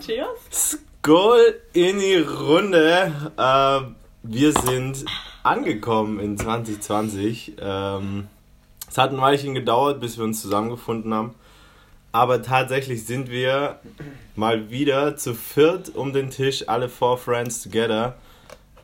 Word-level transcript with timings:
Matthias. 0.00 0.78
Skol 1.02 1.60
in 1.74 1.98
die 1.98 2.16
Runde. 2.16 3.12
Äh, 3.36 3.80
wir 4.22 4.52
sind 4.52 5.04
angekommen 5.42 6.18
in 6.20 6.38
2020. 6.38 7.56
Ähm, 7.60 8.28
es 8.88 8.96
hat 8.96 9.10
ein 9.10 9.20
Weilchen 9.20 9.52
gedauert, 9.52 10.00
bis 10.00 10.16
wir 10.16 10.24
uns 10.24 10.40
zusammengefunden 10.40 11.12
haben. 11.12 11.34
Aber 12.12 12.40
tatsächlich 12.40 13.04
sind 13.04 13.30
wir 13.30 13.78
mal 14.36 14.70
wieder 14.70 15.18
zu 15.18 15.34
viert 15.34 15.94
um 15.94 16.14
den 16.14 16.30
Tisch, 16.30 16.66
alle 16.66 16.88
four 16.88 17.18
friends 17.18 17.62
together. 17.62 18.14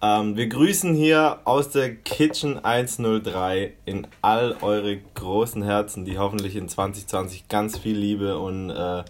Ähm, 0.02 0.36
wir 0.36 0.48
grüßen 0.48 0.94
hier 0.94 1.38
aus 1.44 1.70
der 1.70 1.94
Kitchen 1.94 2.62
103 2.62 3.72
in 3.86 4.06
all 4.20 4.54
eure 4.60 4.98
großen 5.14 5.62
Herzen, 5.62 6.04
die 6.04 6.18
hoffentlich 6.18 6.56
in 6.56 6.68
2020 6.68 7.48
ganz 7.48 7.78
viel 7.78 7.96
Liebe 7.96 8.36
und 8.36 8.68
äh, 8.68 9.02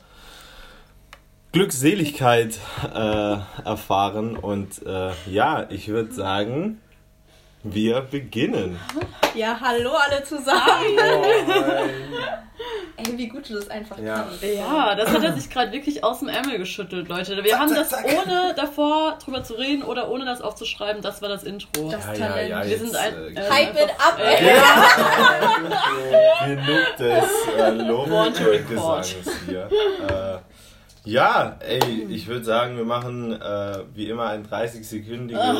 Glückseligkeit 1.57 2.59
äh, 2.95 3.37
erfahren. 3.65 4.37
Und 4.37 4.85
äh, 4.87 5.13
ja, 5.31 5.65
ich 5.71 5.89
würde 5.89 6.13
sagen, 6.13 6.83
wir 7.63 8.03
beginnen. 8.03 8.79
Ja, 9.35 9.57
hallo 9.59 9.93
alle 9.95 10.23
zusammen. 10.23 10.99
Ey, 12.99 13.17
wie 13.19 13.29
gut 13.29 13.49
du 13.49 13.55
das 13.55 13.71
einfach 13.71 13.97
Ja. 13.99 14.27
kannst. 14.29 14.43
Ja, 14.43 14.95
das 14.97 15.09
hat 15.11 15.25
er 15.25 15.33
sich 15.33 15.49
gerade 15.49 15.73
wirklich 15.73 16.05
aus 16.05 16.19
dem 16.19 16.29
Ärmel 16.29 16.59
geschüttelt, 16.59 17.09
Leute. 17.09 17.43
Wir 17.43 17.59
haben 17.59 17.75
das 17.75 17.91
ohne 17.93 18.53
davor 18.55 19.17
drüber 19.25 19.43
zu 19.43 19.55
reden 19.55 19.83
oder 19.83 20.11
ohne 20.11 20.27
das 20.27 20.43
aufzuschreiben. 20.43 21.01
Das 21.01 21.23
war 21.23 21.31
das 21.31 21.43
Intro. 21.43 21.91
Das 21.91 22.05
Talent. 22.19 22.69
Wir 22.69 22.79
sind 22.79 22.95
ein- 22.95 23.35
äh, 23.35 23.51
Hype 23.51 23.75
it 23.77 23.91
up, 23.99 24.19
Äh, 24.19 24.35
ey. 24.35 24.55
Genug 26.57 26.97
des 26.99 27.25
äh, 27.57 27.79
Want 28.11 28.37
to 28.37 28.45
record. 28.45 29.15
Lobgesangs 29.15 29.15
hier. 29.47 29.71
Äh, 30.09 30.39
ja, 31.07 31.57
ey, 31.61 32.07
ich 32.11 32.27
würde 32.27 32.45
sagen, 32.45 32.77
wir 32.77 32.85
machen 32.85 33.33
äh, 33.41 33.79
wie 33.95 34.11
immer 34.11 34.29
ein 34.29 34.47
30-sekündiges 34.47 35.39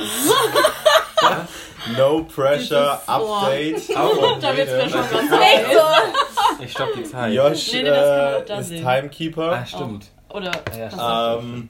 No 1.97 2.25
Pressure 2.25 3.01
Update. 3.07 3.83
Oh, 3.97 4.37
Da 4.41 4.57
wird's 4.57 4.73
mir 4.73 4.89
schon 4.91 5.03
so. 5.31 6.65
Ich 6.65 6.73
stopp 6.73 6.89
die 6.97 7.05
Zeit. 7.05 7.33
Josh 7.33 7.73
Nee, 7.73 7.83
nee, 7.85 7.89
äh, 7.89 8.61
ist 8.61 8.69
sehen. 8.69 8.85
Timekeeper. 8.85 9.53
Ah, 9.53 9.65
stimmt. 9.67 10.07
Oder 10.31 10.51
Ah, 10.51 10.79
ja, 10.79 10.91
stimmt. 10.91 11.45
Ähm, 11.45 11.69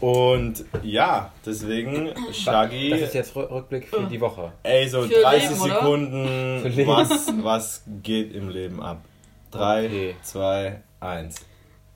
und 0.00 0.64
ja, 0.82 1.30
deswegen, 1.44 2.10
Shaggy, 2.32 2.90
Das 2.90 3.00
ist 3.00 3.14
jetzt 3.14 3.36
Rü- 3.36 3.50
Rückblick 3.50 3.88
für 3.88 4.02
die 4.04 4.20
Woche. 4.20 4.52
ey, 4.62 4.88
so 4.88 5.02
Für 5.02 5.20
30 5.20 5.50
Leben, 5.50 5.60
oder? 5.60 5.74
Sekunden, 5.74 6.60
Für 6.62 6.68
Leben. 6.68 6.90
was, 6.90 7.32
was 7.42 7.82
geht 8.02 8.34
im 8.34 8.48
Leben 8.48 8.82
ab? 8.82 8.98
3, 9.50 9.86
Okay. 9.86 10.16
2, 10.22 10.80
1. 11.00 11.34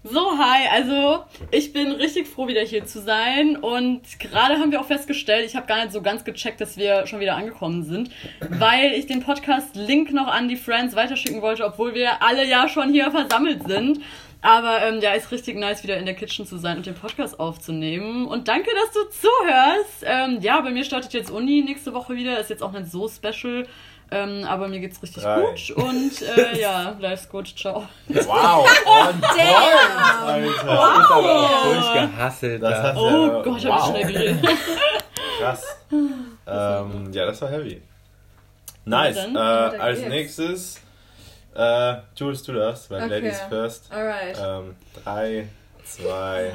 So, 0.04 0.36
hi, 0.36 0.66
also 0.72 1.22
ich 1.52 1.72
bin 1.72 1.92
richtig 1.92 2.26
froh, 2.26 2.48
wieder 2.48 2.62
hier 2.62 2.84
zu 2.84 3.00
sein 3.00 3.56
und 3.56 4.00
gerade 4.18 4.58
haben 4.58 4.72
wir 4.72 4.80
auch 4.80 4.86
festgestellt, 4.86 5.46
ich 5.46 5.54
habe 5.54 5.68
gar 5.68 5.76
nicht 5.76 5.92
so 5.92 6.02
ganz 6.02 6.24
gecheckt, 6.24 6.60
dass 6.60 6.76
wir 6.76 7.06
schon 7.06 7.20
wieder 7.20 7.36
angekommen 7.36 7.84
sind, 7.84 8.10
weil 8.48 8.94
ich 8.94 9.06
den 9.06 9.22
Podcast-Link 9.22 10.12
noch 10.12 10.26
an 10.26 10.48
die 10.48 10.56
Friends 10.56 10.96
weiterschicken 10.96 11.40
wollte, 11.40 11.64
obwohl 11.64 11.94
wir 11.94 12.20
alle 12.20 12.44
ja 12.44 12.68
schon 12.68 12.90
hier 12.90 13.12
versammelt 13.12 13.68
sind. 13.68 14.00
Aber 14.44 14.82
ähm, 14.82 14.98
ja, 15.00 15.12
ist 15.12 15.30
richtig 15.30 15.56
nice, 15.56 15.84
wieder 15.84 15.96
in 15.98 16.04
der 16.04 16.16
Kitchen 16.16 16.46
zu 16.46 16.58
sein 16.58 16.78
und 16.78 16.86
den 16.86 16.96
Podcast 16.96 17.38
aufzunehmen. 17.38 18.26
Und 18.26 18.48
danke, 18.48 18.70
dass 18.74 18.90
du 18.90 19.08
zuhörst. 19.08 20.02
Ähm, 20.04 20.38
ja, 20.40 20.60
bei 20.62 20.72
mir 20.72 20.82
startet 20.82 21.12
jetzt 21.12 21.30
Uni 21.30 21.62
nächste 21.62 21.94
Woche 21.94 22.16
wieder, 22.16 22.40
ist 22.40 22.50
jetzt 22.50 22.64
auch 22.64 22.72
nicht 22.72 22.90
so 22.90 23.08
special. 23.08 23.68
Ähm, 24.12 24.44
aber 24.44 24.68
mir 24.68 24.78
geht's 24.80 25.02
richtig 25.02 25.22
Drei. 25.22 25.40
gut 25.40 25.70
und 25.70 26.22
äh, 26.22 26.60
ja, 26.60 26.94
life's 27.00 27.28
gut, 27.30 27.48
ciao. 27.56 27.88
Wow, 28.08 28.68
on 28.86 29.20
point, 29.20 29.24
Alter. 29.24 30.46
Ist 30.46 30.64
aber 30.64 31.40
auch 31.40 31.64
durchgehasselt. 31.64 32.62
Das 32.62 32.82
da. 32.82 32.96
Oh 32.96 33.26
ja, 33.26 33.42
Gott, 33.42 33.46
hab 33.46 33.56
ich 33.56 33.66
wow, 33.66 33.86
schnell 33.88 34.12
geredet. 34.12 34.48
krass. 35.38 35.64
Ähm, 35.90 37.12
ja, 37.12 37.26
das 37.26 37.40
war 37.40 37.50
heavy. 37.50 37.80
Nice. 38.84 39.16
dann, 39.16 39.36
äh, 39.36 39.38
als 39.78 40.00
geht's. 40.00 40.08
nächstes, 40.08 40.80
äh, 41.54 41.94
Jules, 42.16 42.42
du 42.42 42.52
darfst, 42.52 42.90
weil 42.90 43.04
Okay. 43.04 43.14
Ladies 43.14 43.40
first. 43.48 43.90
Alright. 43.90 44.36
Ähm, 44.38 44.76
3, 45.04 45.48
2, 45.84 46.52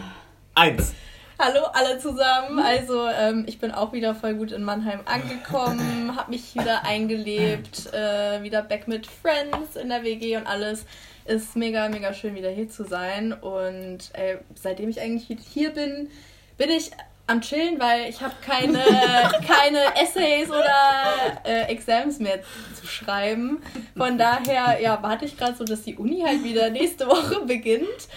1. 0.55 0.93
Hallo 1.39 1.65
alle 1.71 1.99
zusammen. 1.99 2.57
Also 2.57 3.07
ähm, 3.07 3.45
ich 3.47 3.59
bin 3.59 3.71
auch 3.71 3.93
wieder 3.93 4.15
voll 4.15 4.33
gut 4.33 4.51
in 4.51 4.63
Mannheim 4.63 5.01
angekommen, 5.05 6.15
habe 6.15 6.31
mich 6.31 6.55
wieder 6.55 6.83
eingelebt, 6.83 7.93
äh, 7.93 8.41
wieder 8.41 8.63
back 8.63 8.87
mit 8.87 9.05
Friends 9.05 9.75
in 9.75 9.89
der 9.89 10.01
WG 10.01 10.37
und 10.37 10.47
alles. 10.47 10.87
Ist 11.25 11.55
mega, 11.55 11.89
mega 11.89 12.11
schön 12.13 12.33
wieder 12.33 12.49
hier 12.49 12.69
zu 12.69 12.85
sein. 12.85 13.33
Und 13.33 14.09
äh, 14.13 14.37
seitdem 14.55 14.89
ich 14.89 14.99
eigentlich 14.99 15.37
hier 15.53 15.69
bin, 15.69 16.09
bin 16.57 16.71
ich 16.71 16.89
am 17.27 17.41
Chillen, 17.41 17.79
weil 17.79 18.09
ich 18.09 18.19
habe 18.21 18.33
keine, 18.43 18.79
keine 19.47 19.95
Essays 20.01 20.49
oder 20.49 21.43
äh, 21.45 21.71
Exams 21.71 22.17
mehr 22.17 22.39
zu 22.73 22.87
schreiben. 22.87 23.61
Von 23.95 24.17
daher 24.17 24.81
ja, 24.81 25.03
warte 25.03 25.25
ich 25.25 25.37
gerade 25.37 25.55
so, 25.55 25.65
dass 25.65 25.83
die 25.83 25.97
Uni 25.97 26.23
halt 26.25 26.43
wieder 26.43 26.71
nächste 26.71 27.05
Woche 27.05 27.41
beginnt. 27.45 28.07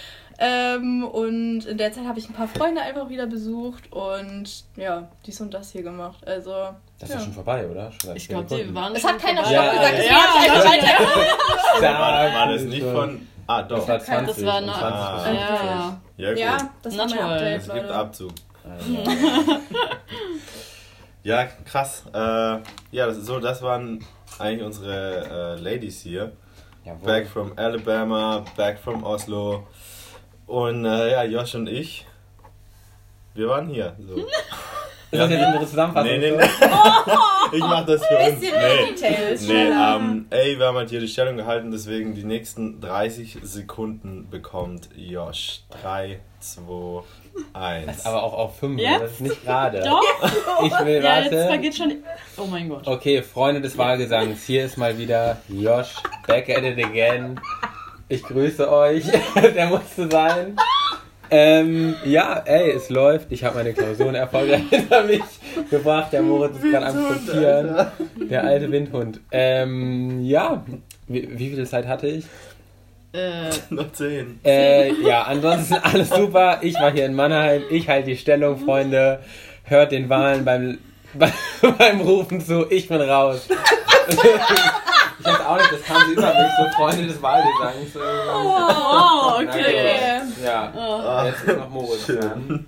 Ähm, 0.43 1.05
und 1.05 1.67
in 1.67 1.77
der 1.77 1.93
Zeit 1.93 2.07
habe 2.07 2.19
ich 2.19 2.29
ein 2.29 2.33
paar 2.33 2.49
Freunde 2.49 2.81
einfach 2.81 3.11
wieder 3.11 3.27
besucht 3.27 3.93
und 3.93 4.65
ja, 4.77 5.09
dies 5.27 5.39
und 5.43 5.53
das 5.53 5.71
hier 5.73 5.83
gemacht. 5.83 6.27
Also, 6.27 6.51
Das 6.99 7.11
ist 7.11 7.15
ja. 7.17 7.21
schon 7.21 7.33
vorbei, 7.35 7.69
oder? 7.69 7.93
Schon 8.01 8.17
Ich 8.17 8.27
glaube, 8.27 8.47
die 8.57 8.75
waren 8.75 8.95
Es 8.95 9.03
schon 9.03 9.11
hat 9.11 9.19
keiner 9.21 9.43
vorbei. 9.45 9.55
Stopp 9.55 9.65
Ja, 9.67 9.73
gesagt, 9.73 9.95
deswegen 9.99 10.15
ja, 10.15 10.23
habe 10.23 10.45
ich 10.47 10.51
einfach 10.51 10.65
ja, 10.65 10.71
weiter. 11.83 11.99
War, 11.99 12.35
war 12.35 12.53
das 12.55 12.63
nicht 12.63 12.81
schon- 12.83 12.93
von. 12.95 13.27
Ah, 13.47 13.63
doch. 13.63 13.79
Das 13.79 13.89
war 13.89 14.01
20 14.01 14.37
Das 14.37 14.45
war 14.47 14.57
eine- 14.57 14.73
20 14.73 14.83
Ah. 14.83 15.33
Ja. 15.33 16.01
50. 16.17 16.17
Ja. 16.17 16.33
Ja, 16.33 16.71
das 16.83 16.97
war 16.99 17.07
Na 17.07 17.15
mein 17.15 17.19
toll. 17.25 17.33
Update, 17.35 17.57
Es 17.61 17.65
gibt 17.65 17.77
Leute. 17.77 17.95
Abzug. 17.95 18.31
Ja, 21.23 21.45
krass. 21.67 22.05
Äh, 22.15 22.19
ja, 22.19 23.07
das 23.07 23.19
ist 23.19 23.27
so, 23.27 23.39
das 23.41 23.61
waren 23.61 24.03
eigentlich 24.39 24.65
unsere 24.65 25.57
äh, 25.59 25.61
Ladies 25.61 26.01
hier. 26.01 26.33
jawohl. 26.85 27.05
Back 27.07 27.27
from 27.29 27.53
Alabama, 27.57 28.43
back 28.57 28.79
from 28.79 29.05
Oslo. 29.05 29.67
Und 30.51 30.85
äh, 30.85 31.13
ja, 31.13 31.23
Josh 31.23 31.55
und 31.55 31.69
ich, 31.69 32.05
wir 33.35 33.49
waren 33.49 33.69
hier. 33.69 33.95
So. 34.05 34.17
Ist 35.13 35.19
das 35.19 35.31
jetzt 35.31 35.45
unsere 35.47 35.67
Zusammenfassung? 35.67 36.11
Nee, 36.11 36.19
nee, 36.19 36.37
nee. 36.37 36.45
Ich 37.53 37.59
mach 37.61 37.85
das 37.85 38.05
für 38.07 38.17
uns. 38.17 38.39
Bisschen 38.41 38.55
mehr 38.55 38.69
Nee. 38.85 38.93
Details. 38.93 39.43
Nee, 39.49 39.65
ähm, 39.71 40.27
ey, 40.31 40.57
wir 40.57 40.67
haben 40.67 40.77
halt 40.77 40.91
hier 40.91 41.01
die 41.01 41.09
Stellung 41.09 41.37
gehalten, 41.37 41.73
deswegen 41.73 42.15
die 42.15 42.23
nächsten 42.23 42.81
30 42.81 43.39
Sekunden 43.43 44.29
bekommt 44.31 44.89
Josh. 44.97 45.63
3, 45.83 46.21
2, 46.39 47.03
1. 47.53 48.07
Aber 48.07 48.23
auch 48.23 48.35
auf 48.35 48.59
5, 48.61 48.81
Jetzt? 48.81 49.01
das 49.03 49.11
ist 49.13 49.21
nicht 49.21 49.45
gerade. 49.45 49.81
Doch, 49.85 50.01
Ich 50.65 50.73
will, 50.85 51.03
ja, 51.03 51.21
jetzt 51.23 51.33
warte. 51.33 51.47
vergeht 51.49 51.77
schon. 51.77 51.93
Oh 52.37 52.47
mein 52.47 52.69
Gott. 52.69 52.87
Okay, 52.87 53.23
Freunde 53.23 53.61
des 53.61 53.77
Wahlgesangs, 53.77 54.45
hier 54.45 54.65
ist 54.65 54.77
mal 54.79 54.97
wieder 54.97 55.39
Josh, 55.49 55.95
back 56.29 56.49
at 56.51 56.63
it 56.63 56.85
again. 56.85 57.41
Ich 58.11 58.25
grüße 58.25 58.69
euch, 58.71 59.05
der 59.55 59.67
musste 59.67 60.11
sein. 60.11 60.57
Ähm, 61.31 61.95
ja, 62.05 62.43
ey, 62.45 62.73
es 62.73 62.91
läuft. 62.91 63.31
Ich 63.31 63.45
habe 63.45 63.59
meine 63.59 63.73
Klausuren 63.73 64.17
erfolgreich 64.17 64.63
hinter 64.71 65.05
mich 65.05 65.23
gebracht. 65.71 66.13
Der 66.13 66.23
Moritz 66.23 66.57
ist 66.57 66.73
gerade 66.73 66.87
am 66.87 67.07
Kopieren. 67.07 67.87
Der 68.29 68.43
alte 68.43 68.73
Windhund. 68.73 69.21
Ähm, 69.31 70.25
ja, 70.25 70.65
wie, 71.07 71.39
wie 71.39 71.51
viel 71.51 71.67
Zeit 71.69 71.87
hatte 71.87 72.09
ich? 72.09 72.25
Äh, 73.13 73.51
Noch 73.71 73.93
10. 73.93 74.41
Äh, 74.45 74.93
ja, 75.03 75.23
ansonsten 75.23 75.75
alles 75.83 76.11
super. 76.11 76.59
Ich 76.63 76.75
war 76.75 76.91
hier 76.91 77.07
in 77.07 77.15
Mannheim. 77.15 77.63
Ich 77.71 77.89
halte 77.89 78.09
die 78.11 78.17
Stellung, 78.17 78.59
Freunde. 78.59 79.21
Hört 79.63 79.93
den 79.93 80.09
Wahlen 80.09 80.45
beim, 80.45 80.79
beim, 81.15 81.33
beim 81.79 82.01
Rufen 82.01 82.41
zu. 82.41 82.69
Ich 82.71 82.89
bin 82.89 83.01
raus. 83.01 83.47
Ich 85.21 85.27
weiß 85.27 85.41
auch 85.47 85.57
nicht, 85.57 85.73
das 85.73 85.83
kam 85.85 86.03
so 86.07 86.13
über 86.13 86.27
mich, 86.27 86.53
so 86.59 86.77
Freunde 86.77 87.07
des 87.07 87.23
Wahlgesangs. 87.23 87.97
oh, 87.97 89.35
okay. 89.37 89.47
Okay. 89.49 90.45
Ja, 90.45 90.73
Oh. 90.77 91.27
jetzt 91.27 91.45
ist 91.45 91.59
noch 91.59 91.69
Moritz 91.71 92.07
dran. 92.07 92.67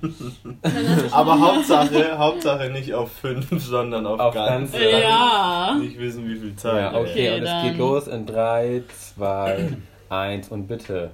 Aber 1.10 1.40
Hauptsache, 1.40 2.18
Hauptsache 2.18 2.70
nicht 2.70 2.92
auf 2.94 3.10
5, 3.12 3.46
sondern 3.62 4.06
auf, 4.06 4.20
Auf 4.20 4.34
ganz. 4.34 4.72
ganz, 4.72 4.82
Ja. 5.02 5.74
Nicht 5.78 5.98
wissen, 5.98 6.28
wie 6.28 6.36
viel 6.36 6.54
Zeit. 6.56 6.92
Ja, 6.92 6.98
okay, 6.98 7.10
Okay, 7.10 7.40
und 7.40 7.46
es 7.46 7.62
geht 7.62 7.78
los 7.78 8.06
in 8.08 8.26
3, 8.26 8.82
2, 9.16 9.68
1 10.10 10.48
und 10.48 10.66
bitte. 10.66 11.10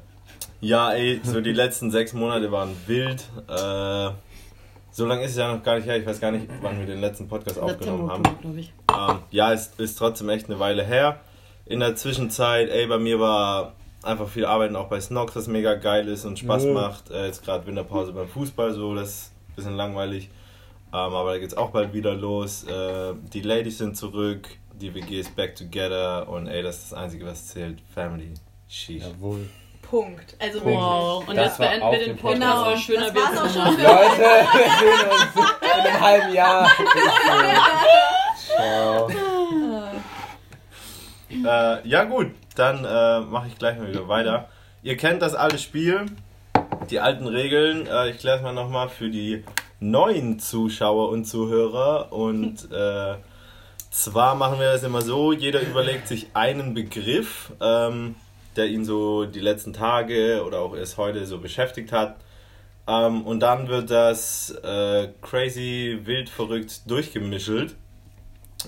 Ja, 0.61 0.93
ey, 0.93 1.21
so 1.23 1.41
die 1.41 1.53
letzten 1.53 1.91
sechs 1.91 2.13
Monate 2.13 2.51
waren 2.51 2.71
wild. 2.87 3.23
Äh, 3.49 4.11
so 4.91 5.07
lange 5.07 5.23
ist 5.23 5.31
es 5.33 5.37
ja 5.37 5.53
noch 5.55 5.63
gar 5.63 5.77
nicht 5.77 5.87
her. 5.87 5.97
Ich 5.99 6.07
weiß 6.07 6.21
gar 6.21 6.33
nicht, 6.33 6.47
wann 6.63 6.81
wir 6.81 6.87
den 6.87 7.01
letzten 7.01 7.29
Podcast 7.29 7.61
aufgenommen 7.61 8.11
haben. 8.11 8.23
glaube 8.41 8.59
ich. 8.59 8.73
Ähm, 8.93 9.19
ja, 9.31 9.53
es 9.53 9.69
ist 9.79 9.97
trotzdem 9.99 10.29
echt 10.31 10.47
eine 10.51 10.59
Weile 10.59 10.83
her. 10.85 11.21
In 11.69 11.81
der 11.81 11.97
Zwischenzeit, 11.97 12.71
ey, 12.71 12.87
bei 12.87 12.99
mir 12.99 13.21
war 13.21 13.75
einfach 14.03 14.29
viel 14.29 14.47
Arbeiten 14.47 14.75
auch 14.77 14.89
bei 14.89 15.01
Snox, 15.01 15.35
das 15.35 15.49
mega 15.49 15.75
geil 15.75 16.09
ist 16.09 16.25
und 16.25 16.39
Spaß 16.39 16.65
Mhm. 16.65 16.73
macht. 16.73 17.11
Äh, 17.11 17.27
jetzt 17.27 17.45
gerade 17.45 17.67
Winterpause 17.67 18.13
beim 18.13 18.29
Fußball, 18.29 18.73
so, 18.73 18.95
das 18.95 19.09
ist 19.09 19.33
ein 19.51 19.55
bisschen 19.57 19.77
langweilig. 19.77 20.31
Ähm, 20.91 20.95
aber 21.15 21.33
da 21.33 21.39
geht's 21.39 21.57
auch 21.57 21.71
bald 21.71 21.93
wieder 21.93 22.15
los. 22.15 22.65
Äh, 22.65 23.13
die 23.35 23.43
Ladies 23.43 23.79
sind 23.79 23.97
zurück, 23.97 24.49
die 24.81 24.95
WG 24.95 25.21
ist 25.21 25.37
back 25.37 25.57
together 25.57 26.27
und 26.29 26.47
ey, 26.47 26.63
das 26.63 26.77
ist 26.79 26.93
das 26.93 26.99
Einzige, 26.99 27.27
was 27.27 27.49
zählt. 27.49 27.81
Family. 27.95 28.33
Sheesh. 28.69 29.03
Jawohl. 29.03 29.49
Punkt. 29.83 30.37
Also 30.39 30.65
Wow. 30.65 31.29
Und 31.29 31.37
Das 31.37 31.47
jetzt 31.47 31.61
war 31.61 31.69
beenden 31.69 31.91
wir 31.93 31.99
den 31.99 32.17
Podcast. 32.17 32.41
Genau, 32.41 32.65
So 32.65 32.71
ein 32.71 32.79
schöner 32.79 33.11
das 33.11 33.15
war's 33.15 33.39
auch 33.39 33.53
schon 33.53 33.77
Leute, 33.83 34.19
wir 34.23 34.71
sehen 34.79 35.11
uns 35.11 35.47
in 35.61 35.81
einem 35.81 36.01
halben 36.01 36.35
Jahr. 36.35 36.71
Ciao. 38.57 39.09
Äh, 41.49 41.89
ja 41.89 42.05
gut, 42.05 42.33
dann 42.57 42.85
äh, 42.85 43.21
mache 43.21 43.49
ich 43.49 43.57
gleich 43.57 43.79
mal 43.79 43.89
wieder 43.89 44.07
weiter. 44.07 44.49
Ihr 44.83 44.99
kennt 44.99 45.23
das 45.23 45.35
alte 45.35 45.57
Spiel, 45.57 46.05
die 46.91 47.01
alten 47.01 47.27
Regeln. 47.27 47.87
Äh, 47.87 48.11
ich 48.11 48.19
kläre 48.19 48.37
es 48.37 48.43
mal 48.43 48.53
nochmal 48.53 48.91
für 48.91 49.09
die 49.09 49.45
neuen 49.81 50.41
Zuschauer 50.41 51.09
und 51.09 51.25
Zuhörer. 51.25 52.13
Und 52.13 52.71
äh, 52.73 53.15
zwar 53.91 54.35
machen 54.35 54.61
wir 54.61 54.73
das 54.73 54.83
immer 54.83 55.01
so, 55.01 55.33
jeder 55.33 55.63
überlegt 55.63 56.07
sich 56.07 56.27
einen 56.35 56.75
Begriff, 56.75 57.51
ähm, 57.63 58.17
der 58.57 58.67
ihn 58.67 58.85
so 58.85 59.25
die 59.25 59.41
letzten 59.41 59.73
Tage 59.73 60.45
oder 60.47 60.61
auch 60.61 60.77
erst 60.77 60.99
heute 60.99 61.25
so 61.25 61.39
beschäftigt 61.39 61.93
hat. 61.93 62.17
Ähm, 62.87 63.23
und 63.23 63.41
dann 63.41 63.69
wird 63.69 63.91
das 63.91 64.51
äh, 64.51 65.09
crazy, 65.23 66.01
wild, 66.05 66.29
verrückt 66.29 66.91
durchgemischelt. 66.91 67.75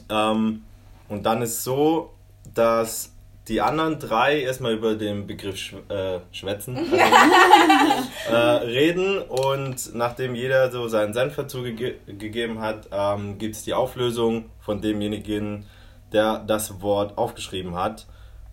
Ähm, 0.09 0.63
und 1.11 1.27
dann 1.27 1.43
ist 1.43 1.63
so, 1.63 2.15
dass 2.55 3.13
die 3.49 3.61
anderen 3.61 3.99
drei 3.99 4.41
erstmal 4.43 4.75
über 4.75 4.95
den 4.95 5.27
Begriff 5.27 5.57
schw 5.57 5.79
äh, 5.89 6.21
schwätzen, 6.31 6.77
also, 6.77 6.95
äh, 8.31 8.37
reden 8.37 9.19
und 9.19 9.95
nachdem 9.95 10.35
jeder 10.35 10.71
so 10.71 10.87
seinen 10.89 11.15
Senf 11.15 11.37
dazu 11.37 11.63
gege 11.63 11.97
gegeben 12.07 12.61
hat, 12.61 12.89
ähm, 12.93 13.39
gibt 13.39 13.57
es 13.57 13.65
die 13.65 13.75
Auflösung 13.75 14.51
von 14.61 14.81
demjenigen, 14.81 15.67
der 16.13 16.39
das 16.39 16.81
Wort 16.81 17.19
aufgeschrieben 17.19 17.75
hat. 17.75 18.07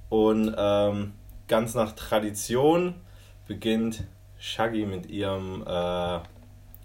Und 0.09 0.55
ähm, 0.57 1.13
ganz 1.47 1.75
nach 1.75 1.91
Tradition 1.91 2.95
beginnt 3.47 4.03
Shaggy 4.39 4.85
mit 4.85 5.07
ihrem 5.07 5.63
äh, 5.67 6.19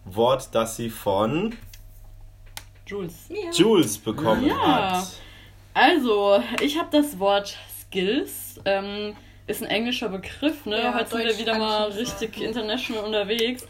Wort, 0.05 0.49
das 0.53 0.77
sie 0.77 0.91
von 0.91 1.55
Jules. 2.87 3.29
Jules 3.53 3.99
bekommen 3.99 4.47
Ja. 4.47 4.97
hat. 4.99 5.07
Also, 5.75 6.43
ich 6.61 6.79
habe 6.79 6.89
das 6.93 7.19
Wort 7.19 7.57
Skills. 7.81 8.61
Ähm, 8.65 9.17
ist 9.47 9.63
ein 9.63 9.69
englischer 9.69 10.09
Begriff, 10.09 10.67
ne? 10.67 10.81
Ja, 10.83 10.95
Heute 10.95 11.11
sind 11.11 11.25
wir 11.25 11.39
wieder 11.39 11.59
mal 11.59 11.85
richtig 11.91 12.41
international 12.41 13.05
unterwegs. 13.05 13.67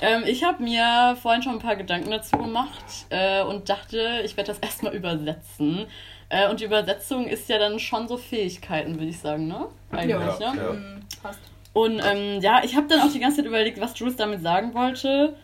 Ähm, 0.00 0.24
ich 0.26 0.42
habe 0.42 0.62
mir 0.62 1.16
vorhin 1.20 1.42
schon 1.42 1.52
ein 1.52 1.58
paar 1.60 1.76
Gedanken 1.76 2.10
dazu 2.10 2.36
gemacht 2.36 2.84
äh, 3.10 3.42
und 3.42 3.68
dachte, 3.68 4.22
ich 4.24 4.36
werde 4.36 4.48
das 4.48 4.58
erstmal 4.58 4.94
übersetzen. 4.94 5.86
Äh, 6.28 6.48
und 6.48 6.58
die 6.60 6.64
Übersetzung 6.64 7.26
ist 7.28 7.48
ja 7.48 7.58
dann 7.58 7.78
schon 7.78 8.08
so 8.08 8.16
Fähigkeiten, 8.16 8.94
würde 8.94 9.06
ich 9.10 9.20
sagen, 9.20 9.46
ne? 9.46 9.68
Eigentlich, 9.92 10.08
Ja, 10.40 10.54
ne? 10.54 10.60
ja. 10.62 10.72
Mhm, 10.72 11.00
passt. 11.22 11.38
Und 11.72 12.00
ähm, 12.04 12.40
ja, 12.40 12.62
ich 12.64 12.74
habe 12.74 12.88
dann 12.88 13.00
auch 13.02 13.12
die 13.12 13.20
ganze 13.20 13.36
Zeit 13.38 13.46
überlegt, 13.46 13.80
was 13.80 13.96
Jules 13.98 14.16
damit 14.16 14.42
sagen 14.42 14.74
wollte. 14.74 15.36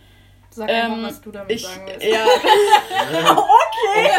Sag 0.50 0.68
Ähm, 0.70 0.92
einfach, 0.92 1.08
was 1.08 1.20
du 1.20 1.30
damit 1.30 1.52
ich, 1.52 1.62
sagen 1.62 1.82
willst. 1.86 2.04
ja, 2.06 2.24
Okay. 3.36 4.10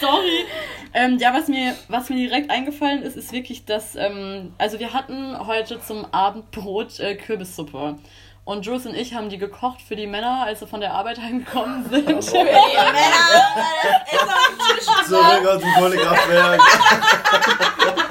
Sorry. 0.00 0.46
Ähm, 0.94 1.18
ja, 1.18 1.34
was 1.34 1.48
mir, 1.48 1.74
was 1.88 2.08
mir 2.08 2.16
direkt 2.16 2.50
eingefallen 2.50 3.02
ist, 3.02 3.16
ist 3.16 3.32
wirklich, 3.32 3.64
dass, 3.64 3.96
ähm, 3.96 4.54
also 4.58 4.78
wir 4.78 4.92
hatten 4.92 5.36
heute 5.46 5.80
zum 5.80 6.06
Abendbrot 6.12 7.00
äh, 7.00 7.16
Kürbissuppe. 7.16 7.96
Und 8.44 8.64
Jules 8.64 8.86
und 8.86 8.94
ich 8.94 9.12
haben 9.12 9.28
die 9.28 9.36
gekocht 9.36 9.82
für 9.82 9.94
die 9.96 10.06
Männer, 10.06 10.44
als 10.46 10.60
sie 10.60 10.66
von 10.66 10.80
der 10.80 10.94
Arbeit 10.94 11.18
heimgekommen 11.20 11.84
sind. 11.90 12.22
Zurück 12.22 12.48
aus 15.46 15.60
dem 15.60 15.72
Kohlekraftwerk. 15.74 16.60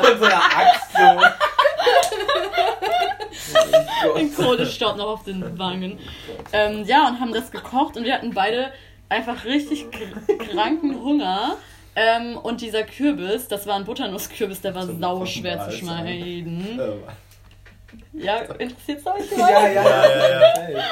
Mit 0.01 0.19
so 0.19 0.25
einer 0.25 0.43
Axt 0.43 0.91
so. 0.93 1.21
Den 4.15 4.33
Kohlestaub 4.35 4.97
noch 4.97 5.07
auf 5.07 5.23
den 5.23 5.57
Wangen. 5.57 5.97
Ähm, 6.53 6.83
ja, 6.85 7.07
und 7.07 7.19
haben 7.19 7.33
das 7.33 7.49
gekocht 7.51 7.97
und 7.97 8.03
wir 8.03 8.13
hatten 8.13 8.33
beide 8.33 8.71
einfach 9.09 9.43
richtig 9.45 9.85
kr- 9.85 10.37
kranken 10.37 11.01
Hunger. 11.03 11.55
Ähm, 11.99 12.37
und 12.37 12.61
dieser 12.61 12.83
Kürbis, 12.83 13.47
das 13.47 13.65
war 13.65 13.75
ein 13.75 13.83
Butternusskürbis, 13.83 14.61
der 14.61 14.75
war 14.75 14.85
Zum 14.85 14.99
sau 14.99 15.25
schwer 15.25 15.67
zu 15.67 15.75
schneiden. 15.75 16.79
Äh, 18.13 18.23
Ja, 18.23 18.37
interessiert 18.59 18.99
es 18.99 19.07
euch? 19.07 19.37
Ja, 19.37 19.67
ja, 19.67 19.67
Ja, 19.67 19.83
ja, 20.09 20.69
ja. 20.69 20.83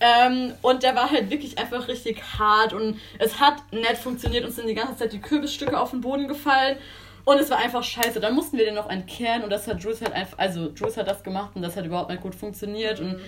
Ähm, 0.00 0.54
und 0.62 0.82
der 0.84 0.94
war 0.94 1.10
halt 1.10 1.28
wirklich 1.30 1.58
einfach 1.58 1.88
richtig 1.88 2.22
hart 2.38 2.72
und 2.72 2.98
es 3.18 3.40
hat 3.40 3.56
nett 3.72 3.98
funktioniert. 3.98 4.44
Uns 4.44 4.56
sind 4.56 4.68
die 4.68 4.74
ganze 4.74 4.96
Zeit 4.96 5.12
die 5.12 5.20
Kürbisstücke 5.20 5.78
auf 5.78 5.90
den 5.90 6.00
Boden 6.00 6.28
gefallen 6.28 6.76
und 7.24 7.38
es 7.38 7.50
war 7.50 7.58
einfach 7.58 7.82
scheiße. 7.82 8.20
Dann 8.20 8.34
mussten 8.34 8.56
wir 8.56 8.64
den 8.64 8.76
noch 8.76 8.88
entkehren 8.88 9.42
und 9.42 9.50
das 9.50 9.66
hat 9.66 9.82
Jules 9.82 10.00
halt 10.00 10.12
einfach, 10.12 10.38
also 10.38 10.70
Jules 10.74 10.96
hat 10.96 11.08
das 11.08 11.22
gemacht 11.22 11.50
und 11.56 11.62
das 11.62 11.76
hat 11.76 11.84
überhaupt 11.84 12.10
nicht 12.10 12.22
gut 12.22 12.34
funktioniert 12.34 13.00
und 13.00 13.20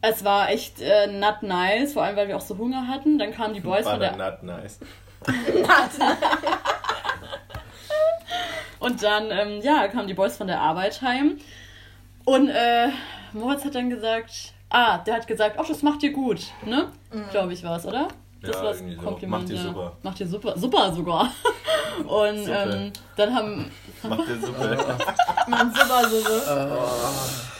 es 0.00 0.24
war 0.24 0.50
echt 0.50 0.80
äh, 0.80 1.06
not 1.06 1.42
nice, 1.42 1.92
vor 1.92 2.02
allem 2.02 2.16
weil 2.16 2.28
wir 2.28 2.36
auch 2.36 2.40
so 2.40 2.56
Hunger 2.58 2.88
hatten. 2.88 3.18
Dann 3.18 3.32
kamen 3.32 3.54
die 3.54 3.60
Boys 3.60 3.86
von 3.86 4.00
der 4.00 4.10
Butternut 4.10 4.42
nice. 4.42 4.80
Und 8.80 9.02
dann, 9.02 9.30
ähm, 9.30 9.60
ja, 9.62 9.88
kamen 9.88 10.06
die 10.08 10.14
Boys 10.14 10.36
von 10.36 10.46
der 10.46 10.60
Arbeit 10.60 11.00
heim. 11.02 11.38
Und 12.24 12.48
äh, 12.48 12.88
Moritz 13.32 13.64
hat 13.64 13.74
dann 13.74 13.88
gesagt, 13.90 14.52
ah, 14.70 14.98
der 14.98 15.14
hat 15.14 15.26
gesagt, 15.26 15.56
ach, 15.58 15.66
das 15.66 15.82
macht 15.82 16.02
dir 16.02 16.12
gut, 16.12 16.40
ne? 16.64 16.88
Glaube 17.30 17.52
ich 17.52 17.62
war 17.64 17.76
es, 17.76 17.86
oder? 17.86 18.08
Das 18.42 18.50
Ja, 18.56 18.56
war 18.62 18.64
das 18.70 18.80
irgendwie 18.80 18.96
so. 18.96 19.02
Kompliment. 19.02 19.42
Macht 19.42 19.48
dir 19.50 19.56
ja. 19.56 19.62
super. 19.62 19.92
Macht 20.02 20.18
dir 20.18 20.26
super. 20.26 20.58
Super 20.58 20.92
sogar. 20.92 21.30
Und 22.06 22.44
Super. 22.44 22.72
ähm, 22.76 22.92
dann 23.16 23.34
haben. 23.34 23.70
Macht 24.02 24.28
dir 24.28 24.38
Suppe. 24.40 24.76
Man, 25.46 25.72
super, 25.72 26.08
super. 26.08 26.72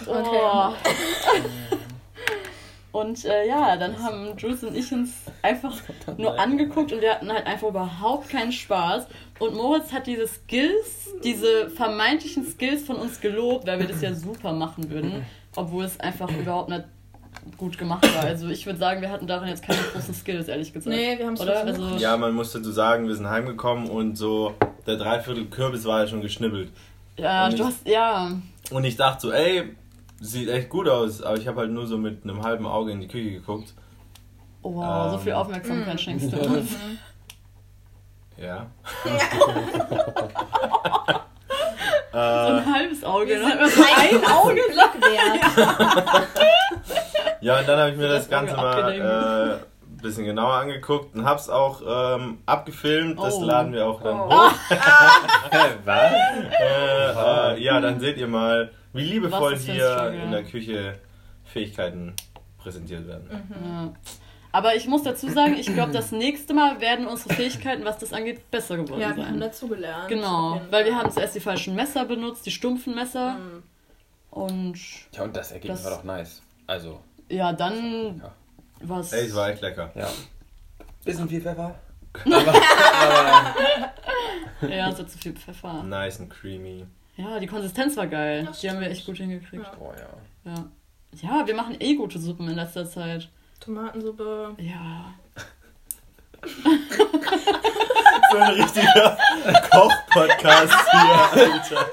Oh. 0.07 0.73
Und 2.95 3.25
äh, 3.25 3.49
ja, 3.49 3.77
dann 3.77 4.01
haben 4.01 4.37
Jules 4.39 4.63
und 4.63 4.77
ich 4.77 4.93
uns 4.93 5.11
einfach 5.43 5.75
nur 6.17 6.39
angeguckt 6.39 6.93
und 6.93 7.01
wir 7.01 7.11
hatten 7.11 7.33
halt 7.33 7.45
einfach 7.45 7.67
überhaupt 7.67 8.29
keinen 8.29 8.53
Spaß. 8.53 9.09
Und 9.41 9.57
Moritz 9.57 9.93
hat 9.93 10.07
diese 10.07 10.29
Skills, 10.29 11.09
diese 11.25 11.71
vermeintlichen 11.71 12.47
Skills 12.47 12.85
von 12.85 12.95
uns 12.95 13.21
gelobt, 13.21 13.67
weil 13.67 13.81
wir 13.81 13.89
das 13.89 14.01
ja 14.01 14.15
super 14.15 14.53
machen 14.53 14.91
würden, 14.91 15.27
obwohl 15.57 15.85
es 15.85 15.99
einfach 15.99 16.31
überhaupt 16.31 16.69
nicht 16.69 16.85
gut 17.59 17.77
gemacht 17.79 18.07
war. 18.15 18.23
Also 18.27 18.49
ich 18.49 18.65
würde 18.65 18.79
sagen, 18.79 19.01
wir 19.01 19.11
hatten 19.11 19.27
darin 19.27 19.49
jetzt 19.49 19.65
keine 19.65 19.81
großen 19.93 20.15
Skills, 20.15 20.47
ehrlich 20.47 20.73
gesagt. 20.73 20.95
Nee, 20.97 21.19
wir 21.19 21.27
Oder? 21.33 21.65
versucht. 21.67 21.93
Also, 21.95 21.97
Ja, 21.97 22.17
man 22.17 22.33
muss 22.33 22.53
dazu 22.53 22.71
sagen, 22.71 23.09
wir 23.09 23.17
sind 23.17 23.29
heimgekommen 23.29 23.91
und 23.91 24.15
so 24.17 24.55
der 24.87 24.97
Dreiviertel 24.99 25.47
Kürbis 25.47 25.85
war 25.85 26.03
ja 26.03 26.07
schon 26.07 26.21
geschnibbelt. 26.21 26.71
ja, 27.17 27.47
Und 27.47 27.55
du 27.59 27.63
ich- 27.65 27.65
hast, 27.65 27.89
ja, 27.89 28.31
Und 28.71 28.85
ich 28.85 28.95
dachte 28.97 29.21
so, 29.23 29.33
ey, 29.33 29.75
sieht 30.31 30.49
echt 30.49 30.71
gut 30.71 30.89
aus, 30.89 31.21
aber 31.23 31.37
ich 31.37 31.47
habe 31.47 31.61
halt 31.61 31.71
nur 31.71 31.87
so 31.87 31.99
mit 31.99 32.25
einem 32.25 32.43
halben 32.43 32.67
Auge 32.67 32.93
in 32.93 33.01
die 33.01 33.09
Küche 33.09 33.31
geguckt. 33.33 33.75
wow, 34.63 35.11
so 35.11 35.17
Ähm. 35.17 35.23
viel 35.23 35.33
Aufmerksamkeit 35.35 36.01
schenkst 36.01 36.33
du 36.33 36.39
uns. 36.41 36.75
Ja. 38.37 38.67
So 42.13 42.19
äh, 42.19 42.21
ein 42.59 42.75
halbes 42.75 43.05
Auge, 43.05 43.39
ne? 43.39 43.45
ein 43.47 44.25
Augenblick 44.25 44.95
wert. 45.01 45.41
ja, 47.41 47.59
und 47.59 47.69
dann 47.69 47.79
habe 47.81 47.91
ich 47.91 47.97
mir 47.97 48.07
das 48.09 48.29
Das 48.29 48.39
Auge 48.39 48.47
Ganze 48.47 48.57
mal 48.57 48.75
abgelenkt. 48.83 49.07
äh, 49.07 49.55
ein 49.55 49.59
bisschen 50.03 50.25
genauer 50.25 50.53
angeguckt 50.55 51.15
und 51.17 51.25
hab's 51.25 51.49
auch 51.49 51.81
ähm, 52.17 52.39
abgefilmt. 52.47 53.19
Das 53.21 53.35
Oh. 53.35 53.45
laden 53.45 53.73
wir 53.73 53.87
auch 53.87 54.01
dann 54.03 54.21
Oh. 54.21 54.31
hoch. 54.31 54.53
Was? 55.85 56.13
Äh, 56.61 57.55
äh, 57.55 57.63
ja, 57.63 57.81
dann 57.81 57.99
seht 58.01 58.17
ihr 58.19 58.27
mal, 58.29 58.71
wie 58.95 59.03
liebevoll 59.05 59.59
Struggle. 59.59 60.23
in 60.23 60.31
der 60.31 60.45
Küche 60.45 60.99
Fähigkeiten 61.45 62.15
präsentiert 62.59 63.07
werden. 63.07 63.29
Ja. 63.63 63.93
Aber 64.53 64.75
ich 64.77 64.87
muss 64.87 65.03
dazu 65.03 65.29
sagen, 65.29 65.55
ich 65.59 65.67
glaube, 65.67 65.93
das 65.93 66.13
nächste 66.13 66.55
Mal 66.55 66.81
werden 66.81 67.07
unsere 67.09 67.35
Fähigkeiten, 67.35 67.85
was 67.85 67.99
das 67.99 68.13
angeht, 68.13 68.51
besser 68.53 68.77
geworden 68.77 69.01
Ja, 69.01 69.15
wir 69.17 69.25
haben 69.27 69.33
sein. 69.33 69.41
dazugelernt. 69.41 70.09
Genau, 70.09 70.61
weil 70.71 70.85
wir 70.85 70.97
haben 70.97 71.11
zuerst 71.11 71.35
die 71.35 71.41
falschen 71.41 71.75
Messer 71.75 72.05
benutzt, 72.05 72.47
die 72.47 72.53
stumpfen 72.53 72.95
Messer. 72.95 73.35
Mhm. 73.35 73.63
Und 74.31 74.79
Ja, 75.13 75.23
und 75.25 75.35
das 75.37 75.51
Ergebnis 75.53 75.83
Das- 75.83 75.91
war 75.91 75.99
doch 75.99 76.05
nice. 76.05 76.41
Also, 76.67 77.01
ja, 77.29 77.53
dann 77.53 78.21
Ja. 78.23 78.33
was. 78.81 79.13
Ey, 79.13 79.27
es 79.27 79.35
war 79.35 79.51
echt 79.51 79.61
lecker. 79.61 79.91
ja. 79.97 80.09
Bisschen 81.05 81.29
viel 81.29 81.41
Pfeffer. 81.43 81.75
Ja, 84.69 84.93
so 84.93 85.05
zu 85.05 85.19
viel 85.19 85.33
Pfeffer. 85.35 85.83
Nice 85.83 86.21
and 86.21 86.31
creamy. 86.31 86.87
Ja, 87.17 87.39
die 87.39 87.47
Konsistenz 87.47 87.97
war 87.97 88.07
geil. 88.07 88.45
Das 88.47 88.61
Die 88.61 88.69
haben 88.71 88.81
wir 88.81 88.91
echt 88.91 89.07
gut 89.07 89.17
hingekriegt. 89.19 89.65
Ja. 89.65 89.73
Boah, 89.79 89.95
ja. 89.97 90.53
Ja. 90.53 90.65
Ja, 91.23 91.47
wir 91.47 91.55
machen 91.55 91.77
eh 91.79 91.95
gute 91.95 92.19
Suppen 92.19 92.49
in 92.49 92.57
letzter 92.57 92.89
Zeit. 92.89 93.29
Tomatensuppe. 93.61 94.55
Ja. 94.59 95.15
So 98.31 98.39
ein 98.39 98.51
richtiger 98.55 99.17
Koch-Podcast 99.71 100.75
hier, 100.91 101.45
Alter. 101.45 101.87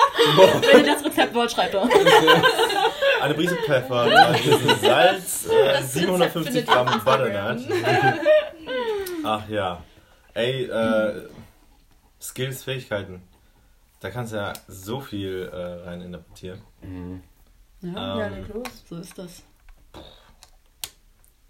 Wenn 0.74 0.86
ihr 0.86 0.94
das 0.94 1.06
Rezept 1.06 1.36
wollt, 1.36 1.52
schreibt 1.52 1.74
doch. 1.76 1.88
Eine 3.22 3.34
Prise 3.36 3.56
Pfeffer, 3.58 4.06
bisschen 4.34 4.80
Salz, 4.80 5.46
äh, 5.48 5.74
Das 5.74 5.94
750 5.94 6.56
Rezept 6.56 6.68
findet 6.68 6.68
ihr 6.68 6.74
Gramm. 6.74 7.02
Butternut. 7.06 7.68
Ach 9.24 9.50
ja. 9.50 9.84
Ey, 10.34 10.64
äh, 10.66 11.22
Skills, 12.20 12.64
Fähigkeiten. 12.64 13.22
Da 14.02 14.10
kannst 14.10 14.34
du 14.34 14.38
ja 14.38 14.52
so 14.68 15.00
viel 15.00 15.50
äh, 15.54 15.88
rein 15.88 16.02
interpretieren. 16.02 16.60
Mhm. 16.82 17.22
Ja, 17.82 18.18
Ja, 18.20 18.28
Ähm, 18.28 18.34
leg 18.36 18.48
los. 18.54 18.68
so 18.90 18.98
ist 18.98 19.18
das. 19.18 19.44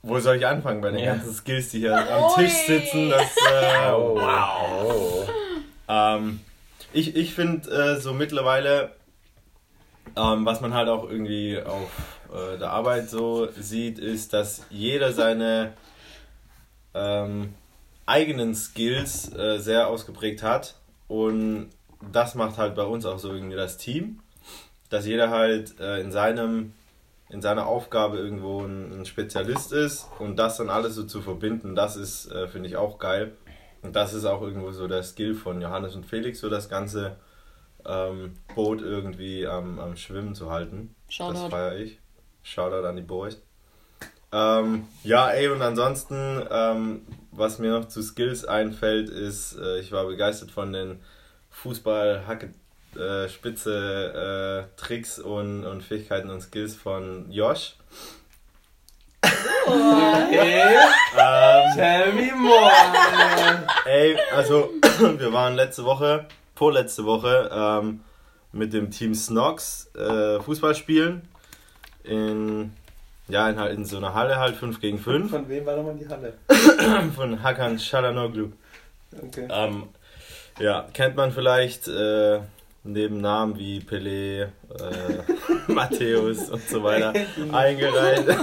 Wo 0.03 0.19
soll 0.19 0.35
ich 0.37 0.45
anfangen 0.47 0.81
bei 0.81 0.89
den 0.91 0.99
Ja. 0.99 1.13
ganzen 1.15 1.33
Skills, 1.33 1.69
die 1.69 1.79
hier 1.79 1.95
am. 1.95 2.35
Tisch 2.35 2.53
sitzen? 2.67 3.09
Das, 3.09 3.35
äh, 3.37 3.91
Oh, 3.91 4.15
wow. 4.15 5.29
Ähm, 5.87 6.39
ich 6.93 7.15
ich 7.15 7.33
finde 7.33 7.69
äh, 7.71 7.99
so 7.99 8.13
mittlerweile, 8.13 8.91
ähm, 10.15 10.45
was 10.45 10.59
man 10.61 10.73
halt 10.73 10.89
auch 10.89 11.09
irgendwie 11.09 11.61
auf 11.61 11.89
äh, 12.33 12.57
der 12.57 12.71
Arbeit 12.71 13.09
so 13.09 13.49
sieht, 13.57 13.99
ist, 13.99 14.33
dass 14.33 14.65
jeder 14.69 15.13
seine 15.13 15.73
ähm, 16.93 17.53
eigenen 18.05 18.55
Skills 18.55 19.33
äh, 19.35 19.59
sehr 19.59 19.87
ausgeprägt 19.87 20.43
hat. 20.43 20.75
Und 21.07 21.69
das 22.11 22.35
macht 22.35 22.57
halt 22.57 22.75
bei 22.75 22.83
uns 22.83 23.05
auch 23.05 23.19
so 23.19 23.33
irgendwie 23.33 23.55
das 23.55 23.77
Team, 23.77 24.19
dass 24.89 25.05
jeder 25.05 25.29
halt 25.29 25.79
äh, 25.79 26.01
in 26.01 26.11
seinem 26.11 26.73
in 27.29 27.41
seiner 27.41 27.65
Aufgabe 27.65 28.17
irgendwo 28.17 28.61
ein, 28.61 28.99
ein 28.99 29.05
Spezialist 29.05 29.71
ist 29.71 30.09
und 30.19 30.35
das 30.35 30.57
dann 30.57 30.69
alles 30.69 30.95
so 30.95 31.03
zu 31.03 31.21
verbinden, 31.21 31.75
das 31.75 31.95
ist, 31.95 32.29
äh, 32.29 32.49
finde 32.49 32.67
ich, 32.67 32.75
auch 32.75 32.99
geil. 32.99 33.31
Und 33.81 33.95
das 33.95 34.13
ist 34.13 34.25
auch 34.25 34.41
irgendwo 34.41 34.71
so 34.71 34.87
der 34.87 35.01
Skill 35.01 35.33
von 35.33 35.61
Johannes 35.61 35.95
und 35.95 36.05
Felix, 36.05 36.41
so 36.41 36.49
das 36.49 36.67
ganze 36.67 37.15
ähm, 37.85 38.33
Boot 38.53 38.81
irgendwie 38.81 39.47
am, 39.47 39.79
am 39.79 39.95
Schwimmen 39.95 40.35
zu 40.35 40.51
halten. 40.51 40.93
Das 41.07 41.15
Shoutout. 41.15 41.49
feiere 41.49 41.77
ich. 41.77 41.99
Shoutout 42.43 42.85
an 42.85 42.97
die 42.97 43.01
Boys. 43.01 43.41
Ähm, 44.33 44.87
ja, 45.03 45.29
ey, 45.29 45.47
und 45.49 45.61
ansonsten, 45.61 46.41
ähm, 46.49 47.01
was 47.31 47.59
mir 47.59 47.71
noch 47.71 47.87
zu 47.87 48.01
Skills 48.01 48.45
einfällt, 48.45 49.09
ist, 49.09 49.57
äh, 49.57 49.79
ich 49.79 49.91
war 49.91 50.05
begeistert 50.05 50.51
von 50.51 50.71
den 50.71 50.99
Fußball-Hacke. 51.51 52.53
Äh, 52.95 53.29
spitze 53.29 54.67
äh, 54.75 54.79
Tricks 54.79 55.17
und, 55.17 55.65
und 55.65 55.81
Fähigkeiten 55.81 56.29
und 56.29 56.41
Skills 56.41 56.75
von 56.75 57.31
Josh. 57.31 57.75
Okay. 59.63 60.75
Ähm, 61.17 61.75
Tell 61.75 62.13
me 62.13 62.35
more. 62.35 62.71
Ey, 63.85 64.17
also 64.35 64.71
wir 65.17 65.31
waren 65.31 65.55
letzte 65.55 65.85
Woche, 65.85 66.25
vorletzte 66.55 67.05
Woche, 67.05 67.49
ähm, 67.53 68.01
mit 68.51 68.73
dem 68.73 68.91
Team 68.91 69.13
Snox 69.13 69.89
äh, 69.95 70.39
Fußball 70.39 70.75
spielen. 70.75 71.21
In, 72.03 72.73
ja, 73.27 73.49
in, 73.49 73.59
halt 73.59 73.77
in 73.77 73.85
so 73.85 73.97
einer 73.97 74.13
Halle 74.13 74.37
halt 74.37 74.55
5 74.55 74.81
gegen 74.81 74.97
5 74.97 75.29
Von 75.29 75.47
wem 75.47 75.65
war 75.65 75.75
nochmal 75.77 75.95
die 75.95 76.07
Halle? 76.09 76.33
von 77.15 77.41
Hakan 77.41 77.77
Shalanoglu. 77.79 78.51
Okay. 79.27 79.47
Ähm, 79.49 79.89
ja, 80.59 80.87
kennt 80.93 81.15
man 81.15 81.31
vielleicht 81.31 81.87
äh, 81.87 82.39
neben 82.83 83.21
Namen 83.21 83.57
wie 83.57 83.79
Pelé, 83.79 84.43
äh, 84.43 84.47
Matthäus 85.71 86.49
und 86.49 86.67
so 86.67 86.83
weiter 86.83 87.13
eingereiht. 87.51 88.25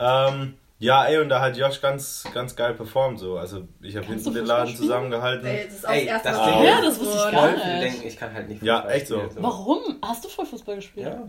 ähm, 0.00 0.54
ja, 0.78 1.04
ey, 1.06 1.18
und 1.18 1.28
da 1.28 1.40
hat 1.40 1.56
Josh 1.56 1.80
ganz, 1.80 2.24
ganz 2.34 2.54
geil 2.56 2.74
performt 2.74 3.18
so. 3.18 3.38
Also 3.38 3.62
ich 3.80 3.96
habe 3.96 4.06
hinten 4.06 4.34
den 4.34 4.44
Laden 4.44 4.68
spielen? 4.68 4.82
zusammengehalten. 4.82 5.46
Ey, 5.46 5.64
das 5.66 5.74
ist 5.76 5.86
auch 5.88 5.92
Ey, 5.92 6.04
das 6.06 6.12
erste 6.24 6.28
das 6.28 6.38
Mal. 6.38 6.52
Ding- 6.52 6.64
Ja, 6.64 6.80
das 6.82 7.00
wusste 7.00 7.16
ich 7.26 7.32
gar 7.32 7.50
nicht. 7.52 7.64
denken, 7.82 8.06
ich 8.08 8.16
kann 8.16 8.34
halt 8.34 8.48
nicht 8.48 8.62
Ja, 8.62 8.88
echt 8.88 9.06
so. 9.06 9.14
spielen, 9.20 9.42
Warum? 9.42 9.80
Hast 10.02 10.24
du 10.24 10.28
voll 10.28 10.44
Fußball 10.46 10.76
gespielt? 10.76 11.06
Ja. 11.06 11.22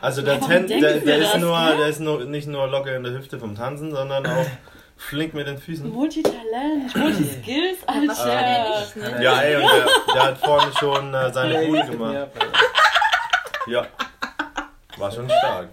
Also 0.00 0.22
der, 0.22 0.40
Ten, 0.40 0.66
der, 0.68 0.98
der, 1.00 1.18
ist 1.18 1.38
nur, 1.38 1.58
ne? 1.58 1.76
der 1.78 1.86
ist 1.88 2.00
nur 2.00 2.24
nicht 2.26 2.46
nur 2.46 2.68
locker 2.68 2.94
in 2.94 3.02
der 3.02 3.12
Hüfte 3.12 3.40
vom 3.40 3.56
Tanzen, 3.56 3.90
sondern 3.90 4.24
auch 4.26 4.46
flink 4.96 5.34
mit 5.34 5.46
den 5.46 5.58
Füßen. 5.58 5.90
Multitalent, 5.90 6.94
Multiskills, 6.96 7.78
er 7.86 7.94
Alter. 7.94 8.80
nicht, 8.80 8.96
ne? 8.96 9.24
Ja, 9.24 9.40
ey, 9.40 9.56
und 9.56 9.62
der, 9.62 10.14
der 10.14 10.22
hat 10.22 10.38
vorne 10.38 10.72
schon 10.78 11.14
äh, 11.14 11.32
seine 11.32 11.66
Bude 11.66 11.84
gemacht. 11.86 12.28
Ja. 13.66 13.86
War 14.96 15.10
schon 15.10 15.28
stark. 15.28 15.68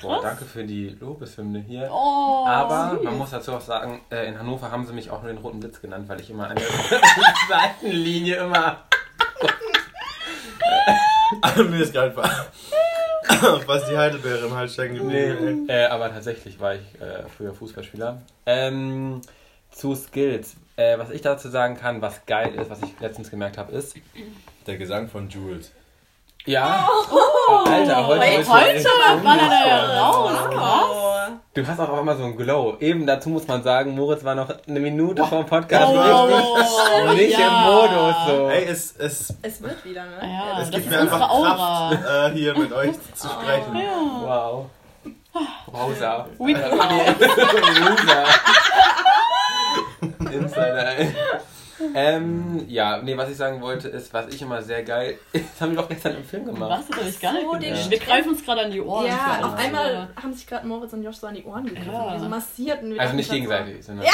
Boah, 0.00 0.20
danke 0.20 0.44
für 0.44 0.64
die 0.64 0.88
Lobeshymne 1.00 1.60
hier. 1.60 1.88
Oh, 1.92 2.44
Aber 2.46 2.96
süß. 2.96 3.04
man 3.04 3.18
muss 3.18 3.30
dazu 3.30 3.52
auch 3.52 3.60
sagen, 3.60 4.02
äh, 4.10 4.26
in 4.26 4.38
Hannover 4.38 4.70
haben 4.70 4.84
sie 4.84 4.92
mich 4.92 5.10
auch 5.10 5.22
nur 5.22 5.32
den 5.32 5.38
roten 5.38 5.60
Blitz 5.60 5.80
genannt, 5.80 6.08
weil 6.08 6.20
ich 6.20 6.28
immer 6.28 6.50
an 6.50 6.56
der 6.56 6.66
Seitenlinie 7.48 8.36
immer. 8.36 8.78
Mir 11.56 11.82
ist 11.82 11.92
gerade 11.92 12.14
was 13.66 13.88
die 13.88 13.96
Heidelbeere 13.96 14.46
im 14.46 14.54
Hals 14.54 14.74
stecken 14.74 14.96
geblieben. 14.96 15.68
ey. 15.68 15.84
Äh, 15.84 15.86
aber 15.86 16.10
tatsächlich 16.10 16.60
war 16.60 16.74
ich 16.74 17.00
äh, 17.00 17.24
früher 17.36 17.54
Fußballspieler. 17.54 18.22
Ähm, 18.46 19.20
zu 19.70 19.94
Skills. 19.94 20.56
Äh, 20.76 20.98
was 20.98 21.10
ich 21.10 21.20
dazu 21.20 21.48
sagen 21.48 21.76
kann, 21.76 22.00
was 22.00 22.24
geil 22.26 22.54
ist, 22.54 22.70
was 22.70 22.82
ich 22.82 22.98
letztens 23.00 23.30
gemerkt 23.30 23.58
habe, 23.58 23.72
ist. 23.72 23.96
Der 24.66 24.76
Gesang 24.78 25.08
von 25.08 25.28
Jules. 25.28 25.72
Ja. 26.44 26.88
Oh, 27.10 27.64
Alter, 27.68 28.06
heute, 28.06 28.20
wait, 28.20 28.48
Heute 28.48 28.70
echt 28.70 28.86
ballert 29.24 29.52
er 29.66 29.98
raus, 30.00 30.30
krass. 30.50 31.30
Du 31.54 31.66
hast 31.66 31.78
auch 31.80 32.00
immer 32.00 32.16
so 32.16 32.24
einen 32.24 32.36
Glow. 32.36 32.76
Eben 32.80 33.06
dazu 33.06 33.28
muss 33.28 33.46
man 33.46 33.62
sagen, 33.62 33.94
Moritz 33.94 34.24
war 34.24 34.34
noch 34.34 34.48
eine 34.66 34.80
Minute 34.80 35.24
vor 35.24 35.38
dem 35.42 35.46
Podcast 35.46 35.92
Oh, 35.94 37.12
nicht 37.14 37.38
ja. 37.38 37.46
im 37.46 37.52
Modus. 37.74 38.16
So. 38.26 38.48
Ey, 38.48 38.64
es, 38.64 38.96
es, 38.96 39.34
Es 39.42 39.62
wird 39.62 39.84
wieder, 39.84 40.02
ne? 40.04 40.18
Ja, 40.22 40.62
es 40.62 40.70
gibt 40.70 40.84
ist 40.86 40.90
mir 40.90 41.00
einfach 41.00 41.30
Aura. 41.30 41.90
Kraft, 41.94 42.32
äh, 42.34 42.38
hier 42.38 42.58
mit 42.58 42.72
euch 42.76 42.92
zu 43.14 43.28
sprechen. 43.28 43.76
Ja. 43.76 43.92
Wow. 44.22 44.66
Wowza. 45.66 46.26
We 46.38 46.52
Loser. 46.52 48.24
Insider, 50.32 50.98
ey. 50.98 51.14
Ähm, 51.94 52.64
ja, 52.68 52.98
nee, 52.98 53.16
was 53.16 53.30
ich 53.30 53.36
sagen 53.36 53.60
wollte, 53.60 53.88
ist, 53.88 54.12
was 54.12 54.28
ich 54.28 54.42
immer 54.42 54.62
sehr 54.62 54.82
geil. 54.82 55.18
Das 55.32 55.60
haben 55.60 55.76
wir 55.76 55.82
doch 55.82 55.88
gestern 55.88 56.16
im 56.16 56.24
Film 56.24 56.46
gemacht. 56.46 56.70
Was? 56.70 56.88
Das 56.88 56.98
habe 56.98 57.08
ich 57.08 57.20
gar 57.20 57.32
nicht 57.32 57.44
So, 57.44 57.54
den 57.56 57.70
gesehen. 57.70 57.90
Wir 57.90 57.98
greifen 57.98 58.30
uns 58.30 58.44
gerade 58.44 58.62
an 58.62 58.70
die 58.70 58.80
Ohren. 58.80 59.06
Ja, 59.06 59.40
auf 59.42 59.54
einmal 59.54 60.08
haben 60.20 60.32
sich 60.32 60.46
gerade 60.46 60.66
Moritz 60.66 60.92
und 60.92 61.02
Josh 61.02 61.16
so 61.16 61.26
an 61.26 61.34
die 61.34 61.44
Ohren 61.44 61.66
gegriffen. 61.66 61.92
Ja. 61.92 62.14
Die 62.14 62.20
so 62.20 62.28
massierten. 62.28 62.92
Also 62.98 63.14
nicht 63.14 63.30
gegenseitig, 63.30 63.84
sondern. 63.84 64.06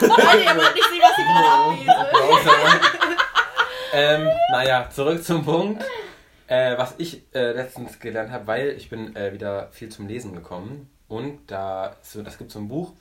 So, 0.00 0.06
Leute, 0.08 0.42
ihr 0.42 0.56
wollt 0.56 0.74
nicht 0.74 0.88
sehen, 0.88 1.00
was 1.02 1.16
sie 1.16 1.22
gerade 1.22 1.48
abbietet. 1.52 1.96
ähm, 3.92 4.28
naja, 4.50 4.88
zurück 4.90 5.24
zum 5.24 5.44
Punkt. 5.44 5.84
Äh, 6.48 6.76
was 6.76 6.94
ich 6.98 7.22
äh, 7.34 7.52
letztens 7.52 7.98
gelernt 7.98 8.30
habe, 8.30 8.46
weil 8.46 8.68
ich 8.70 8.90
bin 8.90 9.16
äh, 9.16 9.32
wieder 9.32 9.68
viel 9.70 9.88
zum 9.88 10.06
Lesen 10.06 10.34
gekommen 10.34 10.90
und 11.08 11.50
da 11.50 11.96
ist 12.02 12.12
so, 12.12 12.22
das 12.22 12.36
gibt 12.36 12.50
so 12.50 12.58
ein 12.58 12.68
Buch, 12.68 12.92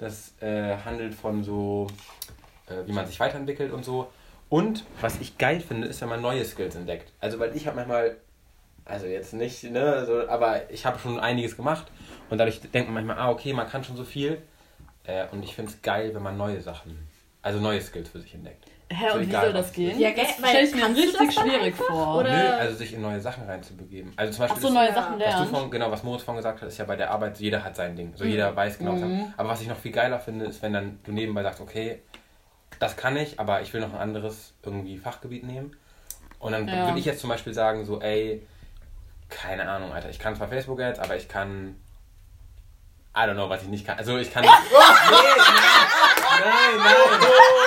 das 0.00 0.34
äh, 0.40 0.76
handelt 0.78 1.14
von 1.14 1.44
so, 1.44 1.86
äh, 2.66 2.86
wie 2.86 2.92
man 2.92 3.06
sich 3.06 3.20
weiterentwickelt 3.20 3.72
und 3.72 3.84
so. 3.84 4.10
Und 4.48 4.84
was 5.00 5.20
ich 5.20 5.38
geil 5.38 5.60
finde, 5.60 5.86
ist, 5.86 6.00
wenn 6.00 6.08
man 6.08 6.22
neue 6.22 6.44
Skills 6.44 6.74
entdeckt. 6.74 7.12
Also 7.20 7.38
weil 7.38 7.54
ich 7.54 7.66
habe 7.66 7.76
manchmal, 7.76 8.16
also 8.84 9.06
jetzt 9.06 9.34
nicht, 9.34 9.62
ne, 9.64 10.04
so, 10.06 10.26
aber 10.28 10.70
ich 10.70 10.86
habe 10.86 10.98
schon 10.98 11.20
einiges 11.20 11.56
gemacht 11.56 11.86
und 12.30 12.38
dadurch 12.38 12.60
denkt 12.60 12.90
man 12.90 13.04
manchmal, 13.04 13.18
ah 13.18 13.30
okay, 13.30 13.52
man 13.52 13.68
kann 13.68 13.84
schon 13.84 13.96
so 13.96 14.04
viel. 14.04 14.42
Äh, 15.04 15.26
und 15.32 15.42
ich 15.44 15.54
finde 15.54 15.70
es 15.70 15.82
geil, 15.82 16.14
wenn 16.14 16.22
man 16.22 16.36
neue 16.36 16.60
Sachen, 16.60 16.98
also 17.42 17.60
neue 17.60 17.80
Skills 17.80 18.08
für 18.08 18.20
sich 18.20 18.34
entdeckt. 18.34 18.64
Hä, 18.92 19.08
So 19.10 19.18
und 19.18 19.28
wie 19.28 19.32
soll 19.32 19.52
das 19.52 19.72
gehen? 19.72 20.00
Ja, 20.00 20.10
gell, 20.10 20.24
das 20.26 20.42
weil 20.42 20.48
stelle 20.50 20.66
ich 20.66 20.74
mir 20.74 20.88
du 20.88 21.00
richtig 21.00 21.32
schwierig 21.34 21.76
vor. 21.76 22.16
oder? 22.16 22.30
Nö, 22.30 22.48
also 22.58 22.76
sich 22.76 22.92
in 22.92 23.00
neue 23.02 23.20
Sachen 23.20 23.44
reinzubegeben. 23.44 24.12
Also 24.16 24.32
zum 24.32 24.44
Ach 24.44 24.48
Beispiel 24.48 24.62
so, 24.62 24.68
ist- 24.68 24.74
neue 24.74 24.88
Ja. 24.88 24.94
Sachen 24.94 25.12
was 25.12 25.18
du 25.18 25.24
lernen. 25.30 25.46
von, 25.54 25.70
genau, 25.70 25.90
was 25.92 26.02
Moritz 26.02 26.22
von 26.24 26.34
gesagt 26.36 26.60
hat, 26.60 26.68
ist 26.68 26.78
ja 26.78 26.84
bei 26.84 26.96
der 26.96 27.10
Arbeit, 27.12 27.38
jeder 27.38 27.62
hat 27.62 27.76
sein 27.76 27.94
Ding. 27.94 28.12
So 28.16 28.24
Mhm. 28.24 28.30
jeder 28.30 28.56
weiß 28.56 28.78
genau, 28.78 28.94
was 28.94 29.02
er 29.02 29.06
Mhm. 29.06 29.34
Aber 29.36 29.48
was 29.48 29.60
ich 29.62 29.68
noch 29.68 29.76
viel 29.78 29.92
geiler 29.92 30.18
finde, 30.18 30.46
ist, 30.46 30.60
wenn 30.62 30.72
dann 30.72 30.98
du 31.04 31.12
nebenbei 31.12 31.42
sagst, 31.44 31.60
okay, 31.60 32.02
das 32.80 32.96
kann 32.96 33.16
ich, 33.16 33.38
aber 33.38 33.60
ich 33.62 33.72
will 33.72 33.80
noch 33.80 33.92
ein 33.94 34.00
anderes 34.00 34.54
irgendwie 34.64 34.98
Fachgebiet 34.98 35.44
nehmen. 35.44 35.76
Und 36.40 36.50
dann 36.52 36.66
Ja. 36.66 36.86
würde 36.86 36.98
ich 36.98 37.04
jetzt 37.04 37.20
zum 37.20 37.30
Beispiel 37.30 37.54
sagen, 37.54 37.84
so, 37.84 38.00
ey, 38.00 38.44
keine 39.28 39.68
Ahnung, 39.68 39.92
Alter, 39.92 40.10
ich 40.10 40.18
kann 40.18 40.34
zwar 40.34 40.48
Facebook 40.48 40.80
Ads, 40.80 40.98
aber 40.98 41.14
ich 41.16 41.28
kann. 41.28 41.76
I 43.14 43.20
don't 43.20 43.34
know, 43.34 43.48
was 43.48 43.62
ich 43.62 43.68
nicht 43.68 43.86
kann. 43.86 43.98
Also 43.98 44.16
ich 44.18 44.32
kann. 44.32 44.42
nee, 44.44 44.48
nein, 46.38 46.78
nein, 46.78 46.96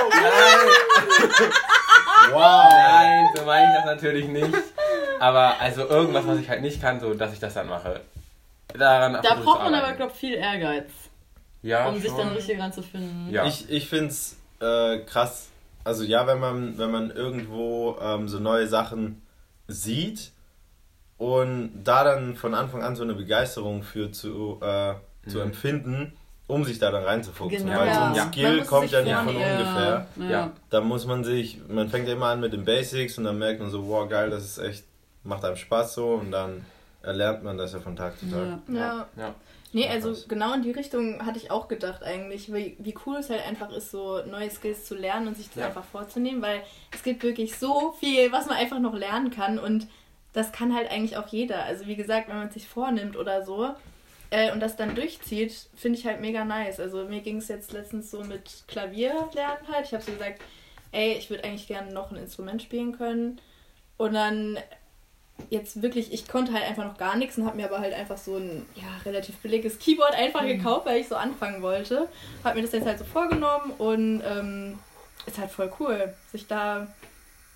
nein, 0.10 1.52
Wow. 2.32 2.72
nein, 2.72 3.26
so 3.36 3.46
meine 3.46 3.68
ich 3.70 3.76
das 3.76 3.86
natürlich 3.86 4.28
nicht. 4.28 4.54
Aber 5.20 5.60
also 5.60 5.88
irgendwas, 5.88 6.26
was 6.28 6.40
ich 6.40 6.50
halt 6.50 6.62
nicht 6.62 6.82
kann, 6.82 7.00
so 7.00 7.14
dass 7.14 7.34
ich 7.34 7.40
das 7.40 7.54
dann 7.54 7.68
mache. 7.68 8.02
Daran 8.78 9.14
Da 9.22 9.36
braucht 9.36 9.64
man 9.64 9.74
aber, 9.76 9.94
glaube 9.94 10.12
ich, 10.14 10.20
viel 10.20 10.34
Ehrgeiz, 10.36 10.90
ja, 11.62 11.88
um 11.88 11.96
sich 12.00 12.10
schon. 12.10 12.18
dann 12.20 12.30
richtig 12.30 12.60
reinzufinden. 12.60 13.30
Ja. 13.32 13.46
Ich, 13.46 13.70
ich 13.70 13.88
finde 13.88 14.08
es 14.08 14.38
äh, 14.62 15.00
krass. 15.00 15.50
Also 15.84 16.04
ja, 16.04 16.26
wenn 16.28 16.40
man, 16.40 16.78
wenn 16.78 16.92
man 16.92 17.12
irgendwo 17.12 17.98
ähm, 18.02 18.28
so 18.30 18.40
neue 18.40 18.68
Sachen 18.68 19.22
sieht 19.68 20.32
und 21.18 21.84
da 21.84 22.04
dann 22.04 22.36
von 22.36 22.54
Anfang 22.56 22.84
an 22.84 22.96
so 22.96 23.04
eine 23.04 23.14
Begeisterung 23.14 23.84
für 23.84 24.12
zu, 24.12 24.60
äh, 24.62 24.96
zu 25.30 25.38
Mhm. 25.38 25.44
empfinden, 25.44 26.18
um 26.54 26.64
sich 26.66 26.80
da 26.80 26.92
dann 26.92 27.04
reinzufuchsen. 27.04 27.66
Genau. 27.66 27.80
Weil 27.80 27.94
so 27.94 28.00
ein 28.00 28.16
Ja. 28.16 28.28
Skill 28.28 28.64
kommt 28.66 28.92
ja 28.92 29.02
nicht 29.02 29.16
von 29.16 29.28
ungefähr. 29.28 30.08
Ja. 30.18 30.30
Ja. 30.30 30.52
Da 30.70 30.82
muss 30.82 31.06
man 31.06 31.24
sich, 31.24 31.60
man 31.68 31.90
fängt 31.90 32.08
ja 32.08 32.14
immer 32.14 32.28
an 32.28 32.40
mit 32.40 32.54
den 32.54 32.64
Basics 32.66 33.18
und 33.18 33.24
dann 33.26 33.38
merkt 33.40 33.60
man 33.60 33.70
so, 33.70 33.88
wow 33.88 34.08
geil, 34.08 34.30
das 34.30 34.44
ist 34.44 34.58
echt, 34.60 34.84
macht 35.24 35.44
einem 35.46 35.56
Spaß 35.58 35.94
so 35.96 36.10
und 36.16 36.32
dann 36.32 36.66
erlernt 37.02 37.44
man 37.44 37.58
das 37.58 37.74
ja 37.74 37.80
von 37.80 37.96
Tag 37.96 38.18
zu 38.18 38.30
Tag. 38.30 38.60
Ja. 38.68 38.74
Ja. 38.76 39.08
Ja. 39.18 39.36
Nee, 39.76 39.90
also 39.90 40.14
genau 40.28 40.54
in 40.54 40.62
die 40.62 40.70
Richtung 40.72 41.26
hatte 41.26 41.40
ich 41.40 41.50
auch 41.50 41.68
gedacht 41.68 42.04
eigentlich, 42.04 42.54
wie, 42.54 42.78
wie 42.80 42.94
cool 43.08 43.18
es 43.18 43.30
halt 43.32 43.42
einfach 43.48 43.72
ist, 43.72 43.90
so 43.90 44.20
neue 44.30 44.50
Skills 44.52 44.86
zu 44.86 44.94
lernen 44.96 45.28
und 45.30 45.36
sich 45.36 45.48
das 45.48 45.56
Ja. 45.58 45.66
einfach 45.68 45.84
vorzunehmen, 45.84 46.44
weil 46.44 46.62
es 46.94 47.02
gibt 47.02 47.24
wirklich 47.24 47.58
so 47.58 47.92
viel, 48.00 48.32
was 48.32 48.46
man 48.46 48.56
einfach 48.58 48.78
noch 48.80 48.94
lernen 48.94 49.32
kann 49.32 49.58
und 49.58 49.88
das 50.32 50.52
kann 50.52 50.76
halt 50.76 50.92
eigentlich 50.92 51.18
auch 51.18 51.28
jeder. 51.28 51.64
Also 51.64 51.88
wie 51.88 51.96
gesagt, 51.96 52.30
wenn 52.30 52.38
man 52.38 52.48
es 52.50 52.54
sich 52.54 52.68
vornimmt 52.68 53.18
oder 53.18 53.44
so 53.44 53.70
äh, 54.34 54.52
und 54.52 54.60
das 54.60 54.76
dann 54.76 54.96
durchzieht, 54.96 55.54
finde 55.76 56.00
ich 56.00 56.08
halt 56.08 56.20
mega 56.20 56.44
nice. 56.44 56.80
Also 56.80 57.06
mir 57.06 57.22
ging 57.22 57.38
es 57.38 57.50
jetzt 57.50 57.72
letztens 57.72 58.10
so 58.10 58.24
mit 58.24 58.64
Klavier 58.68 59.30
lernen 59.34 59.68
halt. 59.72 59.86
Ich 59.86 59.94
habe 59.94 60.04
so 60.04 60.12
gesagt, 60.12 60.42
ey, 60.92 61.14
ich 61.14 61.30
würde 61.30 61.44
eigentlich 61.44 61.68
gerne 61.68 61.94
noch 61.94 62.10
ein 62.10 62.18
Instrument 62.18 62.64
spielen 62.64 62.98
können 62.98 63.40
und 63.98 64.16
dann 64.16 64.58
jetzt 65.52 65.84
wirklich, 65.84 66.12
ich 66.12 66.28
konnte 66.28 66.52
halt 66.52 66.64
einfach 66.64 66.84
noch 66.84 66.98
gar 66.98 67.16
nichts 67.16 67.38
und 67.38 67.46
habe 67.46 67.58
mir 67.58 67.66
aber 67.66 67.80
halt 67.80 67.94
einfach 67.94 68.18
so 68.18 68.38
ein 68.38 68.66
ja, 68.76 68.88
relativ 69.06 69.38
billiges 69.38 69.78
Keyboard 69.78 70.16
einfach 70.16 70.42
gekauft, 70.48 70.88
weil 70.88 71.00
ich 71.00 71.08
so 71.08 71.16
anfangen 71.16 71.62
wollte. 71.62 72.08
Habe 72.44 72.56
mir 72.56 72.64
das 72.64 72.72
jetzt 72.72 72.88
halt 72.88 72.98
so 72.98 73.06
vorgenommen 73.06 73.72
und 73.78 74.24
ähm, 74.26 74.80
ist 75.28 75.38
halt 75.38 75.52
voll 75.52 75.72
cool, 75.80 76.12
sich 76.32 76.48
da 76.48 76.88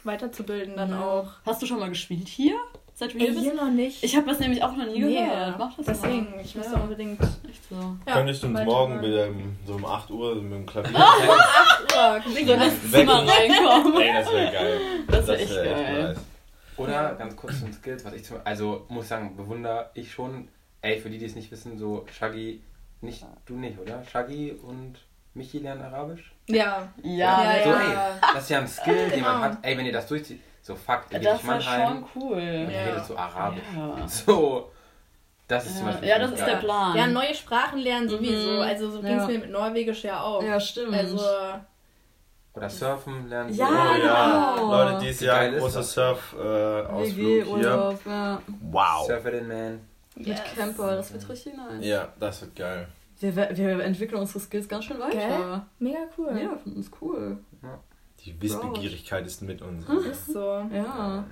weiterzubilden 0.03 0.75
dann 0.75 0.93
auch. 0.93 1.31
Hast 1.43 1.59
du 1.59 1.65
schon 1.65 1.79
mal 1.79 1.89
gespielt 1.89 2.27
hier? 2.27 2.55
Seit 2.99 3.13
du 3.13 3.19
hier 3.19 3.27
Ey, 3.27 3.33
bist? 3.33 3.43
hier 3.45 3.53
noch 3.53 3.69
nicht. 3.69 4.03
Ich 4.03 4.15
habe 4.15 4.27
das 4.27 4.39
nämlich 4.39 4.63
auch 4.63 4.75
noch 4.75 4.87
nie 4.87 5.03
Nee, 5.03 5.23
gehört. 5.23 5.59
Mach 5.59 5.75
das 5.77 5.85
deswegen, 5.85 6.31
mal. 6.31 6.41
ich 6.43 6.55
müsste 6.55 6.73
ja. 6.73 6.79
unbedingt. 6.81 7.21
Echt 7.21 7.63
so. 7.69 7.75
Ja, 8.07 8.13
Könntest 8.13 8.41
du 8.41 8.47
uns 8.47 8.59
morgen 8.61 8.99
wieder 9.03 9.27
um- 9.27 9.55
so 9.67 9.73
um 9.75 9.85
8 9.85 10.09
Uhr 10.09 10.33
mit 10.41 10.51
dem 10.51 10.65
Klavier 10.65 10.97
Ja, 10.97 12.19
So 12.23 12.35
in 12.39 12.47
das 12.59 12.91
Zimmer 12.91 13.19
reinkommen. 13.27 14.01
Ey, 14.01 14.13
das 14.13 14.31
wäre 14.33 14.51
geil. 14.51 14.79
Das 15.07 15.27
wär 15.27 15.39
echt 15.39 15.53
geil. 15.55 16.03
nice. 16.07 16.17
Oder 16.77 17.13
ganz 17.15 17.35
kurz 17.35 17.59
zum 17.59 17.71
Skills, 17.71 18.03
was 18.03 18.13
ich 18.13 18.23
zum 18.25 18.37
Also 18.43 18.85
muss 18.89 19.03
ich 19.05 19.09
sagen, 19.09 19.35
bewundere 19.37 19.91
ich 19.93 20.11
schon. 20.11 20.47
Ey, 20.81 20.99
für 20.99 21.11
die, 21.11 21.19
die 21.19 21.25
es 21.25 21.35
nicht 21.35 21.51
wissen, 21.51 21.77
so 21.77 22.03
Shaggy, 22.17 22.61
nicht 23.01 23.23
du 23.45 23.55
nicht, 23.57 23.77
oder? 23.79 24.03
Shaggy 24.11 24.53
und 24.53 24.95
Michi 25.35 25.59
lernen 25.59 25.83
Arabisch? 25.83 26.31
Ja. 26.47 26.87
Ja, 27.03 27.43
Ja, 27.43 27.63
so, 27.63 27.69
ja. 27.69 27.79
ey, 27.81 28.19
das 28.33 28.43
ist 28.43 28.49
ja 28.49 28.59
ein 28.59 28.67
Skill, 28.67 29.09
den 29.11 29.21
man 29.21 29.33
Genau. 29.35 29.43
hat. 29.53 29.57
Ey, 29.61 29.77
wenn 29.77 29.85
ihr 29.85 29.91
das 29.93 30.07
durchzieht, 30.07 30.39
so 30.67 30.75
fuck, 30.75 31.03
ihr 31.11 31.19
geht 31.19 31.27
das 31.29 31.41
durch 31.41 31.47
war 31.47 31.77
Mannheim 31.77 32.05
schon 32.13 32.21
cool. 32.21 32.33
und 32.33 32.71
Ja. 32.71 32.83
redet 32.83 33.05
so 33.05 33.17
Arabisch. 33.17 33.63
Ja. 33.75 34.07
So, 34.07 34.71
das 35.47 35.65
ist 35.65 35.77
zum 35.77 35.85
Ja, 35.85 35.91
Beispiel. 35.91 36.09
ja, 36.09 36.19
das 36.19 36.31
ist 36.31 36.39
geil. 36.39 36.49
der 36.51 36.57
Plan. 36.57 36.97
Ja, 36.97 37.07
neue 37.07 37.33
Sprachen 37.33 37.79
lernen 37.79 38.09
sowieso. 38.09 38.51
Mhm. 38.51 38.59
Also 38.59 38.91
so 38.91 39.01
ging 39.01 39.13
es 39.15 39.21
Ja. 39.23 39.27
mir 39.27 39.39
mit 39.39 39.49
Norwegisch 39.51 40.03
ja 40.03 40.21
auch. 40.21 40.43
Ja, 40.43 40.59
stimmt. 40.59 40.93
Also, 40.93 41.17
Oder 42.53 42.69
Surfen 42.69 43.29
lernen. 43.29 43.53
Ja, 43.53 43.67
Oh 43.69 43.97
ja, 44.03 44.55
genau. 44.55 44.71
Leute, 44.71 45.05
dieses 45.05 45.21
Jahr 45.21 45.45
ist 45.47 45.59
großer 45.61 45.77
das? 45.79 45.93
Surf-Ausflug 45.93 47.15
hier. 47.15 47.45
WG-Urlaub, 47.45 47.99
ja. 48.05 48.41
Wow. 48.71 49.05
Surfer 49.07 49.31
den 49.31 49.47
Man. 49.47 49.79
Mit 50.15 50.27
yes. 50.27 50.41
Camper, 50.55 50.95
das 50.95 51.13
wird 51.13 51.29
richtig 51.29 51.53
nice. 51.55 51.85
Ja, 51.85 52.07
das 52.19 52.41
wird 52.41 52.55
geil. 52.55 52.87
Wir, 53.19 53.35
wir 53.35 53.79
entwickeln 53.83 54.19
unsere 54.19 54.39
Skills 54.39 54.67
ganz 54.67 54.85
schön 54.85 54.99
weiter. 54.99 55.65
Mega 55.79 55.99
cool. 56.17 56.29
Ja, 56.31 56.49
wir 56.51 56.57
finden 56.57 56.79
es 56.81 56.89
cool. 56.99 57.37
Die 58.27 58.41
Wissbegierigkeit 58.41 59.25
ist 59.25 59.41
mit 59.41 59.61
uns. 59.61 59.87
Ist 60.11 60.33
so. 60.33 60.61
Ja. 60.73 61.23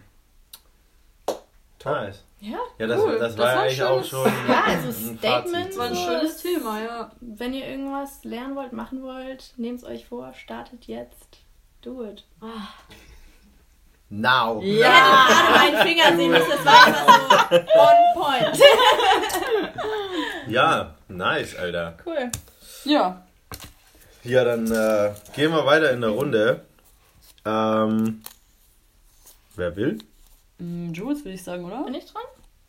Nice. 1.83 2.23
Ja, 2.39 2.57
Ja, 2.79 2.87
das, 2.87 2.99
Cool. 2.99 3.19
das 3.19 3.35
Das 3.35 3.37
war 3.37 3.53
ja 3.53 3.61
eigentlich 3.61 3.83
auch 3.83 4.03
schon 4.03 4.31
Ja, 4.47 4.63
also 4.65 4.87
ein 4.87 5.17
Statement. 5.17 5.77
War 5.77 5.85
ein 5.87 5.95
schönes 5.95 6.37
Thema, 6.41 6.81
ja. 6.81 7.11
Wenn 7.19 7.53
ihr 7.53 7.67
irgendwas 7.67 8.23
lernen 8.23 8.55
wollt, 8.55 8.71
machen 8.73 9.03
wollt, 9.03 9.53
nehmt 9.57 9.79
es 9.79 9.83
euch 9.85 10.07
vor, 10.07 10.33
startet 10.33 10.85
jetzt. 10.85 11.39
Do 11.81 12.03
it. 12.05 12.23
Now. 14.09 14.61
Ihr 14.61 14.85
hättet 14.85 15.27
gerade 15.27 15.59
meinen 15.59 15.87
Finger 15.87 16.15
sehen 16.15 16.31
müssen, 16.31 16.49
das 16.49 16.65
war 16.65 16.85
einfach 16.87 17.51
so 17.51 17.57
on 17.57 18.23
point. 18.23 18.59
Ja, 20.47 20.95
nice, 21.07 21.55
Alter. 21.57 21.97
Cool. 22.05 22.31
Ja. 22.85 23.21
Ja, 24.23 24.43
dann 24.43 24.71
äh, 24.71 25.11
gehen 25.35 25.51
wir 25.51 25.65
weiter 25.65 25.91
in 25.91 26.01
der 26.01 26.11
Runde. 26.11 26.61
Ähm, 27.45 28.21
wer 29.55 29.75
will? 29.75 29.99
Mm, 30.59 30.91
Jules, 30.93 31.19
würde 31.23 31.35
ich 31.35 31.43
sagen, 31.43 31.65
oder? 31.65 31.83
Bin 31.83 31.93
ich 31.93 32.05
dran? 32.05 32.23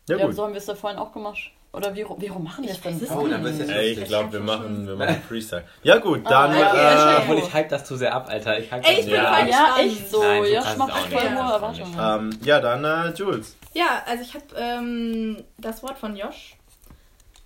Ja, 0.09 0.17
Ja, 0.19 0.27
gut. 0.27 0.35
so 0.37 0.45
haben 0.45 0.53
wir 0.53 0.59
es 0.59 0.67
da 0.67 0.75
vorhin 0.75 0.99
auch 0.99 1.13
gemacht. 1.13 1.51
Oder 1.73 1.95
wie, 1.95 2.07
wie 2.19 2.27
rum 2.29 2.45
machen 2.45 2.65
wir 2.65 2.71
Ich 2.71 2.81
denn? 2.81 3.01
Oh, 3.11 3.27
dann 3.29 3.45
Ey, 3.45 3.93
ich 3.93 4.05
glaube, 4.05 4.33
wir 4.33 4.41
machen, 4.41 4.87
wir 4.87 4.97
machen 4.97 5.23
Freestyle. 5.29 5.65
Ja, 5.83 5.99
gut, 5.99 6.25
dann. 6.25 6.55
ja, 6.57 6.71
okay, 6.71 7.15
äh. 7.17 7.21
Obwohl 7.23 7.39
ich 7.39 7.53
hype 7.53 7.69
das 7.69 7.85
zu 7.85 7.97
sehr 7.97 8.15
ab, 8.15 8.29
Alter. 8.31 8.59
Ich 8.59 8.71
hype 8.73 8.83
Ey, 8.87 8.97
das 8.97 9.05
ich 9.05 9.11
bin 9.11 9.15
Ja. 9.15 9.35
voll 9.37 9.49
Ja, 9.49 9.77
echt 9.79 10.11
so. 10.11 10.23
Nein, 10.23 10.43
so 10.43 10.49
ja, 10.49 10.61
ich 10.63 10.81
auch 10.81 10.89
voll 10.99 11.09
nicht. 11.11 11.15
hohe 11.15 11.25
Ja, 11.25 11.55
Erwartungen. 11.55 12.31
ähm, 12.35 12.39
ja, 12.45 12.61
dann 12.61 12.85
äh, 12.85 13.11
Jules. 13.15 13.57
Ja, 13.75 14.03
also 14.07 14.23
ich 14.23 14.33
habe 14.35 14.45
ähm, 14.57 15.45
das 15.59 15.83
Wort 15.83 15.99
von 15.99 16.17
Josh 16.17 16.57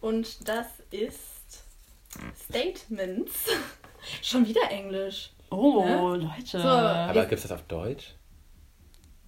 und 0.00 0.48
das 0.48 0.66
ist 0.92 1.64
Statements. 2.48 3.32
Schon 4.22 4.46
wieder 4.46 4.70
Englisch. 4.70 5.30
Oh, 5.50 5.84
Ja? 5.86 6.00
Leute. 6.00 6.28
So. 6.44 6.58
Aber 6.58 7.26
gibt's 7.26 7.42
das 7.42 7.52
auf 7.52 7.62
Deutsch? 7.62 8.14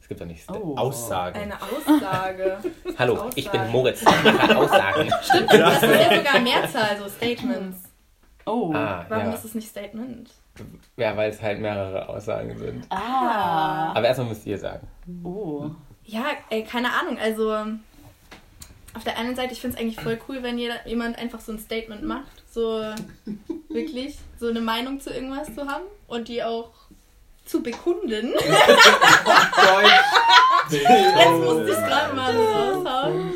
Es 0.00 0.08
gibt 0.08 0.20
doch 0.20 0.26
nicht. 0.26 0.48
Oh. 0.50 0.76
Aussagen. 0.76 1.38
Eine 1.38 1.54
Aussage. 1.60 2.58
Hallo, 2.98 3.30
ich 3.34 3.50
bin. 3.50 3.70
Moritz. 3.70 4.02
Ich 4.02 4.06
mache 4.32 4.56
Aussagen. 4.56 5.10
Stimmt, 5.22 5.52
das 5.52 5.82
ist 5.82 5.82
ja 5.82 6.16
sogar 6.16 6.40
Mehrzahl, 6.40 6.98
so 6.98 7.08
Statements. 7.08 7.84
Oh. 8.46 8.72
Ah, 8.74 9.04
Warum 9.08 9.26
ja. 9.26 9.32
ist 9.32 9.44
es 9.44 9.54
nicht 9.54 9.68
Statement? 9.68 10.30
Ja, 10.96 11.16
weil 11.16 11.30
es 11.30 11.40
halt 11.40 11.60
mehrere 11.60 12.08
Aussagen 12.08 12.56
sind. 12.58 12.86
Ah. 12.90 13.92
Aber 13.94 14.06
erstmal 14.06 14.28
müsst 14.28 14.44
ihr 14.46 14.58
sagen. 14.58 14.86
Oh. 15.22 15.70
Ja, 16.04 16.24
ey, 16.50 16.64
keine 16.64 16.92
Ahnung. 16.92 17.18
Also, 17.18 17.52
auf 18.94 19.04
der 19.04 19.18
einen 19.18 19.36
Seite, 19.36 19.52
ich 19.52 19.60
finde 19.60 19.76
es 19.76 19.80
eigentlich 19.82 20.00
voll 20.00 20.18
cool, 20.28 20.42
wenn 20.42 20.58
jeder, 20.58 20.86
jemand 20.86 21.18
einfach 21.18 21.40
so 21.40 21.52
ein 21.52 21.58
Statement 21.58 22.02
macht. 22.02 22.42
So, 22.50 22.82
wirklich, 23.70 24.18
so 24.38 24.48
eine 24.48 24.60
Meinung 24.60 25.00
zu 25.00 25.10
irgendwas 25.10 25.54
zu 25.54 25.66
haben 25.66 25.84
und 26.12 26.28
die 26.28 26.42
auch 26.42 26.70
zu 27.44 27.62
bekunden. 27.62 28.34
Jetzt 30.70 31.44
musste 31.44 31.70
ich 31.70 31.76
gerade 31.76 32.14
mal 32.14 32.32
so 32.34 32.42
raushauen. 32.42 33.32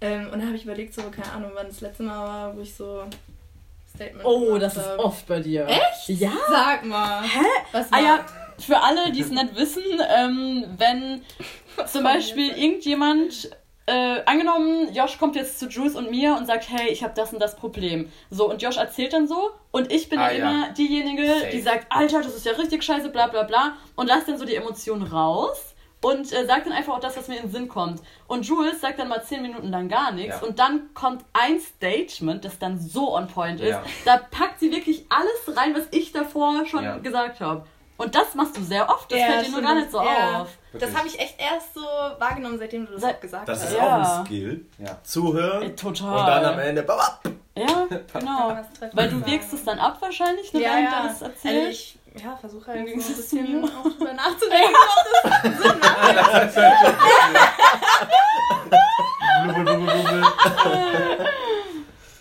Ähm, 0.00 0.24
und 0.26 0.32
dann 0.38 0.46
habe 0.46 0.56
ich 0.56 0.64
überlegt, 0.64 0.94
so, 0.94 1.02
keine 1.10 1.32
Ahnung, 1.32 1.50
wann 1.54 1.68
das 1.68 1.80
letzte 1.80 2.02
Mal 2.02 2.24
war, 2.26 2.56
wo 2.56 2.60
ich 2.60 2.74
so 2.74 3.04
Statement 3.94 4.24
Oh, 4.24 4.46
gemacht 4.46 4.62
das 4.62 4.76
ist 4.76 4.86
hab. 4.88 4.98
oft 4.98 5.26
bei 5.26 5.40
dir. 5.40 5.66
Echt? 5.68 6.08
Ja. 6.20 6.32
Sag 6.48 6.84
mal. 6.84 7.22
Hä? 7.22 7.44
Was 7.72 7.86
Ah 7.92 7.96
war? 7.96 8.02
ja, 8.02 8.24
für 8.58 8.80
alle, 8.80 9.12
die 9.12 9.20
es 9.20 9.30
nicht 9.30 9.54
wissen, 9.56 9.82
ähm, 10.16 10.64
wenn 10.78 11.22
zum 11.86 12.02
Beispiel 12.02 12.50
irgendjemand, 12.50 13.50
äh, 13.86 14.22
angenommen, 14.24 14.92
Josh 14.94 15.18
kommt 15.18 15.36
jetzt 15.36 15.58
zu 15.58 15.66
Jules 15.68 15.94
und 15.94 16.10
mir 16.10 16.36
und 16.36 16.46
sagt, 16.46 16.68
hey, 16.70 16.88
ich 16.90 17.02
habe 17.02 17.12
das 17.14 17.32
und 17.32 17.38
das 17.40 17.54
Problem. 17.56 18.10
So, 18.30 18.48
und 18.50 18.62
Josh 18.62 18.76
erzählt 18.78 19.12
dann 19.12 19.26
so 19.28 19.50
und 19.72 19.92
ich 19.92 20.08
bin 20.08 20.18
Ah, 20.18 20.28
dann 20.28 20.38
ja. 20.38 20.50
immer 20.50 20.68
diejenige, 20.70 21.26
Safe. 21.26 21.50
die 21.52 21.60
sagt, 21.60 21.86
Alter, 21.90 22.22
das 22.22 22.34
ist 22.34 22.46
ja 22.46 22.52
richtig 22.52 22.82
scheiße, 22.82 23.10
bla 23.10 23.26
bla 23.26 23.42
bla 23.42 23.74
und 23.96 24.06
lasst 24.06 24.28
dann 24.28 24.38
so 24.38 24.44
die 24.44 24.54
Emotionen 24.54 25.02
raus. 25.06 25.70
Und 26.00 26.30
äh, 26.34 26.44
sagt 26.44 26.66
dann 26.66 26.74
einfach 26.74 26.92
auch 26.92 27.00
das, 27.00 27.16
was 27.16 27.28
mir 27.28 27.36
in 27.36 27.44
den 27.44 27.50
Sinn 27.50 27.66
kommt. 27.66 28.02
Und 28.26 28.44
Jules 28.46 28.78
sagt 28.82 28.98
dann 28.98 29.08
mal 29.08 29.22
10 29.24 29.40
Minuten 29.40 29.68
lang 29.70 29.88
gar 29.88 30.12
nichts. 30.12 30.38
Ja. 30.38 30.46
Und 30.46 30.58
dann 30.58 30.92
kommt 30.92 31.24
ein 31.32 31.58
Statement, 31.58 32.44
das 32.44 32.58
dann 32.58 32.78
so 32.78 33.16
on 33.16 33.26
point 33.26 33.58
ist. 33.62 33.70
Ja. 33.70 33.82
Da 34.04 34.18
packt 34.18 34.60
sie 34.60 34.70
wirklich 34.70 35.06
alles 35.08 35.56
rein, 35.58 35.74
was 35.74 35.84
ich 35.92 36.12
davor 36.12 36.66
schon 36.66 36.84
Ja. 36.84 36.98
gesagt 36.98 37.40
habe. 37.40 37.64
Und 37.96 38.14
das 38.14 38.34
machst 38.34 38.54
du 38.58 38.62
sehr 38.62 38.90
oft. 38.90 39.10
Das 39.10 39.18
Ja, 39.18 39.26
fällt 39.28 39.46
dir 39.46 39.52
nur 39.52 39.62
gar 39.62 39.74
nicht 39.76 39.90
so 39.90 39.96
Ja. 40.02 40.46
Auf. 40.74 40.80
Das 40.80 40.90
Wirklich. 40.90 40.96
habe 40.98 41.08
ich 41.08 41.18
echt 41.20 41.40
erst 41.40 41.74
so 41.74 41.80
wahrgenommen, 42.18 42.58
seitdem 42.58 42.86
du 42.86 42.92
das 42.92 43.04
auch 43.04 43.20
gesagt 43.20 43.48
Das 43.48 43.62
hast. 43.62 43.70
ist 43.70 43.76
Ja. 43.78 44.02
auch 44.02 44.18
ein 44.18 44.26
Skill. 44.26 44.66
Ja. 44.78 44.98
Zuhören. 45.02 45.62
Ey, 45.62 45.74
total. 45.76 46.18
Und 46.20 46.26
dann 46.26 46.44
am 46.44 46.58
Ende. 46.58 46.82
babab. 46.82 47.20
Ja, 47.56 47.86
genau. 48.12 48.58
Weil 48.92 49.08
du 49.10 49.24
wirkst 49.26 49.52
es 49.52 49.64
dann 49.64 49.78
ab 49.78 49.96
wahrscheinlich, 50.00 50.52
ne, 50.52 50.60
ja, 50.62 50.70
während 50.70 50.90
ja. 50.90 51.02
das 51.06 51.22
erzählt. 51.22 51.56
Also 51.58 51.70
ich 51.70 51.98
ja, 52.22 52.36
versuche 52.36 52.66
halt 52.70 52.88
so 52.88 52.94
ein 52.94 53.16
bisschen 53.16 53.64
auch 53.64 53.82
drüber 53.98 54.12
nachzudenken, 54.12 54.74
ob 55.24 55.42
das 55.42 55.58
Sinn 55.62 55.78
macht. 55.80 56.56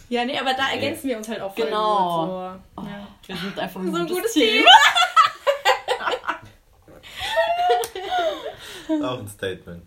Ja, 0.09 0.25
nee, 0.25 0.37
aber 0.37 0.53
da 0.53 0.69
ergänzen 0.71 1.09
wir 1.09 1.17
uns 1.17 1.27
halt 1.27 1.41
auch 1.41 1.55
voll 1.55 1.65
Genau. 1.65 2.51
gut. 2.75 2.83
So. 2.85 2.89
Ja. 2.89 3.07
Wir 3.25 3.35
sind 3.37 3.57
einfach 3.59 3.81
So 3.81 3.95
ein 3.95 4.07
gutes 4.07 4.33
Team. 4.33 4.63
Auch 9.03 9.19
ein 9.19 9.27
Statement. 9.27 9.83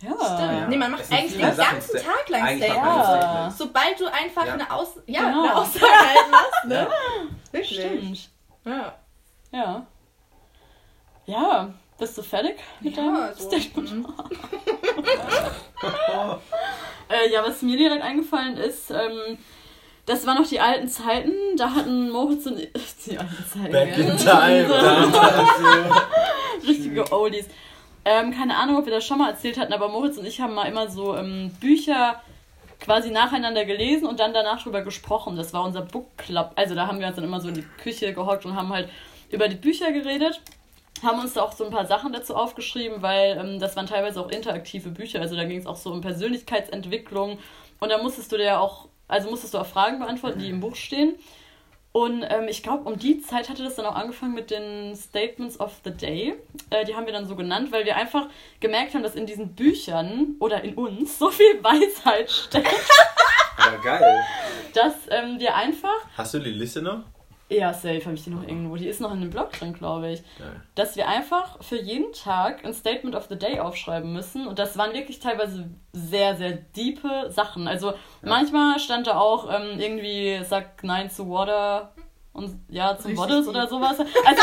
Ja. 0.00 0.10
Ja. 0.20 0.66
Nee, 0.68 0.76
man 0.76 0.90
macht 0.90 1.10
eigentlich 1.10 1.32
den 1.32 1.56
ganzen 1.56 1.96
Tag 1.98 2.28
lang 2.28 2.58
Statements. 2.58 2.66
Ja. 2.76 3.54
Sobald 3.56 4.00
du 4.00 4.06
einfach 4.06 4.46
Ja. 4.46 4.52
eine, 4.54 4.70
Aus 4.72 4.88
ja, 5.06 5.20
Genau. 5.22 5.42
eine 5.42 5.56
Aussage 5.56 5.86
halten 5.86 6.32
hast, 6.32 6.64
ne? 6.66 6.88
Wirklich. 7.52 7.80
Stimmt. 7.80 8.28
Ja. 8.66 8.94
Ja. 9.52 9.86
Ja. 11.26 11.74
Bist 11.96 12.18
du 12.18 12.22
fertig 12.22 12.56
mit 12.80 12.96
Ja, 12.96 13.02
deinem 13.04 13.34
so. 13.36 13.48
Statement? 13.48 13.92
Mhm. 13.92 14.06
Äh, 17.08 17.30
ja, 17.30 17.44
was 17.46 17.60
mir 17.60 17.76
direkt 17.76 18.02
eingefallen 18.02 18.56
ist, 18.56 18.90
ähm, 18.90 19.36
das 20.06 20.26
waren 20.26 20.38
noch 20.40 20.48
die 20.48 20.58
alten 20.58 20.88
Zeiten. 20.88 21.32
Da 21.56 21.74
hatten 21.74 22.10
Moritz 22.10 22.46
und 22.46 22.56
die 23.06 23.18
alten 23.18 23.44
Zeiten. 23.46 23.72
Back 23.72 23.98
in 23.98 24.16
time. 24.16 24.66
Richtige 26.66 27.12
Oldies. 27.12 27.46
Ähm, 28.04 28.32
keine 28.32 28.56
Ahnung, 28.56 28.76
ob 28.76 28.86
wir 28.86 28.92
das 28.92 29.06
schon 29.06 29.18
mal 29.18 29.30
erzählt 29.30 29.58
hatten, 29.58 29.72
aber 29.72 29.88
Moritz 29.88 30.18
und 30.18 30.26
ich 30.26 30.40
haben 30.40 30.54
mal 30.54 30.66
immer 30.66 30.90
so 30.90 31.16
ähm, 31.16 31.50
Bücher 31.60 32.20
quasi 32.80 33.10
nacheinander 33.10 33.64
gelesen 33.64 34.06
und 34.06 34.20
dann 34.20 34.34
danach 34.34 34.62
drüber 34.62 34.82
gesprochen. 34.82 35.36
Das 35.36 35.54
war 35.54 35.64
unser 35.64 35.82
Book 35.82 36.16
Club. 36.18 36.52
Also 36.56 36.74
da 36.74 36.86
haben 36.86 37.00
wir 37.00 37.06
uns 37.06 37.16
dann 37.16 37.24
immer 37.24 37.40
so 37.40 37.48
in 37.48 37.54
die 37.54 37.66
Küche 37.82 38.12
gehockt 38.12 38.44
und 38.44 38.56
haben 38.56 38.68
halt 38.70 38.90
über 39.30 39.48
die 39.48 39.56
Bücher 39.56 39.90
geredet. 39.90 40.40
Haben 41.02 41.20
uns 41.20 41.32
da 41.32 41.42
auch 41.42 41.52
so 41.52 41.64
ein 41.64 41.70
paar 41.70 41.86
Sachen 41.86 42.12
dazu 42.12 42.36
aufgeschrieben, 42.36 43.00
weil 43.00 43.38
ähm, 43.38 43.58
das 43.58 43.74
waren 43.76 43.86
teilweise 43.86 44.20
auch 44.20 44.28
interaktive 44.28 44.90
Bücher. 44.90 45.20
Also 45.20 45.34
da 45.34 45.44
ging 45.44 45.58
es 45.58 45.66
auch 45.66 45.76
so 45.76 45.90
um 45.90 46.02
Persönlichkeitsentwicklung. 46.02 47.38
Und 47.80 47.88
da 47.88 48.02
musstest 48.02 48.30
du 48.32 48.36
dir 48.36 48.44
ja 48.44 48.58
auch, 48.58 48.88
also 49.08 49.30
musstest 49.30 49.54
du 49.54 49.58
auch 49.58 49.66
Fragen 49.66 49.98
beantworten, 49.98 50.38
die 50.38 50.50
im 50.50 50.60
Buch 50.60 50.76
stehen. 50.76 51.14
Und 51.96 52.24
ähm, 52.28 52.48
ich 52.48 52.64
glaube, 52.64 52.88
um 52.90 52.98
die 52.98 53.20
Zeit 53.20 53.48
hatte 53.48 53.62
das 53.62 53.76
dann 53.76 53.86
auch 53.86 53.94
angefangen 53.94 54.34
mit 54.34 54.50
den 54.50 54.96
Statements 54.96 55.60
of 55.60 55.74
the 55.84 55.92
Day. 55.92 56.34
Äh, 56.70 56.84
die 56.84 56.96
haben 56.96 57.06
wir 57.06 57.12
dann 57.12 57.28
so 57.28 57.36
genannt, 57.36 57.70
weil 57.70 57.84
wir 57.84 57.94
einfach 57.94 58.26
gemerkt 58.58 58.94
haben, 58.94 59.04
dass 59.04 59.14
in 59.14 59.26
diesen 59.26 59.54
Büchern 59.54 60.34
oder 60.40 60.64
in 60.64 60.74
uns 60.74 61.16
so 61.20 61.30
viel 61.30 61.46
Weisheit 61.62 62.28
steckt, 62.28 62.74
Aber 63.58 63.78
geil. 63.78 64.24
dass 64.74 64.94
ähm, 65.08 65.38
wir 65.38 65.54
einfach. 65.54 65.94
Hast 66.16 66.34
du 66.34 66.40
die 66.40 66.50
Liste 66.50 66.82
noch? 66.82 67.04
Ja, 67.50 67.74
safe 67.74 68.04
habe 68.04 68.14
ich 68.14 68.24
die 68.24 68.30
noch 68.30 68.42
irgendwo. 68.42 68.76
Die 68.76 68.88
ist 68.88 69.00
noch 69.00 69.12
in 69.12 69.20
dem 69.20 69.30
Blog 69.30 69.52
drin, 69.52 69.74
glaube 69.74 70.10
ich. 70.10 70.22
Geil. 70.38 70.62
Dass 70.74 70.96
wir 70.96 71.08
einfach 71.08 71.62
für 71.62 71.76
jeden 71.76 72.12
Tag 72.12 72.64
ein 72.64 72.72
Statement 72.72 73.14
of 73.14 73.26
the 73.28 73.38
Day 73.38 73.60
aufschreiben 73.60 74.12
müssen. 74.12 74.46
Und 74.46 74.58
das 74.58 74.78
waren 74.78 74.94
wirklich 74.94 75.20
teilweise 75.20 75.68
sehr, 75.92 76.36
sehr 76.36 76.52
diepe 76.52 77.30
Sachen. 77.30 77.68
Also 77.68 77.94
manchmal 78.22 78.78
stand 78.80 79.06
da 79.06 79.18
auch 79.18 79.48
ähm, 79.52 79.78
irgendwie, 79.78 80.40
sag 80.44 80.82
Nein 80.82 81.10
zu 81.10 81.28
Water 81.28 81.92
und 82.32 82.58
Ja 82.68 82.96
zum 82.98 83.14
deep. 83.14 83.18
oder 83.46 83.68
sowas. 83.68 83.98
Also 83.98 84.42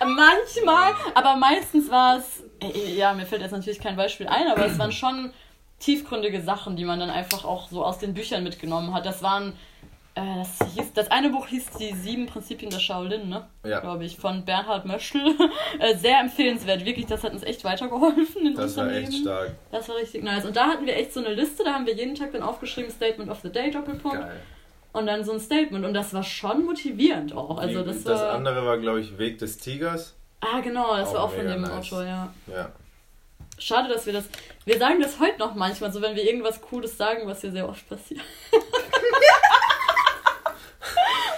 manchmal, 0.00 0.92
aber 1.14 1.36
meistens 1.36 1.90
war 1.90 2.18
es, 2.18 2.42
äh, 2.62 2.94
ja, 2.94 3.12
mir 3.14 3.26
fällt 3.26 3.42
jetzt 3.42 3.52
natürlich 3.52 3.80
kein 3.80 3.96
Beispiel 3.96 4.28
ein, 4.28 4.48
aber 4.48 4.66
es 4.66 4.78
waren 4.78 4.92
schon 4.92 5.32
tiefgründige 5.78 6.40
Sachen, 6.42 6.76
die 6.76 6.84
man 6.84 7.00
dann 7.00 7.10
einfach 7.10 7.44
auch 7.44 7.68
so 7.68 7.84
aus 7.84 7.98
den 7.98 8.14
Büchern 8.14 8.42
mitgenommen 8.42 8.94
hat. 8.94 9.04
Das 9.04 9.22
waren, 9.22 9.54
äh, 10.16 10.36
das 10.38 10.58
hieß, 10.74 10.92
das 10.92 11.10
eine 11.10 11.30
Buch 11.30 11.46
hieß 11.48 11.70
die 11.78 11.92
sieben 11.94 12.26
Prinzipien 12.26 12.70
der 12.70 12.78
Shaolin, 12.78 13.28
ne? 13.28 13.48
Ja. 13.64 13.80
Glaube 13.80 14.04
ich, 14.04 14.16
von 14.16 14.44
Bernhard 14.44 14.84
Möschel. 14.86 15.34
äh, 15.80 15.96
sehr 15.96 16.20
empfehlenswert, 16.20 16.84
wirklich, 16.84 17.06
das 17.06 17.24
hat 17.24 17.32
uns 17.32 17.42
echt 17.42 17.64
weitergeholfen 17.64 18.46
in 18.46 18.54
Das 18.54 18.76
war 18.76 18.84
unserem 18.84 19.02
echt 19.02 19.12
Leben. 19.12 19.22
stark. 19.24 19.54
Das 19.72 19.88
war 19.88 19.96
richtig 19.96 20.22
nice. 20.22 20.44
Und 20.44 20.56
da 20.56 20.66
hatten 20.66 20.86
wir 20.86 20.96
echt 20.96 21.12
so 21.12 21.20
eine 21.20 21.34
Liste, 21.34 21.64
da 21.64 21.72
haben 21.74 21.86
wir 21.86 21.94
jeden 21.94 22.14
Tag 22.14 22.32
dann 22.32 22.42
aufgeschrieben, 22.42 22.90
Statement 22.90 23.30
of 23.30 23.40
the 23.42 23.50
Day, 23.50 23.70
Doppelpunkt. 23.70 24.20
Geil. 24.20 24.40
Und 24.92 25.06
dann 25.06 25.24
so 25.24 25.32
ein 25.32 25.40
Statement. 25.40 25.84
Und 25.84 25.92
das 25.94 26.14
war 26.14 26.22
schon 26.22 26.64
motivierend 26.64 27.32
auch. 27.34 27.58
Also 27.58 27.82
das 27.82 28.04
das 28.04 28.20
war. 28.20 28.32
andere 28.34 28.64
war, 28.64 28.78
glaube 28.78 29.00
ich, 29.00 29.18
Weg 29.18 29.38
des 29.38 29.58
Tigers. 29.58 30.14
Ah, 30.40 30.60
genau, 30.60 30.96
das 30.96 31.08
Auch 31.08 31.14
war 31.14 31.24
auch 31.24 31.32
von 31.32 31.46
dem 31.48 31.62
nice. 31.62 31.70
Autor, 31.72 32.04
ja. 32.04 32.32
Ja. 32.46 32.70
Schade, 33.58 33.88
dass 33.88 34.06
wir 34.06 34.12
das. 34.12 34.26
Wir 34.64 34.78
sagen 34.78 35.00
das 35.00 35.18
heute 35.18 35.38
noch 35.40 35.54
manchmal, 35.56 35.92
so 35.92 36.00
wenn 36.00 36.14
wir 36.14 36.22
irgendwas 36.22 36.60
Cooles 36.60 36.96
sagen, 36.96 37.22
was 37.26 37.40
hier 37.40 37.50
sehr 37.50 37.68
oft 37.68 37.88
passiert. 37.88 38.20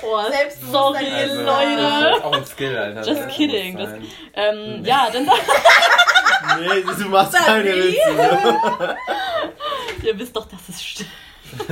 oh, 0.06 0.30
Selbstbewusstsein 0.30 0.72
sorry, 0.72 1.06
Also, 1.06 1.42
Leute. 1.42 1.76
Das 1.76 2.16
ist 2.18 2.24
auch 2.24 2.32
ein 2.32 2.46
Skill, 2.46 2.76
Alter. 2.78 3.02
Just 3.02 3.22
Das 3.22 3.34
kidding, 3.34 3.76
das-. 3.76 3.90
Ähm, 4.34 4.84
ja, 4.84 5.08
dann 5.12 5.26
Nee, 6.60 6.82
du 6.82 7.08
machst 7.08 7.34
keine 7.34 7.70
Sorry. 7.72 7.92
Witze. 7.92 8.96
ihr 10.06 10.18
wisst 10.18 10.36
doch, 10.36 10.46
dass 10.46 10.60
es 10.68 10.82
stimmt. 10.82 11.10
oh 11.68 11.70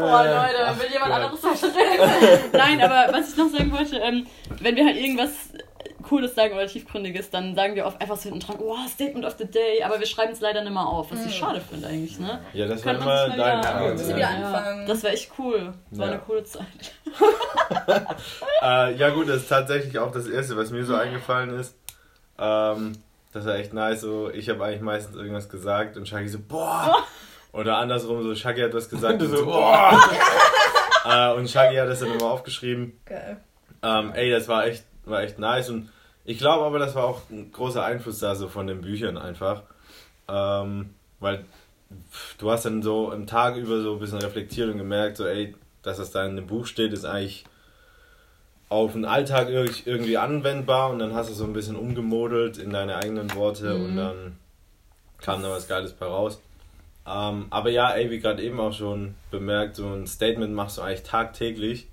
Leute, 0.00 0.78
will 0.78 0.90
jemand 0.92 1.12
anderes 1.12 1.40
sagen? 1.42 1.72
Nein, 2.52 2.80
aber 2.82 3.12
was 3.12 3.30
ich 3.30 3.36
noch 3.36 3.50
sagen 3.50 3.70
wollte, 3.72 3.96
ähm, 3.98 4.26
wenn 4.60 4.76
wir 4.76 4.84
halt 4.86 4.96
irgendwas 4.96 5.30
Cooles 6.08 6.34
sagen 6.34 6.54
oder 6.54 6.66
Tiefgründiges, 6.66 7.30
dann 7.30 7.54
sagen 7.54 7.74
wir 7.74 7.84
oft 7.86 8.00
einfach 8.00 8.16
so 8.16 8.24
hinten 8.30 8.40
dran, 8.40 8.56
oh, 8.60 8.76
Statement 8.88 9.24
of 9.24 9.34
the 9.38 9.44
Day, 9.46 9.82
aber 9.82 9.98
wir 9.98 10.06
schreiben 10.06 10.32
es 10.32 10.40
leider 10.40 10.62
nicht 10.62 10.72
mehr 10.72 10.86
auf, 10.86 11.10
was 11.10 11.26
ich 11.26 11.34
schade 11.36 11.60
finde 11.60 11.88
eigentlich, 11.88 12.18
ne? 12.20 12.40
Ja, 12.52 12.66
das 12.66 12.84
war 12.84 12.94
immer 12.94 13.28
dein 13.28 13.98
wir 13.98 14.16
wieder 14.16 14.28
anfangen. 14.28 14.86
Das 14.86 15.02
war 15.02 15.10
echt 15.10 15.30
cool. 15.38 15.72
Das 15.90 15.98
war 15.98 16.06
Ja. 16.06 16.12
eine 16.12 16.20
coole 16.22 16.44
Zeit. 16.44 16.64
Äh, 18.62 18.94
ja 18.96 19.10
gut, 19.10 19.28
das 19.28 19.38
ist 19.38 19.48
tatsächlich 19.48 19.98
auch 19.98 20.12
das 20.12 20.26
Erste, 20.28 20.56
was 20.56 20.70
mir 20.70 20.84
so 20.84 20.94
eingefallen 20.94 21.58
ist. 21.58 21.74
Ähm, 22.38 22.92
das 23.32 23.44
war 23.46 23.56
echt 23.56 23.72
nice. 23.74 24.00
So, 24.00 24.30
ich 24.30 24.48
habe 24.48 24.64
eigentlich 24.64 24.80
meistens 24.82 25.16
irgendwas 25.16 25.48
gesagt 25.48 25.96
und 25.96 26.08
Shaggy 26.08 26.28
so, 26.28 26.38
boah! 26.46 26.96
Oder 27.52 27.78
andersrum, 27.78 28.22
so 28.22 28.34
Shaggy 28.34 28.60
hat 28.62 28.74
was 28.74 28.88
gesagt 28.88 29.20
und 29.20 29.30
so, 29.36 29.44
boah! 29.44 29.98
äh, 31.04 31.32
und 31.34 31.48
Shaggy 31.50 31.76
hat 31.76 31.88
das 31.88 32.00
dann 32.00 32.12
immer 32.12 32.30
aufgeschrieben. 32.30 32.98
Geil. 33.06 33.38
Ähm, 33.82 34.12
ey, 34.14 34.30
das 34.30 34.48
war 34.48 34.66
echt, 34.66 34.84
war 35.04 35.22
echt 35.22 35.38
nice 35.38 35.70
und 35.70 35.90
ich 36.26 36.38
glaube 36.38 36.64
aber, 36.64 36.78
das 36.78 36.94
war 36.94 37.04
auch 37.04 37.22
ein 37.30 37.50
großer 37.52 37.84
Einfluss 37.84 38.18
da 38.18 38.34
so 38.34 38.48
von 38.48 38.66
den 38.66 38.80
Büchern 38.82 39.16
einfach. 39.16 39.62
Ähm, 40.28 40.90
weil 41.20 41.44
du 42.38 42.50
hast 42.50 42.64
dann 42.64 42.82
so 42.82 43.12
im 43.12 43.26
Tag 43.26 43.56
über 43.56 43.80
so 43.80 43.94
ein 43.94 43.98
bisschen 44.00 44.18
reflektiert 44.18 44.68
und 44.70 44.78
gemerkt, 44.78 45.16
so 45.16 45.24
ey, 45.26 45.54
dass 45.82 45.98
das 45.98 46.10
da 46.10 46.24
in 46.26 46.36
dem 46.36 46.46
Buch 46.46 46.66
steht, 46.66 46.92
ist 46.92 47.04
eigentlich 47.04 47.44
auf 48.68 48.92
den 48.92 49.04
Alltag 49.04 49.48
irg- 49.48 49.82
irgendwie 49.86 50.18
anwendbar 50.18 50.90
und 50.90 50.98
dann 50.98 51.14
hast 51.14 51.30
du 51.30 51.34
so 51.34 51.44
ein 51.44 51.52
bisschen 51.52 51.76
umgemodelt 51.76 52.58
in 52.58 52.70
deine 52.70 52.96
eigenen 52.96 53.32
Worte 53.34 53.76
und 53.76 53.92
Mhm. 53.92 53.96
dann 53.96 54.36
kam 55.18 55.42
da 55.42 55.50
was 55.50 55.68
Geiles 55.68 55.92
bei 55.92 56.06
raus. 56.06 56.40
Ähm, 57.06 57.46
aber 57.50 57.70
ja, 57.70 57.90
ey, 57.92 58.10
wie 58.10 58.18
gerade 58.18 58.42
eben 58.42 58.58
auch 58.58 58.72
schon 58.72 59.14
bemerkt, 59.30 59.76
so 59.76 59.86
ein 59.86 60.08
Statement 60.08 60.52
machst 60.52 60.78
du 60.78 60.82
eigentlich 60.82 61.04
tagtäglich. 61.04 61.86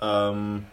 Ähm, 0.00 0.64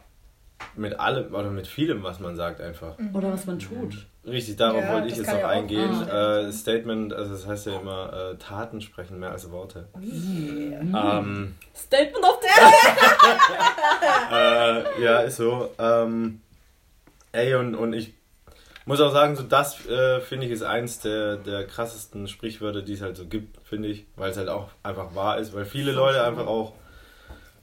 mit 0.76 1.00
allem 1.00 1.34
oder 1.34 1.50
mit 1.50 1.68
vielem, 1.68 2.04
was 2.04 2.20
man 2.20 2.36
sagt 2.36 2.62
einfach. 2.62 2.96
Oder 3.14 3.32
was 3.32 3.46
man 3.46 3.60
tut. 3.60 4.06
Richtig, 4.26 4.58
darauf 4.58 4.82
Ja, 4.82 4.94
wollte 4.94 5.08
ich 5.08 5.18
jetzt 5.18 5.32
noch 5.32 5.44
eingehen. 5.44 6.08
Äh, 6.08 6.52
Statement, 6.52 7.14
also 7.14 7.34
das 7.34 7.48
heißt 7.48 7.68
ja 7.68 7.80
immer, 7.80 8.14
äh, 8.14 8.36
Taten 8.38 8.82
sprechen 8.82 9.20
mehr 9.20 9.32
als 9.32 9.50
Worte. 9.52 9.88
Yeah. 10.00 11.20
Ähm, 11.20 11.56
Statement 11.76 12.24
of 12.24 12.40
the 12.42 12.48
äh, 14.36 15.04
ja, 15.04 15.20
ist 15.20 15.38
so. 15.38 15.70
Ähm, 15.80 16.42
ey, 17.32 17.56
und, 17.56 17.76
und 17.76 17.94
ich 17.94 18.14
muss 18.86 19.02
auch 19.02 19.12
sagen, 19.12 19.36
so 19.36 19.44
das 19.44 19.86
äh, 19.88 20.20
finde 20.20 20.48
ich 20.48 20.52
ist 20.52 20.64
eins 20.64 21.00
der, 21.00 21.38
der 21.38 21.66
krassesten 21.66 22.28
Sprichwörter, 22.28 22.82
die 22.82 22.94
es 22.94 23.02
halt 23.02 23.18
so 23.18 23.26
gibt, 23.26 23.58
finde 23.68 23.88
ich, 23.88 24.06
weil 24.16 24.32
es 24.32 24.38
halt 24.38 24.50
auch 24.50 24.70
einfach 24.84 25.16
wahr 25.16 25.38
ist, 25.38 25.54
weil 25.54 25.66
viele 25.66 25.92
Leute 25.92 26.24
einfach 26.24 26.48
auch 26.48 26.74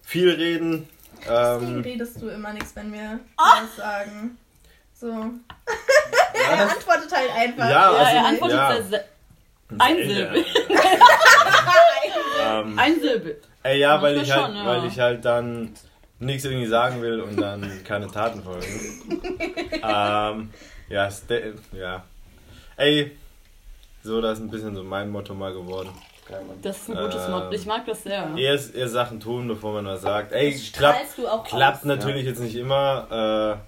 viel 0.03 0.31
reden. 0.31 0.89
Deswegen 1.21 1.77
Ähm, 1.77 1.81
redest 1.83 2.21
du 2.23 2.29
immer 2.29 2.53
nichts, 2.53 2.75
wenn 2.77 2.93
wir 2.93 3.21
Ah! 3.37 3.63
was 3.63 3.77
sagen. 3.77 4.39
So. 4.95 5.09
er 6.35 6.71
antwortet 6.71 7.13
halt 7.15 7.31
einfach. 7.35 7.65
Ja, 7.65 7.71
Ja, 7.71 7.91
also, 7.91 8.17
er 8.17 8.27
antwortet 8.27 8.57
ja. 8.59 8.73
sehr, 8.73 8.83
sehr 8.85 9.05
einsilbig. 9.79 10.47
ähm, 12.43 12.79
Einsilbig. 12.79 13.37
Ey, 13.63 13.81
ja, 13.81 14.01
weil 14.01 14.19
ich, 14.19 14.31
halt, 14.31 14.47
schon, 14.47 14.57
ja. 14.57 14.67
weil 14.67 14.87
ich 14.87 14.99
halt 14.99 15.25
dann 15.25 15.75
nichts 16.19 16.45
irgendwie 16.45 16.67
sagen 16.67 17.03
will 17.03 17.21
und 17.21 17.37
dann 17.37 17.83
keine 17.85 18.07
Taten 18.07 18.43
folgen. 18.43 18.65
ähm, 19.73 20.51
ja, 20.89 21.09
ja. 21.73 22.05
Ey, 22.77 23.17
so, 24.03 24.21
das 24.21 24.39
ist 24.39 24.45
ein 24.45 24.51
bisschen 24.51 24.75
so 24.77 24.85
mein 24.85 25.11
Motto 25.11 25.35
mal 25.35 25.53
geworden. 25.53 25.91
Das 26.63 26.77
ist 26.77 26.91
ein 26.91 26.97
gutes 26.97 27.25
Ähm, 27.25 27.31
Motto. 27.31 27.53
Ich 27.53 27.67
mag 27.67 27.87
das 27.87 28.03
sehr. 28.03 28.29
Eher, 28.37 28.59
eher 28.75 28.89
Sachen 28.89 29.21
tun, 29.21 29.47
bevor 29.49 29.75
man 29.75 29.87
was 29.87 30.03
sagt. 30.03 30.33
Ey, 30.33 30.53
Das 30.53 30.73
klappt, 30.73 31.19
du 31.19 31.29
auch 31.29 31.45
klappt 31.45 31.79
aus. 31.79 31.85
natürlich 31.85 32.25
jetzt 32.25 32.41
nicht 32.41 32.57
immer, 32.57 33.59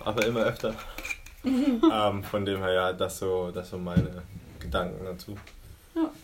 äh, 0.00 0.04
aber 0.04 0.26
immer 0.26 0.40
öfter. 0.40 0.74
ähm, 1.44 2.24
von 2.24 2.44
dem 2.44 2.60
her, 2.62 2.72
ja, 2.72 2.92
das 2.92 3.18
so, 3.18 3.50
das 3.50 3.70
so 3.70 3.78
meine 3.78 4.22
Gedanken 4.58 5.04
dazu. 5.04 5.36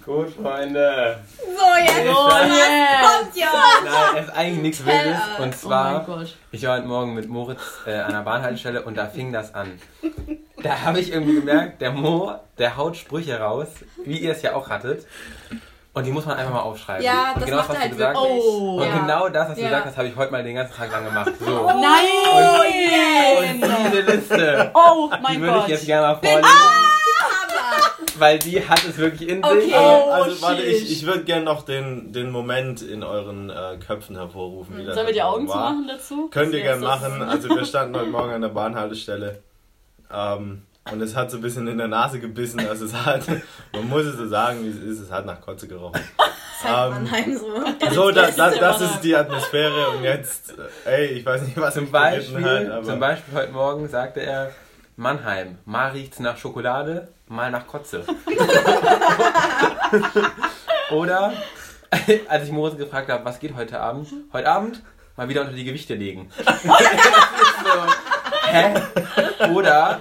Gut, 0.05 0.31
Freunde. 0.31 1.19
So, 1.37 1.45
jetzt. 1.45 2.09
Oh, 2.09 2.27
was 2.27 2.49
yes. 2.49 3.21
kommt 3.21 3.37
ja? 3.37 3.53
Nein, 3.85 4.17
es 4.17 4.25
ist 4.29 4.35
eigentlich 4.35 4.63
nichts 4.63 4.87
Wildes. 4.87 5.21
Und 5.39 5.49
oh 5.49 5.57
zwar, 5.57 6.05
Gott. 6.05 6.37
ich 6.53 6.67
war 6.67 6.79
heute 6.79 6.87
Morgen 6.87 7.15
mit 7.15 7.29
Moritz 7.29 7.61
äh, 7.87 7.97
an 7.97 8.13
der 8.13 8.23
Bahnhaltestelle 8.23 8.83
und 8.83 8.97
da 8.97 9.07
fing 9.07 9.31
das 9.31 9.55
an. 9.55 9.79
Da 10.63 10.81
habe 10.81 11.01
ich 11.01 11.13
irgendwie 11.13 11.35
gemerkt, 11.35 11.83
der 11.83 11.93
Mo, 11.93 12.33
der 12.57 12.77
haut 12.79 12.97
Sprüche 12.97 13.39
raus, 13.39 13.69
wie 14.05 14.19
ihr 14.19 14.33
es 14.33 14.41
ja 14.43 14.55
auch 14.55 14.71
hattet. 14.71 15.07
Und 15.95 16.05
die 16.07 16.13
muss 16.13 16.27
man 16.27 16.37
einfach 16.37 16.53
mal 16.53 16.61
aufschreiben. 16.61 17.03
Ja, 17.05 17.33
und 17.33 17.37
das 17.41 17.45
genau 17.47 17.57
macht 17.57 17.69
was 17.71 17.75
er 17.77 17.81
halt 17.83 17.91
du 17.93 17.97
gesagt 17.97 18.17
wirklich. 18.17 18.33
hast. 18.45 18.47
Oh. 18.49 18.77
Und 18.77 18.87
Ja. 18.87 18.99
genau 18.99 19.29
das, 19.31 19.49
was 19.49 19.55
du 19.57 19.61
Ja. 19.63 19.69
gesagt 19.69 19.87
hast, 19.87 19.97
habe 19.97 20.09
ich 20.09 20.17
heute 20.17 20.33
mal 20.33 20.45
den 20.45 20.55
ganzen 20.55 20.77
Tag 20.77 20.93
lang 20.93 21.05
gemacht. 21.05 21.33
So. 21.41 21.67
Nein! 21.67 23.63
Und 23.63 23.93
diese 23.93 24.01
Liste, 24.03 24.71
Oh 24.75 25.09
die 25.17 25.23
mein 25.23 25.41
würde 25.41 25.53
ich 25.55 25.61
Gott. 25.63 25.69
jetzt 25.69 25.87
gerne 25.87 26.07
mal 26.09 26.15
vorlesen. 26.17 26.45
Weil 28.19 28.39
die 28.41 28.69
hat 28.69 28.85
es 28.85 28.99
wirklich 28.99 29.29
in 29.29 29.43
sich. 29.43 29.53
Okay. 29.53 29.75
Oh, 29.77 30.11
also, 30.11 30.43
warte, 30.43 30.63
ich, 30.63 30.91
ich 30.91 31.07
würde 31.07 31.23
gerne 31.23 31.45
noch 31.45 31.63
den, 31.63 32.13
den 32.13 32.31
Moment 32.33 32.83
in 32.83 33.05
euren 33.05 33.49
äh, 33.49 33.77
Köpfen 33.85 34.17
hervorrufen. 34.17 34.85
Das 34.85 34.95
Sollen 34.97 35.07
wir 35.07 35.15
die 35.15 35.23
Augen 35.23 35.47
war. 35.47 35.55
zumachen 35.69 35.87
dazu? 35.89 36.29
Könnt 36.29 36.53
ihr 36.53 36.65
Das 36.65 36.81
gerne 36.81 36.85
machen. 36.85 37.23
Also 37.23 37.49
wir 37.49 37.65
standen 37.65 37.97
heute 37.97 38.11
Morgen 38.11 38.33
an 38.33 38.41
der 38.43 38.49
Bahnhaltestelle. 38.49 39.41
Ähm, 40.13 40.63
und 40.93 41.01
es 41.01 41.15
hat 41.15 41.31
so 41.31 41.37
ein 41.39 41.43
bisschen 41.43 41.67
in 41.69 41.79
der 41.79 41.89
Nase 41.89 42.19
gebissen. 42.21 42.61
Also 42.61 42.85
es 42.87 42.93
hat, 42.95 43.23
man 43.73 43.89
muss 43.89 44.05
es 44.05 44.17
so 44.17 44.27
sagen, 44.29 44.63
wie 44.65 44.69
es 44.69 44.77
ist, 44.77 45.01
es 45.01 45.11
hat 45.11 45.25
nach 45.27 45.41
Kotze 45.41 45.67
gerochen. 45.69 46.01
Das 46.61 46.73
Ähm, 46.73 46.91
Mannheim 47.05 47.39
so. 47.39 47.47
So, 47.95 48.11
da, 48.11 48.23
da, 48.33 48.47
Beste, 48.49 48.59
das 48.61 48.81
Mann. 48.81 48.91
ist 48.91 49.01
die 49.05 49.15
Atmosphäre 49.15 49.91
und 49.91 50.03
jetzt, 50.03 50.55
äh, 50.85 50.91
ey, 50.91 51.07
ich 51.07 51.25
weiß 51.25 51.43
nicht, 51.43 51.57
was 51.57 51.75
geritten 51.75 51.93
Beispiel, 51.93 52.45
hat, 52.45 52.71
aber 52.73 52.83
zum 52.85 52.99
Beispiel 52.99 53.33
heute 53.35 53.53
Morgen 53.53 53.89
sagte 53.89 54.19
er, 54.23 54.51
Mannheim. 54.97 55.59
Mal 55.67 55.93
riecht's 55.93 56.19
nach 56.19 56.37
Schokolade, 56.37 57.07
mal 57.29 57.53
nach 57.53 57.69
Kotze. 57.69 58.03
Oder 60.91 61.33
als 62.29 62.45
ich 62.45 62.51
Moritz 62.51 62.77
gefragt 62.77 63.09
habe, 63.09 63.25
was 63.25 63.39
geht 63.39 63.55
heute 63.55 63.79
Abend? 63.79 64.09
Heute 64.33 64.49
Abend 64.49 64.83
mal 65.17 65.29
wieder 65.29 65.43
unter 65.43 65.53
die 65.53 65.65
Gewichte 65.65 65.95
legen. 65.95 66.29
Das 66.45 66.63
so, 66.63 66.69
hä? 68.53 68.75
Oder 69.55 70.01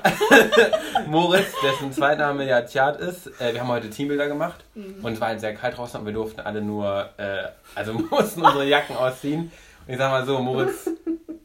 Moritz, 1.08 1.48
dessen 1.64 1.92
Zweitname 1.92 2.46
ja 2.46 2.62
Tjad 2.62 3.00
ist, 3.00 3.28
äh, 3.40 3.54
wir 3.54 3.62
haben 3.62 3.68
heute 3.70 3.90
Teambilder 3.90 4.28
gemacht 4.28 4.64
und 4.76 5.14
es 5.14 5.22
war 5.22 5.30
halt 5.30 5.40
sehr 5.40 5.54
kalt 5.56 5.78
draußen 5.78 6.00
und 6.00 6.06
wir 6.06 6.14
durften 6.14 6.42
alle 6.42 6.62
nur, 6.62 7.10
äh, 7.18 7.44
also 7.76 7.94
mussten 8.12 8.42
unsere 8.42 8.66
Jacken 8.66 8.96
ausziehen. 8.96 9.52
Und 9.88 9.94
ich 9.94 9.98
sag 9.98 10.12
mal 10.12 10.26
so, 10.26 10.40
Moritz, 10.40 10.90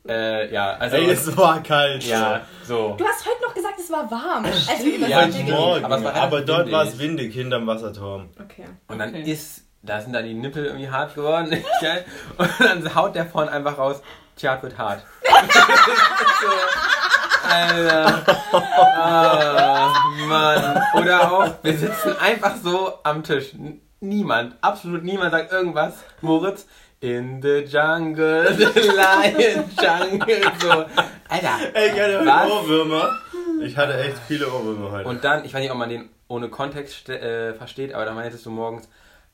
äh, 0.09 0.53
ja, 0.53 0.73
also. 0.79 0.97
Ey, 0.97 1.11
es 1.11 1.37
war 1.37 1.63
kalt. 1.63 2.03
ja, 2.05 2.41
so. 2.65 2.95
Du 2.99 3.05
hast 3.05 3.25
heute 3.25 3.43
noch 3.43 3.55
gesagt, 3.55 3.79
es 3.79 3.91
war 3.91 4.11
warm. 4.11 4.45
Als 4.45 4.85
wir 4.85 4.97
über 4.97 5.07
Ja, 5.07 5.21
ja, 5.21 5.27
Heute 5.27 5.33
stimmt. 5.35 5.51
Morgen. 5.51 5.85
Aber 5.85 5.95
Aber, 5.95 5.97
es 5.99 6.05
war 6.05 6.15
relativ 6.33 6.47
dort 6.47 6.73
war 6.73 6.85
es 6.85 6.99
windig. 6.99 7.33
hinterm 7.35 7.67
Wasserturm. 7.69 8.31
Okay. 8.41 8.65
Und 8.89 8.99
dann 8.99 9.11
Okay. 9.11 9.31
ist, 9.31 9.63
da 9.83 10.01
sind 10.01 10.13
dann 10.13 10.25
die 10.25 10.35
Nippel 10.35 10.65
irgendwie 10.67 10.89
hart 10.91 11.15
geworden. 11.15 11.53
Und 12.39 12.49
dann 12.59 12.95
haut 12.97 13.15
der 13.15 13.27
vorne 13.27 13.53
einfach 13.53 13.79
raus, 13.79 14.03
Tja, 14.37 14.61
wird 14.63 14.77
hart. 14.79 15.03
so, 16.41 16.49
Alter. 17.49 18.25
Ah, 18.53 19.93
Mann. 20.27 20.81
Oder 20.95 21.33
auch, 21.33 21.51
wir 21.63 21.77
sitzen 21.77 22.17
einfach 22.19 22.57
so 22.63 22.99
am 23.03 23.23
Tisch. 23.23 23.55
N- 23.55 23.81
Niemand, 24.01 24.57
absolut 24.63 25.05
niemand 25.05 25.31
sagt 25.31 25.53
irgendwas. 25.53 25.95
Moritz, 26.23 26.67
in 26.99 27.41
the 27.41 27.59
jungle, 27.69 28.53
the 28.57 28.65
lion 28.81 29.65
jungle. 29.81 30.43
So, 30.61 30.71
Alter. 31.29 31.59
Ey, 31.73 31.87
ich 31.93 32.01
hatte 32.01 32.27
Was? 32.27 32.51
Ohrwürmer. 32.51 33.11
Ich 33.61 33.77
hatte 33.77 33.97
echt 34.03 34.17
viele 34.27 34.49
Ohrwürmer 34.53 34.91
heute. 34.91 35.09
Und 35.09 35.23
dann, 35.23 35.45
ich 35.45 35.55
weiß 35.55 35.61
nicht, 35.61 35.71
ob 35.71 35.77
man 35.79 35.89
den 35.89 36.09
ohne 36.27 36.49
Kontext 36.49 37.09
äh, 37.11 37.55
versteht, 37.55 37.95
aber 37.95 38.05
da 38.05 38.13
meintest 38.13 38.45
du 38.45 38.51
morgens, 38.51 38.89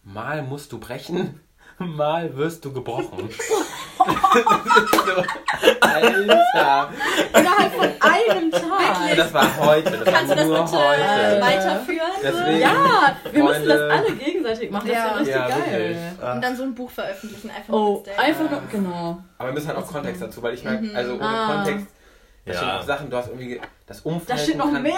mal 0.04 0.42
musst 0.42 0.70
du 0.72 0.78
brechen, 0.78 1.40
mal 1.78 2.36
wirst 2.36 2.64
du 2.64 2.72
gebrochen. 2.72 3.28
so, 3.30 4.04
Alter. 5.80 6.88
Innerhalb 7.34 7.72
von 7.74 7.88
einem 8.00 8.50
Tag. 8.50 9.16
Das 9.16 9.34
war 9.34 9.56
heute, 9.58 9.90
das 9.90 10.04
Kannst 10.14 10.24
du 10.24 10.28
war 10.30 10.36
das 10.36 10.46
nur 10.46 10.64
bitte 10.64 10.78
heute. 10.78 11.40
weiterführen? 11.40 12.10
Deswegen, 12.22 12.60
Ja, 12.60 13.16
wir 13.32 13.44
müssen 13.44 13.68
das 13.68 13.78
Freunde. 13.78 13.94
alle 13.94 14.12
gegenseitig 14.12 14.70
machen. 14.70 14.88
Das 14.88 14.96
Ja. 14.96 15.04
wäre 15.04 15.20
richtig 15.20 15.34
Ja, 15.34 15.48
geil. 15.48 15.58
wirklich. 15.72 16.34
Und 16.34 16.40
dann 16.44 16.56
so 16.56 16.62
ein 16.64 16.74
Buch 16.74 16.90
veröffentlichen. 16.90 17.50
Einfach 17.50 17.72
Oh, 17.74 18.04
nur 18.06 18.18
einfach 18.18 18.50
nur, 18.50 18.62
genau. 18.70 19.18
Aber 19.38 19.48
wir 19.48 19.54
müssen 19.54 19.68
halt 19.68 19.78
auch 19.78 19.86
Kontext 19.86 20.22
dazu, 20.22 20.42
weil 20.42 20.54
ich 20.54 20.64
merke, 20.64 20.90
also 20.94 21.14
ohne 21.14 21.24
Ah. 21.24 21.54
Kontext, 21.54 21.86
da 22.46 22.54
stehen 22.54 22.68
Ja. 22.68 22.78
auch 22.78 22.82
Sachen, 22.84 23.10
du 23.10 23.16
hast 23.16 23.28
irgendwie 23.28 23.60
das 23.86 24.00
Umfeld. 24.00 24.30
Da 24.30 24.36
steht 24.42 24.56
noch 24.56 24.72
kann- 24.72 24.82
mehr. 24.82 24.94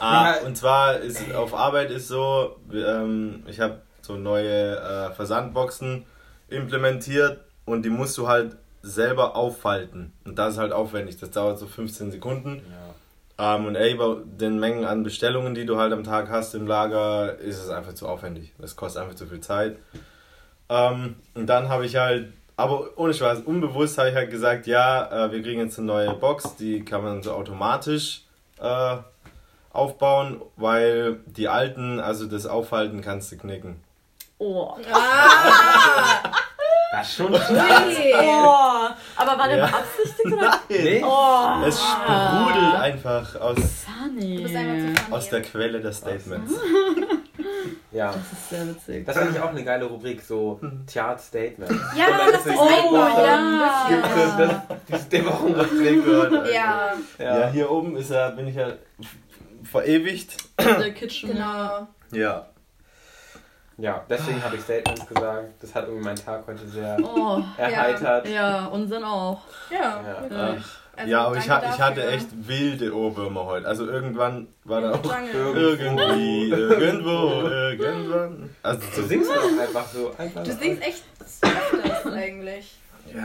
Ah, 0.00 0.34
und 0.46 0.56
zwar 0.56 0.96
ist 0.98 1.34
auf 1.34 1.54
Arbeit 1.54 1.90
ist 1.90 2.08
so, 2.08 2.56
ähm, 2.72 3.44
ich 3.46 3.60
habe 3.60 3.82
so 4.00 4.14
neue 4.14 4.76
äh, 4.76 5.12
Versandboxen 5.14 6.06
implementiert 6.48 7.40
und 7.64 7.82
die 7.82 7.90
musst 7.90 8.16
du 8.18 8.28
halt 8.28 8.56
selber 8.82 9.34
auffalten. 9.34 10.12
Und 10.24 10.38
das 10.38 10.54
ist 10.54 10.58
halt 10.60 10.72
aufwendig. 10.72 11.18
Das 11.18 11.30
dauert 11.30 11.58
so 11.58 11.66
15 11.66 12.10
Sekunden. 12.10 12.62
Ja. 13.38 13.56
Ähm, 13.56 13.66
und 13.66 13.74
ey, 13.74 13.94
bei 13.94 14.16
den 14.24 14.60
Mengen 14.60 14.84
an 14.84 15.02
Bestellungen, 15.02 15.54
die 15.54 15.66
du 15.66 15.78
halt 15.78 15.92
am 15.92 16.04
Tag 16.04 16.28
hast 16.28 16.54
im 16.54 16.66
Lager, 16.66 17.38
ist 17.38 17.58
es 17.58 17.70
einfach 17.70 17.94
zu 17.94 18.06
aufwendig. 18.06 18.52
Das 18.58 18.76
kostet 18.76 19.02
einfach 19.02 19.16
zu 19.16 19.26
viel 19.26 19.40
Zeit. 19.40 19.76
Ähm, 20.68 21.16
und 21.34 21.46
dann 21.46 21.68
habe 21.68 21.86
ich 21.86 21.96
halt, 21.96 22.32
aber 22.56 22.90
ohne 22.96 23.12
Spaß, 23.12 23.40
unbewusst 23.40 23.98
habe 23.98 24.10
ich 24.10 24.14
halt 24.14 24.30
gesagt, 24.30 24.66
ja, 24.66 25.26
äh, 25.26 25.32
wir 25.32 25.42
kriegen 25.42 25.60
jetzt 25.60 25.78
eine 25.78 25.88
neue 25.88 26.14
Box, 26.14 26.56
die 26.56 26.84
kann 26.84 27.02
man 27.02 27.22
so 27.22 27.32
automatisch 27.32 28.22
äh, 28.60 28.96
aufbauen, 29.70 30.40
weil 30.56 31.18
die 31.26 31.48
alten, 31.48 31.98
also 31.98 32.26
das 32.26 32.46
Aufhalten 32.46 33.00
kannst 33.00 33.32
du 33.32 33.36
knicken. 33.36 33.76
Oh. 34.38 34.74
Ah, 34.92 36.30
Das 36.92 37.08
ist 37.08 37.16
schon 37.16 37.34
okay. 37.34 38.14
Oh. 38.16 38.88
Aber 39.16 39.38
war 39.38 39.48
der 39.48 39.58
Ja. 39.58 39.66
beabsichtigt 39.66 40.32
oder? 40.32 40.60
Nee. 40.68 41.02
Oh. 41.04 41.64
Es 41.66 41.80
sprudelt 41.82 42.74
einfach 42.76 43.34
aus, 43.40 43.56
einfach 43.88 45.12
aus 45.12 45.28
der 45.30 45.42
Quelle 45.42 45.80
des 45.80 45.98
Statements. 45.98 46.52
Ja. 47.90 48.08
Das 48.08 48.16
ist 48.32 48.50
sehr 48.50 48.66
witzig. 48.66 49.06
Das 49.06 49.16
finde 49.16 49.34
ich 49.36 49.40
auch 49.40 49.50
eine 49.50 49.62
geile 49.62 49.84
Rubrik, 49.84 50.20
so. 50.20 50.58
Theater 50.86 51.18
Statement. 51.18 51.70
Ja, 51.96 52.06
das 52.32 52.44
ist 52.44 52.56
Oh, 52.58 52.96
ja. 52.96 53.86
Gibt 53.88 54.06
es 54.16 54.36
das, 54.36 54.50
das 54.88 55.08
der 55.10 55.24
Wochenrückblick 55.26 56.04
wird. 56.04 56.52
Ja, 56.52 56.92
Ja, 57.18 57.48
hier 57.50 57.70
oben 57.70 57.96
ist 57.96 58.10
er, 58.10 58.32
bin 58.32 58.48
ich 58.48 58.56
ja 58.56 58.66
verewigt. 59.62 60.36
Der 60.58 60.92
Kitchen. 60.92 61.30
genau. 61.34 61.86
Ja. 62.10 62.46
Ja, 63.76 64.04
deswegen 64.08 64.42
habe 64.44 64.56
ich 64.56 64.62
Statements 64.62 65.06
gesagt. 65.06 65.54
Das 65.60 65.74
hat 65.74 65.84
irgendwie 65.86 66.04
meinen 66.04 66.16
Tag 66.16 66.46
heute 66.46 66.66
sehr 66.68 66.96
Oh. 67.02 67.42
erheitert. 67.58 68.28
Ja, 68.28 68.66
unseren 68.66 69.02
auch. 69.04 69.40
Ja, 69.70 70.00
Ja. 70.00 70.20
wirklich. 70.22 70.64
Also, 70.96 71.10
ja, 71.10 71.24
aber 71.26 71.36
ich, 71.38 71.50
ha 71.50 71.60
ich 71.74 71.80
hatte 71.80 72.06
echt 72.06 72.28
wilde 72.46 72.94
Ohrwürmer 72.94 73.46
heute. 73.46 73.66
Also 73.66 73.84
irgendwann 73.86 74.46
war 74.62 74.80
da 74.80 74.92
auch 74.92 75.04
Lange. 75.04 75.28
irgendwie, 75.32 76.50
irgendwo, 76.50 77.48
irgendwann. 77.48 78.50
Also 78.62 78.80
Du 78.94 79.02
singst 79.02 79.28
doch 79.28 79.60
einfach 79.60 79.86
so. 79.88 80.14
Einfach 80.16 80.44
Du 80.44 80.52
singst 80.52 80.82
echt 80.86 81.02
öfters 81.42 82.12
eigentlich. 82.12 82.78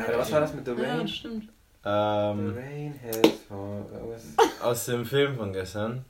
Oder 0.08 0.18
was 0.18 0.32
war 0.32 0.40
das 0.42 0.54
mit 0.56 0.66
The 0.66 0.72
Ja, 0.82 0.90
Rain? 0.90 1.02
das 1.02 1.12
stimmt. 1.12 1.44
The 1.84 1.90
ähm, 1.90 2.58
Rain 2.58 3.00
has 3.06 3.18
fallen. 3.48 3.86
irgendwas- 3.94 4.62
aus 4.64 4.86
dem 4.86 5.06
Film 5.06 5.38
von 5.38 5.54
gestern. 5.54 6.04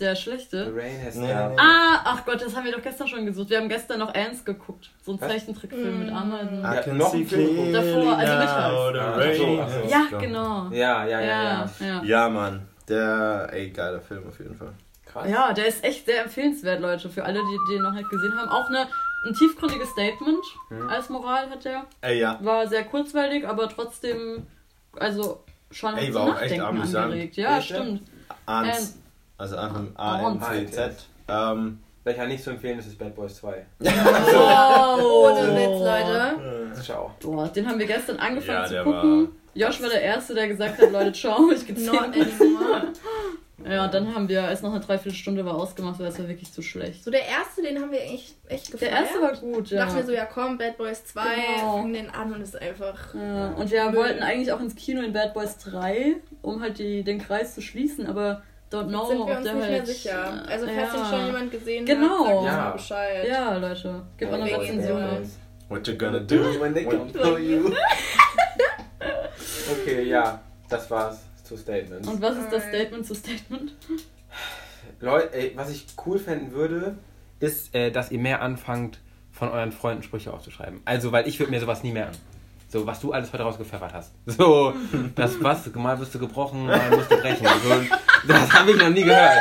Der 0.00 0.14
The 0.14 0.22
schlechte. 0.22 0.72
Rain 0.76 1.02
has 1.04 1.14
Nee, 1.16 1.26
nee. 1.26 1.32
Ah, 1.32 2.00
ach 2.04 2.24
Gott, 2.24 2.40
das 2.40 2.54
haben 2.54 2.64
wir 2.64 2.72
doch 2.72 2.82
gestern 2.82 3.08
schon 3.08 3.26
gesucht. 3.26 3.50
Wir 3.50 3.58
haben 3.58 3.68
gestern 3.68 3.98
noch 3.98 4.14
Ants 4.14 4.44
geguckt. 4.44 4.90
So 5.02 5.12
ein? 5.12 5.18
Zeichentrickfilm 5.18 5.98
mit 5.98 6.12
Ameisen. 6.12 6.60
I 6.60 6.62
Ja, 6.62 6.94
noch 6.94 7.14
ein 7.14 7.26
Film. 7.26 7.72
Davor, 7.72 8.16
also 8.16 8.32
the 8.32 8.38
Ah, 8.48 9.16
rain 9.16 9.60
ach 9.60 9.68
so, 9.68 9.82
so. 9.82 9.90
Ja, 9.90 10.18
genau. 10.18 10.68
Ja, 10.70 11.04
ja, 11.06 11.20
ja, 11.20 11.20
ja. 11.20 11.70
Ja, 11.80 11.86
ja. 11.86 12.02
Ja, 12.04 12.28
Mann. 12.28 12.62
Der, 12.88 13.48
ey, 13.52 13.70
geiler 13.70 14.00
Film 14.00 14.26
auf 14.28 14.38
jeden 14.38 14.54
Fall. 14.54 14.72
Krass. 15.04 15.28
Ja, 15.28 15.52
der 15.52 15.66
ist 15.66 15.82
echt 15.84 16.06
sehr 16.06 16.22
empfehlenswert, 16.24 16.80
Leute, 16.80 17.08
für 17.10 17.24
alle, 17.24 17.40
die 17.40 17.74
den 17.74 17.82
noch 17.82 17.92
nicht 17.92 18.08
gesehen 18.08 18.34
haben. 18.38 18.48
Auch 18.50 18.68
eine, 18.68 18.86
ein 19.26 19.34
tiefgründiges 19.34 19.88
Statement 19.90 20.44
Mhm. 20.70 20.88
als 20.88 21.08
Moral 21.08 21.50
hat 21.50 21.64
der. 21.64 21.84
Ey, 22.02 22.20
ja. 22.20 22.38
War 22.42 22.66
sehr 22.68 22.84
kurzweilig, 22.84 23.46
aber 23.48 23.68
trotzdem, 23.68 24.46
also 24.98 25.42
schon 25.70 25.96
Ey, 25.96 26.14
war 26.14 26.22
auch 26.36 26.40
echt 26.40 26.60
amüsant. 26.60 27.06
angeregt. 27.06 27.36
Ja, 27.36 27.58
Echt, 27.58 27.70
ja? 27.70 27.76
stimmt. 27.82 28.02
Ans. 28.46 28.98
Also 29.38 29.56
einfach. 29.56 29.80
A-N-C-Z. 29.94 31.06
Ähm, 31.28 31.78
Welcher 32.04 32.26
nicht 32.26 32.42
zu 32.42 32.50
empfehlen 32.50 32.78
ist, 32.78 32.86
ist 32.86 32.98
Bad 32.98 33.14
Boys 33.14 33.36
2. 33.36 33.66
Oh. 33.80 35.26
Ohne 35.26 35.54
Witz, 35.54 35.80
Leute. 35.80 36.82
Ciao. 36.82 37.10
Boah, 37.20 37.48
den 37.48 37.66
haben 37.68 37.78
wir 37.78 37.86
gestern 37.86 38.16
angefangen 38.16 38.58
Ja, 38.60 38.66
zu 38.66 38.72
der 38.74 38.84
gucken. 38.84 39.28
Josh 39.54 39.82
war 39.82 39.88
der 39.88 40.02
Erste, 40.02 40.34
der 40.34 40.48
gesagt 40.48 40.80
hat, 40.80 40.92
Leute, 40.92 41.12
ciao, 41.12 41.50
ich 41.50 41.66
gehe 41.66 41.84
Not 41.84 42.02
anymore. 42.14 42.92
Ja, 43.68 43.86
und 43.86 43.92
dann 43.94 44.14
haben 44.14 44.28
wir, 44.28 44.44
als 44.44 44.62
noch 44.62 44.70
eine 44.70 44.78
Dreiviertelstunde 44.80 45.44
war, 45.44 45.54
ausgemacht, 45.56 45.98
weil 45.98 46.06
es 46.06 46.18
war 46.18 46.28
wirklich 46.28 46.52
zu 46.52 46.62
schlecht. 46.62 47.02
So, 47.02 47.10
der 47.10 47.26
erste, 47.26 47.60
den 47.60 47.80
haben 47.80 47.90
wir 47.90 48.00
echt, 48.02 48.36
echt 48.46 48.70
gefeiert. 48.70 48.92
Der 48.92 49.00
erste 49.00 49.20
war 49.20 49.32
gut, 49.32 49.70
ja. 49.70 49.84
Dachten 49.84 49.96
wir 49.96 50.04
so, 50.04 50.12
ja 50.12 50.26
komm, 50.26 50.58
Bad 50.58 50.78
Boys 50.78 51.04
2, 51.06 51.22
Genau. 51.56 51.72
fangen 51.78 51.92
den 51.92 52.08
an 52.10 52.32
und 52.32 52.40
ist 52.40 52.60
einfach... 52.60 53.14
Ja, 53.14 53.48
und 53.48 53.68
wir 53.70 53.84
Müll. 53.90 53.96
wollten 53.96 54.22
eigentlich 54.22 54.52
auch 54.52 54.60
ins 54.60 54.76
Kino 54.76 55.02
in 55.02 55.12
Bad 55.12 55.34
Boys 55.34 55.58
3, 55.58 56.16
um 56.40 56.62
halt 56.62 56.78
die, 56.78 57.02
den 57.02 57.18
Kreis 57.18 57.56
zu 57.56 57.60
schließen, 57.60 58.06
aber 58.06 58.42
don't 58.70 58.88
know, 58.88 59.06
sind 59.06 59.18
wir 59.18 59.36
uns 59.36 59.44
der 59.44 59.54
nicht 59.54 59.62
halt, 59.62 59.70
mehr 59.72 59.86
sicher. 59.86 60.44
Also 60.48 60.66
falls 60.66 60.92
ja. 60.94 61.02
den 61.02 61.04
schon 61.10 61.26
jemand 61.26 61.50
gesehen 61.50 61.86
Genau. 61.86 62.08
hat, 62.08 62.26
sagt 62.26 62.36
uns 62.36 62.46
Ja. 62.46 62.56
mal 62.56 62.70
Bescheid. 62.72 63.28
Ja, 63.28 63.56
Leute, 63.56 64.02
gib 64.16 64.30
mal 64.30 64.42
eine 64.42 64.58
Rezension 64.58 64.98
so. 65.00 65.06
ab. 65.06 65.22
what 65.68 65.86
you 65.86 65.94
gonna 65.98 66.18
do 66.20 66.60
When 66.60 66.74
they 66.74 66.84
come 66.84 67.08
for 67.12 67.38
you. 67.38 67.72
Okay, 69.70 70.02
ja, 70.04 70.40
das 70.68 70.90
war's 70.90 71.18
zu 71.44 71.56
Statements. 71.56 72.08
Und 72.08 72.20
was 72.20 72.36
ist 72.36 72.50
das. 72.52 72.62
Statement 72.64 73.06
zu 73.06 73.14
Statement? 73.14 73.72
Leute, 75.00 75.32
ey, 75.34 75.52
was 75.54 75.70
ich 75.70 75.86
cool 76.06 76.18
fänden 76.18 76.52
würde, 76.52 76.96
ist, 77.40 77.74
äh, 77.74 77.90
dass 77.90 78.10
ihr 78.10 78.18
mehr 78.18 78.42
anfangt, 78.42 78.98
von 79.30 79.50
euren 79.50 79.70
Freunden 79.70 80.02
Sprüche 80.02 80.32
aufzuschreiben. 80.32 80.80
Also, 80.84 81.12
weil 81.12 81.28
ich 81.28 81.38
würde 81.38 81.52
mir 81.52 81.60
sowas 81.60 81.82
nie 81.84 81.92
merken. 81.92 82.16
So, 82.70 82.86
was 82.86 83.00
du 83.00 83.12
alles 83.12 83.32
heute 83.32 83.42
rausgepfeffert 83.44 83.94
hast. 83.94 84.12
So, 84.26 84.74
das 85.14 85.42
was, 85.42 85.66
mal 85.74 85.98
wirst 85.98 86.14
du 86.14 86.18
gebrochen, 86.18 86.66
mal 86.66 86.90
musst 86.90 87.10
du 87.10 87.16
brechen. 87.16 87.46
So, 87.64 87.74
das 88.28 88.52
habe 88.52 88.70
ich 88.72 88.76
noch 88.76 88.90
nie 88.90 89.04
gehört. 89.04 89.38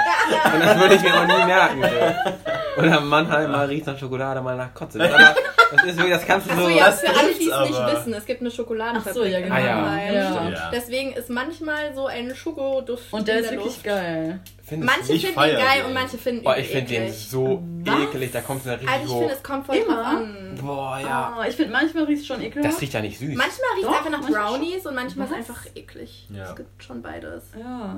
Und 0.54 0.60
das 0.64 0.80
würde 0.80 0.96
ich 0.96 1.02
mir 1.02 1.14
auch 1.14 1.26
nie 1.28 1.46
merken. 1.46 1.82
So. 1.84 2.82
Oder 2.82 3.02
Mannheim, 3.02 3.52
mal 3.52 3.66
riecht 3.66 3.86
nach 3.88 3.98
Schokolade, 3.98 4.42
mal 4.42 4.56
nach 4.56 4.74
Kotze. 4.74 5.00
Das, 5.00 5.10
ist 5.10 5.14
aber, 5.16 5.36
das 5.76 5.84
ist 5.86 5.98
wirklich, 5.98 6.14
das 6.16 6.26
kannst 6.26 6.50
du 6.50 6.56
so... 6.56 6.62
Achso, 6.62 6.70
ja, 6.70 6.86
Das 6.86 7.02
für 7.02 7.10
alle, 7.10 7.28
die 7.34 7.34
es 7.34 7.40
nicht 7.40 7.54
aber. 7.54 7.92
wissen, 7.98 8.14
es 8.14 8.26
gibt 8.26 8.42
eine 8.42 8.52
Schokoladenfabrik. 8.52 9.12
Ach 9.12 9.14
so, 9.16 9.26
ja, 9.26 9.40
genau. 9.42 9.56
Ah, 9.56 9.60
ja. 9.60 10.12
Ja. 10.14 10.50
Ja. 10.50 10.72
Deswegen 10.74 11.12
ist 11.14 11.30
manchmal 11.30 11.94
so 11.96 12.06
ein 12.08 12.34
Schokoduft 12.36 13.12
Und 13.12 13.28
der 13.28 13.40
in 13.40 13.44
ist 13.44 13.50
der 13.52 13.58
wirklich 13.58 13.74
Luft. 13.76 13.84
geil. 13.84 14.40
Manche 14.70 15.04
finden 15.06 15.28
ihn 15.28 15.34
feier 15.34 15.58
geil 15.58 15.78
den. 15.80 15.86
und 15.88 15.94
manche 15.94 16.18
finden 16.18 16.42
ihn 16.42 16.44
Boah, 16.44 16.58
ich 16.58 16.68
finde 16.68 16.88
den 16.90 17.04
eklig. 17.04 17.28
so 17.30 17.64
Was? 17.86 18.00
ekelig, 18.02 18.32
da 18.32 18.42
kommt 18.42 18.66
es 18.66 18.72
richtig 18.72 18.90
Also 18.90 19.06
ich 19.14 19.20
finde, 19.20 19.34
es 19.34 19.44
kommt 19.44 19.66
voll 19.66 19.76
Immer? 19.78 19.96
drauf 19.96 20.06
an. 20.08 20.60
Boah, 20.62 21.00
ja. 21.00 21.34
Ah, 21.40 21.46
ich 21.48 21.56
finde, 21.56 21.72
manchmal 21.72 22.04
riecht 22.04 22.22
es 22.22 22.28
schon 22.28 22.42
ekelhaft. 22.42 22.74
Das 22.74 22.82
riecht 22.82 22.94
ja 22.94 23.02
nicht 23.02 23.18
süß. 23.20 23.28
Manchmal 23.36 23.70
riecht 23.76 23.88
es 23.90 23.96
einfach 23.98 24.10
nach 24.10 24.22
manchmal 24.22 24.50
Brownies 24.52 24.86
und 24.86 24.96
manchmal 24.96 25.28
ist 25.28 25.32
es 25.32 25.38
einfach 25.38 25.66
eklig. 25.76 26.28
Ja. 26.30 26.44
Es 26.50 26.56
gibt 26.56 26.84
schon 26.84 27.02
beides. 27.02 27.44
Ja. 27.58 27.96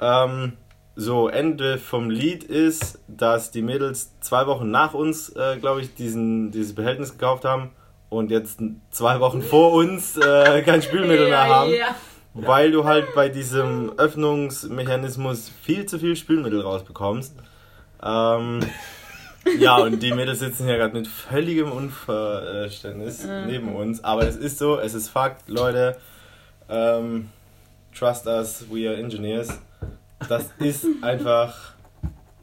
Äh, 0.00 0.24
ähm, 0.24 0.52
so, 0.96 1.28
Ende 1.28 1.78
vom 1.78 2.10
Lied 2.10 2.44
ist, 2.44 2.98
dass 3.06 3.50
die 3.50 3.62
Mädels 3.62 4.12
zwei 4.20 4.46
Wochen 4.46 4.70
nach 4.70 4.92
uns, 4.92 5.30
äh, 5.30 5.56
glaube 5.58 5.80
ich, 5.80 5.94
diesen, 5.94 6.50
dieses 6.50 6.74
Behältnis 6.74 7.12
gekauft 7.12 7.44
haben 7.44 7.70
und 8.10 8.30
jetzt 8.30 8.60
zwei 8.90 9.20
Wochen 9.20 9.40
vor 9.40 9.72
uns 9.72 10.16
äh, 10.16 10.62
kein 10.62 10.82
Spülmittel 10.82 11.28
mehr 11.28 11.48
haben. 11.48 11.70
ja. 11.70 11.94
Weil 12.34 12.70
du 12.70 12.84
halt 12.84 13.14
bei 13.14 13.28
diesem 13.28 13.92
Öffnungsmechanismus 13.98 15.50
viel 15.62 15.86
zu 15.86 15.98
viel 15.98 16.14
Spülmittel 16.16 16.60
rausbekommst. 16.60 17.34
Ähm, 18.02 18.60
ja, 19.58 19.76
und 19.78 20.00
die 20.00 20.12
Mädels 20.12 20.38
sitzen 20.38 20.64
hier 20.66 20.76
gerade 20.76 20.94
mit 20.96 21.08
völligem 21.08 21.72
Unverständnis 21.72 23.26
neben 23.46 23.74
uns. 23.74 24.04
Aber 24.04 24.22
es 24.28 24.36
ist 24.36 24.58
so, 24.58 24.78
es 24.78 24.94
ist 24.94 25.08
Fakt, 25.08 25.48
Leute. 25.48 25.96
Ähm, 26.68 27.30
trust 27.96 28.26
us, 28.26 28.64
we 28.70 28.88
are 28.88 28.96
engineers. 28.96 29.58
Das 30.28 30.50
ist 30.58 30.86
einfach 31.02 31.72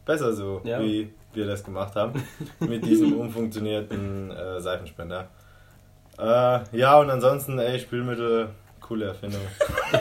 besser 0.06 0.34
so, 0.34 0.62
Ja. 0.66 0.82
wie 0.82 1.14
wir 1.34 1.46
das 1.46 1.64
gemacht 1.64 1.96
haben. 1.96 2.24
Mit 2.60 2.84
diesem 2.86 3.14
umfunktionierten 3.18 4.32
äh, 4.32 4.60
Seifenspender. 4.60 5.30
Äh, 6.20 6.60
ja, 6.76 6.98
und 7.00 7.10
ansonsten, 7.10 7.60
ey, 7.60 7.80
Spülmittel, 7.80 8.50
coole 8.88 9.08
Erfindung. 9.08 9.42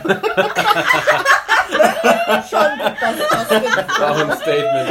Schon, 2.49 2.79
das, 2.79 2.94
das 3.01 4.01
War 4.01 4.16
ein 4.16 4.37
Statement. 4.37 4.88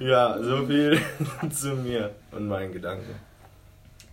Ja, 0.00 0.36
so 0.38 0.66
viel 0.66 1.00
zu 1.50 1.68
mir 1.68 2.10
und 2.32 2.48
meinen 2.48 2.72
Gedanken. 2.72 3.14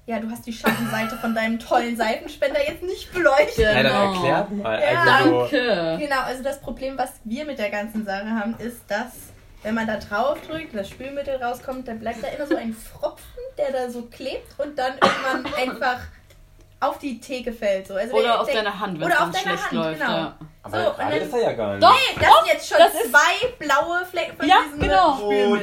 Ja, 0.05 0.19
du 0.19 0.29
hast 0.29 0.45
die 0.47 0.53
Schattenseite 0.53 1.15
von 1.17 1.35
deinem 1.35 1.59
tollen 1.59 1.95
Seifenspender 1.95 2.59
jetzt 2.67 2.83
nicht 2.83 3.13
beleuchtet. 3.13 3.57
Ja, 3.59 3.73
dann 3.83 3.85
Genau. 3.85 4.13
erklärt 4.13 4.51
mal. 4.51 4.81
Ja. 4.81 5.01
Also 5.17 5.39
Danke. 5.41 5.97
Genau, 5.99 6.21
also 6.25 6.43
das 6.43 6.59
Problem, 6.61 6.97
was 6.97 7.11
wir 7.23 7.45
mit 7.45 7.59
der 7.59 7.69
ganzen 7.69 8.03
Sache 8.05 8.29
haben, 8.29 8.55
ist, 8.57 8.81
dass 8.89 9.11
wenn 9.63 9.75
man 9.75 9.85
da 9.85 9.97
drauf 9.97 10.39
drückt, 10.47 10.73
das 10.75 10.89
Spülmittel 10.89 11.35
rauskommt, 11.35 11.87
dann 11.87 11.99
bleibt 11.99 12.23
da 12.23 12.27
immer 12.29 12.47
so 12.47 12.55
ein 12.55 12.73
Pfropfen, 12.73 13.25
der 13.57 13.71
da 13.71 13.89
so 13.91 14.03
klebt 14.03 14.59
und 14.59 14.77
dann 14.77 14.93
irgendwann 14.93 15.53
einfach 15.69 15.99
auf 16.81 16.97
die 16.99 17.19
Theke 17.21 17.53
fällt. 17.53 17.87
So. 17.87 17.93
Also 17.95 18.13
Oder 18.15 18.23
der- 18.23 18.41
auf 18.41 18.47
der- 18.47 18.55
deine 18.63 18.79
Hand, 18.79 18.99
wenn 18.99 19.07
Oder 19.07 19.29
es 19.33 19.39
schlecht 19.39 19.63
Hand, 19.63 19.71
läuft. 19.73 19.99
genau. 20.01 20.11
Ja. 20.11 20.35
Aber 20.63 20.83
So, 20.85 20.91
gerade 20.93 21.15
ist 21.17 21.33
er 21.33 21.41
ja 21.41 21.53
gar 21.53 21.71
nicht. 21.73 21.83
Doch. 21.83 21.91
Nee, 21.93 22.19
das 22.19 22.29
sind 22.39 22.53
jetzt 22.53 22.69
schon 22.69 22.77
das 22.77 22.93
ist- 22.93 23.09
zwei 23.11 23.47
blaue 23.59 24.05
Flecken 24.05 24.37
von 24.37 24.47
Ja, 24.47 24.55
diesem 24.65 24.79
genau. 24.79 25.17
Wo 25.19 25.55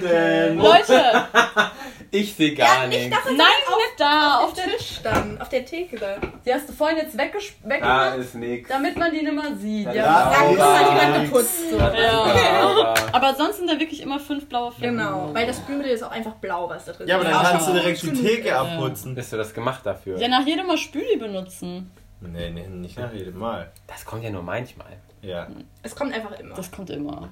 Leute, 0.63 1.25
Ich 2.11 2.35
sehe 2.35 2.55
Ja, 2.55 2.65
gar 2.65 2.87
nicht 2.87 2.99
nichts. 3.11 3.17
das, 3.23 3.27
nein, 3.27 3.37
nicht 3.39 3.99
da, 4.01 4.39
auf 4.39 4.45
auf 4.49 4.53
dem 4.55 4.71
Tisch 4.71 5.01
dann, 5.03 5.39
auf 5.43 5.49
der 5.51 5.65
Theke 5.67 5.97
da. 5.99 6.17
Die 6.47 6.55
hast 6.55 6.67
du 6.69 6.73
vorhin 6.73 6.97
jetzt 6.97 7.15
weggesch- 7.19 7.53
Da 7.63 7.69
weggemacht, 7.69 8.17
ist 8.17 8.35
nichts. 8.35 8.69
damit 8.71 8.97
man 8.97 9.11
die 9.13 9.21
nicht 9.23 9.33
mehr 9.33 9.55
sieht. 9.57 9.87
Das 9.87 9.95
Ja. 9.95 10.33
Da 10.35 10.45
muss 10.47 10.59
halt 10.59 11.03
jemand 11.03 11.25
geputzt. 11.27 11.71
So. 11.71 11.77
Ist 11.77 11.83
Ja. 11.99 12.95
Aber 13.13 13.35
sonst 13.35 13.59
sind 13.59 13.69
da 13.71 13.79
wirklich 13.79 14.01
immer 14.03 14.19
fünf 14.19 14.49
blaue 14.49 14.73
Flecken. 14.73 14.97
Genau, 14.97 15.31
weil 15.35 15.47
das 15.47 15.59
Spülmittel 15.59 15.93
ist 15.93 16.03
auch 16.03 16.11
einfach 16.13 16.33
blau, 16.37 16.69
was 16.71 16.87
da 16.87 16.93
drin 16.93 17.07
Ja, 17.09 17.17
aber 17.17 17.25
ist. 17.27 17.33
dann 17.35 17.43
Ja. 17.45 17.51
kannst 17.51 17.69
du 17.69 17.73
direkt 17.75 18.03
die. 18.03 18.13
Theke 18.15 18.57
abputzen. 18.57 19.15
Bist 19.15 19.33
du 19.33 19.37
das 19.37 19.53
gemacht 19.53 19.81
dafür? 19.85 20.17
Ja, 20.19 20.29
nach 20.29 20.47
jedem 20.47 20.67
Mal 20.67 20.79
Spüli 20.79 21.17
benutzen. 21.19 21.91
Nee, 22.21 22.51
nee, 22.51 22.67
nicht 22.67 22.99
nach 22.99 23.13
jedem 23.13 23.39
Mal. 23.39 23.71
Das 23.87 24.05
kommt 24.05 24.25
ja 24.25 24.31
nur 24.31 24.43
manchmal. 24.43 24.99
Ja. 25.23 25.49
Es 25.83 25.95
kommt 25.95 26.13
einfach 26.15 26.33
immer. 26.39 26.55
Das 26.55 26.71
kommt 26.71 26.91
immer. 26.91 27.29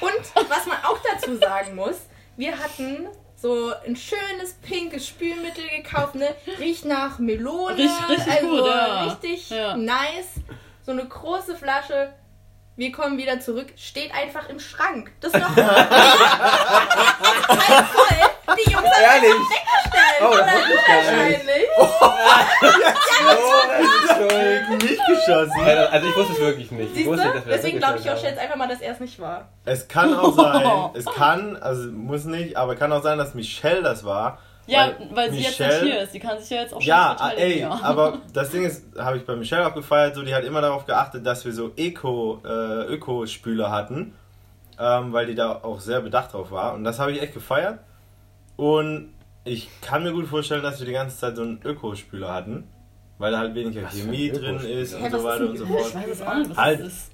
Und 0.00 0.48
was 0.48 0.66
man 0.66 0.78
auch 0.84 0.98
dazu 1.12 1.36
sagen 1.36 1.74
muss, 1.74 2.06
wir 2.36 2.56
hatten 2.58 3.08
so 3.36 3.72
ein 3.86 3.96
schönes 3.96 4.54
pinkes 4.62 5.08
Spülmittel 5.08 5.64
gekauft, 5.76 6.14
ne? 6.14 6.28
Riecht 6.58 6.84
nach 6.84 7.18
Melone. 7.18 7.76
Riecht 7.76 8.08
richtig 8.08 8.32
also 8.32 8.48
gut, 8.48 8.66
ja. 8.66 9.02
richtig 9.04 9.50
Ja. 9.50 9.76
nice. 9.76 10.34
So 10.84 10.92
eine 10.92 11.06
große 11.06 11.56
Flasche. 11.56 12.12
Wir 12.76 12.90
kommen 12.92 13.18
wieder 13.18 13.38
zurück, 13.40 13.72
steht 13.76 14.14
einfach 14.14 14.48
im 14.48 14.58
Schrank. 14.58 15.12
Das 15.20 15.34
ist 15.34 15.40
noch 15.40 15.50
voll. 15.54 15.64
Die 18.46 18.70
Jungs 18.70 18.84
haben 18.86 19.02
Ehrlich? 19.02 19.30
weggestellt. 19.30 20.20
Oh, 20.20 20.30
das 20.30 20.40
oder? 20.42 20.52
wusste 20.52 20.74
ich 20.74 20.86
gar 20.86 20.96
nicht. 20.98 21.46
Wahrscheinlich. 21.46 21.68
Nicht 24.82 25.00
geschossen. 25.06 25.60
Also 25.90 26.06
ich 26.08 26.16
wusste 26.16 26.32
es 26.32 26.40
wirklich 26.40 26.70
nicht. 26.70 26.96
Ich 26.96 27.06
wusste, 27.06 27.26
dass 27.32 27.46
wir 27.46 27.52
Deswegen 27.54 27.78
glaube 27.78 27.98
ich 27.98 28.10
auch 28.10 28.22
jetzt 28.22 28.38
einfach 28.38 28.56
mal, 28.56 28.68
dass 28.68 28.80
er 28.80 28.92
es 28.92 29.00
nicht 29.00 29.18
war. 29.20 29.48
Es 29.64 29.88
kann 29.88 30.14
auch 30.14 30.32
sein, 30.36 30.90
es 30.94 31.04
kann, 31.06 31.56
also 31.56 31.90
muss 31.90 32.24
nicht, 32.24 32.56
aber 32.56 32.76
kann 32.76 32.92
auch 32.92 33.02
sein, 33.02 33.18
dass 33.18 33.34
Michelle 33.34 33.82
das 33.82 34.04
war. 34.04 34.38
Ja, 34.66 34.90
weil, 35.12 35.30
sie 35.32 35.38
jetzt 35.40 35.58
nicht 35.58 35.60
Michelle- 35.60 35.84
hier 35.86 36.02
ist. 36.02 36.14
Die 36.14 36.20
kann 36.20 36.38
sich 36.38 36.50
ja 36.50 36.58
jetzt 36.62 36.72
auch 36.72 36.80
schon 36.80 36.86
Ja, 36.88 37.16
verteidigen, 37.18 37.42
ey, 37.50 37.60
ja. 37.62 37.80
aber 37.82 38.18
das 38.32 38.50
Ding 38.50 38.64
ist, 38.64 38.84
habe 38.96 39.16
ich 39.16 39.26
bei 39.26 39.34
Michelle 39.34 39.66
auch 39.66 39.74
gefeiert, 39.74 40.14
so, 40.14 40.22
die 40.22 40.32
hat 40.34 40.44
immer 40.44 40.60
darauf 40.60 40.86
geachtet, 40.86 41.26
dass 41.26 41.44
wir 41.44 41.52
so 41.52 41.72
Eco, 41.76 42.40
äh, 42.44 42.84
Ökospüler 42.86 43.72
hatten, 43.72 44.14
ähm, 44.78 45.12
weil 45.12 45.26
die 45.26 45.34
da 45.34 45.60
auch 45.62 45.80
sehr 45.80 46.00
bedacht 46.00 46.32
drauf 46.32 46.52
war. 46.52 46.74
Und 46.74 46.84
das 46.84 47.00
habe 47.00 47.10
ich 47.12 47.20
echt 47.20 47.34
gefeiert. 47.34 47.80
Und 48.56 49.12
ich 49.44 49.68
kann 49.80 50.02
mir 50.04 50.12
gut 50.12 50.26
vorstellen, 50.28 50.62
dass 50.62 50.78
wir 50.78 50.86
die 50.86 50.92
ganze 50.92 51.16
Zeit 51.18 51.36
so 51.36 51.42
einen 51.42 51.60
Ökospüler 51.64 52.32
hatten, 52.32 52.64
weil 53.18 53.32
da 53.32 53.38
halt 53.38 53.54
weniger 53.54 53.82
Was 53.84 53.94
Chemie 53.96 54.30
drin 54.30 54.58
ist 54.58 54.94
und 54.94 55.10
so 55.10 55.24
weiter 55.24 55.48
und 55.48 55.56
so 55.58 55.64
Ich 55.64 55.70
fort. 55.70 55.94
weiß 55.94 56.08
es 56.10 56.22
auch 56.22 56.34
nicht, 56.36 56.50
was 56.50 56.56
Halt. 56.56 56.80
das 56.80 56.86
ist. 56.88 57.10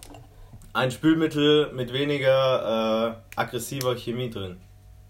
Ein 0.74 0.91
Spülmittel 0.91 1.72
mit 1.72 1.93
weniger 1.93 3.16
äh, 3.36 3.41
aggressiver 3.41 3.97
Chemie 3.97 4.30
drin. 4.30 4.59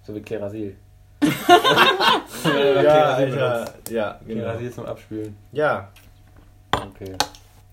So 0.02 0.14
wie 0.14 0.20
Klerasil. 0.22 0.76
Ja, 2.44 3.14
Alter. 3.14 3.74
Ja, 3.90 4.20
genau. 4.26 4.42
Klerasil 4.42 4.72
zum 4.72 4.86
Abspülen. 4.86 5.36
Ja. 5.52 5.88
Okay. 6.72 7.14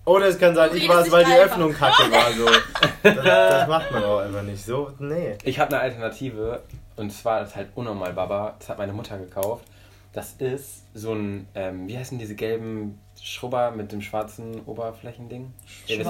Oder 0.04 0.26
es 0.26 0.38
kann 0.38 0.54
sein, 0.54 0.70
ich 0.74 0.88
war 0.88 1.00
es, 1.02 1.10
weil 1.10 1.24
die. 1.24 1.32
Öffnung 1.32 1.72
kacke 1.72 2.10
war. 2.10 2.32
So. 2.32 2.46
Das, 3.02 3.14
das 3.24 3.68
macht 3.68 3.90
man 3.92 4.02
auch 4.04 4.18
einfach 4.18 4.42
nicht. 4.42 4.64
So, 4.64 4.90
nee. 4.98 5.36
Ich 5.44 5.58
habe 5.60 5.72
eine 5.74 5.82
Alternative 5.82 6.60
und 6.96 7.10
zwar 7.12 7.40
das 7.40 7.50
ist 7.50 7.56
halt 7.56 7.68
unnormal 7.74 8.12
Baba. 8.12 8.56
Das 8.58 8.68
hat 8.68 8.78
meine 8.78 8.92
Mutter 8.92 9.18
gekauft. 9.18 9.64
Das 10.12 10.32
ist 10.38 10.84
so 10.94 11.12
ein, 11.12 11.46
ähm, 11.54 11.86
wie 11.88 11.98
heißen 11.98 12.18
diese 12.18 12.34
gelben 12.34 12.98
Schrubber 13.20 13.70
mit 13.70 13.92
dem 13.92 14.00
schwarzen 14.00 14.62
Oberflächending? 14.64 15.52
Meine. 15.88 16.04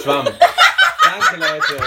Schwamm. 0.00 0.26
Danke, 0.26 1.36
Leute. 1.40 1.84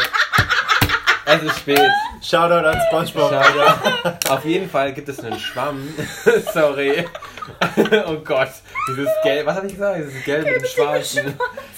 Es 1.28 1.42
ist 1.42 1.60
spät. 1.60 1.90
Shoutout 2.22 2.68
an 2.68 2.80
Spongebob. 2.88 3.32
Shoutout. 3.32 4.30
Auf 4.30 4.46
jeden 4.46 4.70
Fall 4.70 4.94
gibt 4.94 5.10
es 5.10 5.20
einen 5.22 5.40
Schwamm. 5.40 5.88
Sorry. 6.54 7.06
oh 8.06 8.18
Gott. 8.24 8.50
Dieses 8.90 9.10
Gelb. 9.24 9.48
Was 9.48 9.56
habe 9.56 9.68
ich 9.68 9.74
gesagt? 9.74 9.98
Dieses 9.98 10.24
Gelb 10.24 10.46
mit 10.46 10.62
dem 10.62 10.66
Schwarzen. 10.66 11.34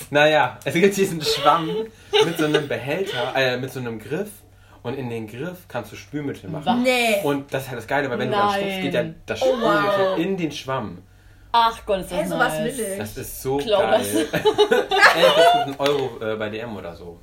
Naja, 0.09 0.57
es 0.65 0.73
gibt 0.73 0.97
diesen 0.97 1.21
Schwamm 1.21 1.69
mit 2.25 2.37
so 2.37 2.45
einem 2.45 2.67
Behälter, 2.67 3.33
äh, 3.35 3.57
mit 3.57 3.71
so 3.71 3.79
einem 3.79 3.99
Griff. 3.99 4.29
Und 4.88 4.93
in 4.97 5.09
den 5.09 5.27
Griff 5.27 5.67
kannst 5.67 5.91
du 5.91 5.95
Spülmittel 5.95 6.49
machen. 6.49 6.83
Nee. 6.83 7.21
Und 7.23 7.53
das 7.53 7.63
ist 7.63 7.69
halt 7.69 7.79
das 7.79 7.88
Geile, 7.88 8.09
weil 8.09 8.19
wenn 8.19 8.31
du 8.31 8.38
dann 8.38 8.47
Nein. 8.47 8.59
stupst, 8.61 8.81
geht 8.81 8.93
ja 8.93 9.03
das 9.25 9.41
Oh, 9.41 9.45
Spülmittel 9.45 10.07
wow. 10.11 10.17
in 10.17 10.38
den 10.38 10.51
Schwamm. 10.51 11.03
Ach 11.51 11.79
Gott, 11.85 11.99
ist 12.01 12.11
das 12.11 12.19
Hey, 12.19 12.27
sowas 12.27 12.53
nice. 12.59 12.77
will 12.77 12.85
ich. 12.91 12.97
Das 12.97 13.17
ist 13.17 13.41
so 13.41 13.57
Klau 13.57 13.79
geil. 13.79 13.91
das. 13.99 14.13
Ey, 14.13 14.27
das 14.31 15.45
ist 15.45 15.55
ein 15.67 15.75
Euro 15.79 16.09
äh, 16.25 16.35
bei 16.35 16.49
DM 16.49 16.75
oder 16.75 16.95
so. 16.95 17.19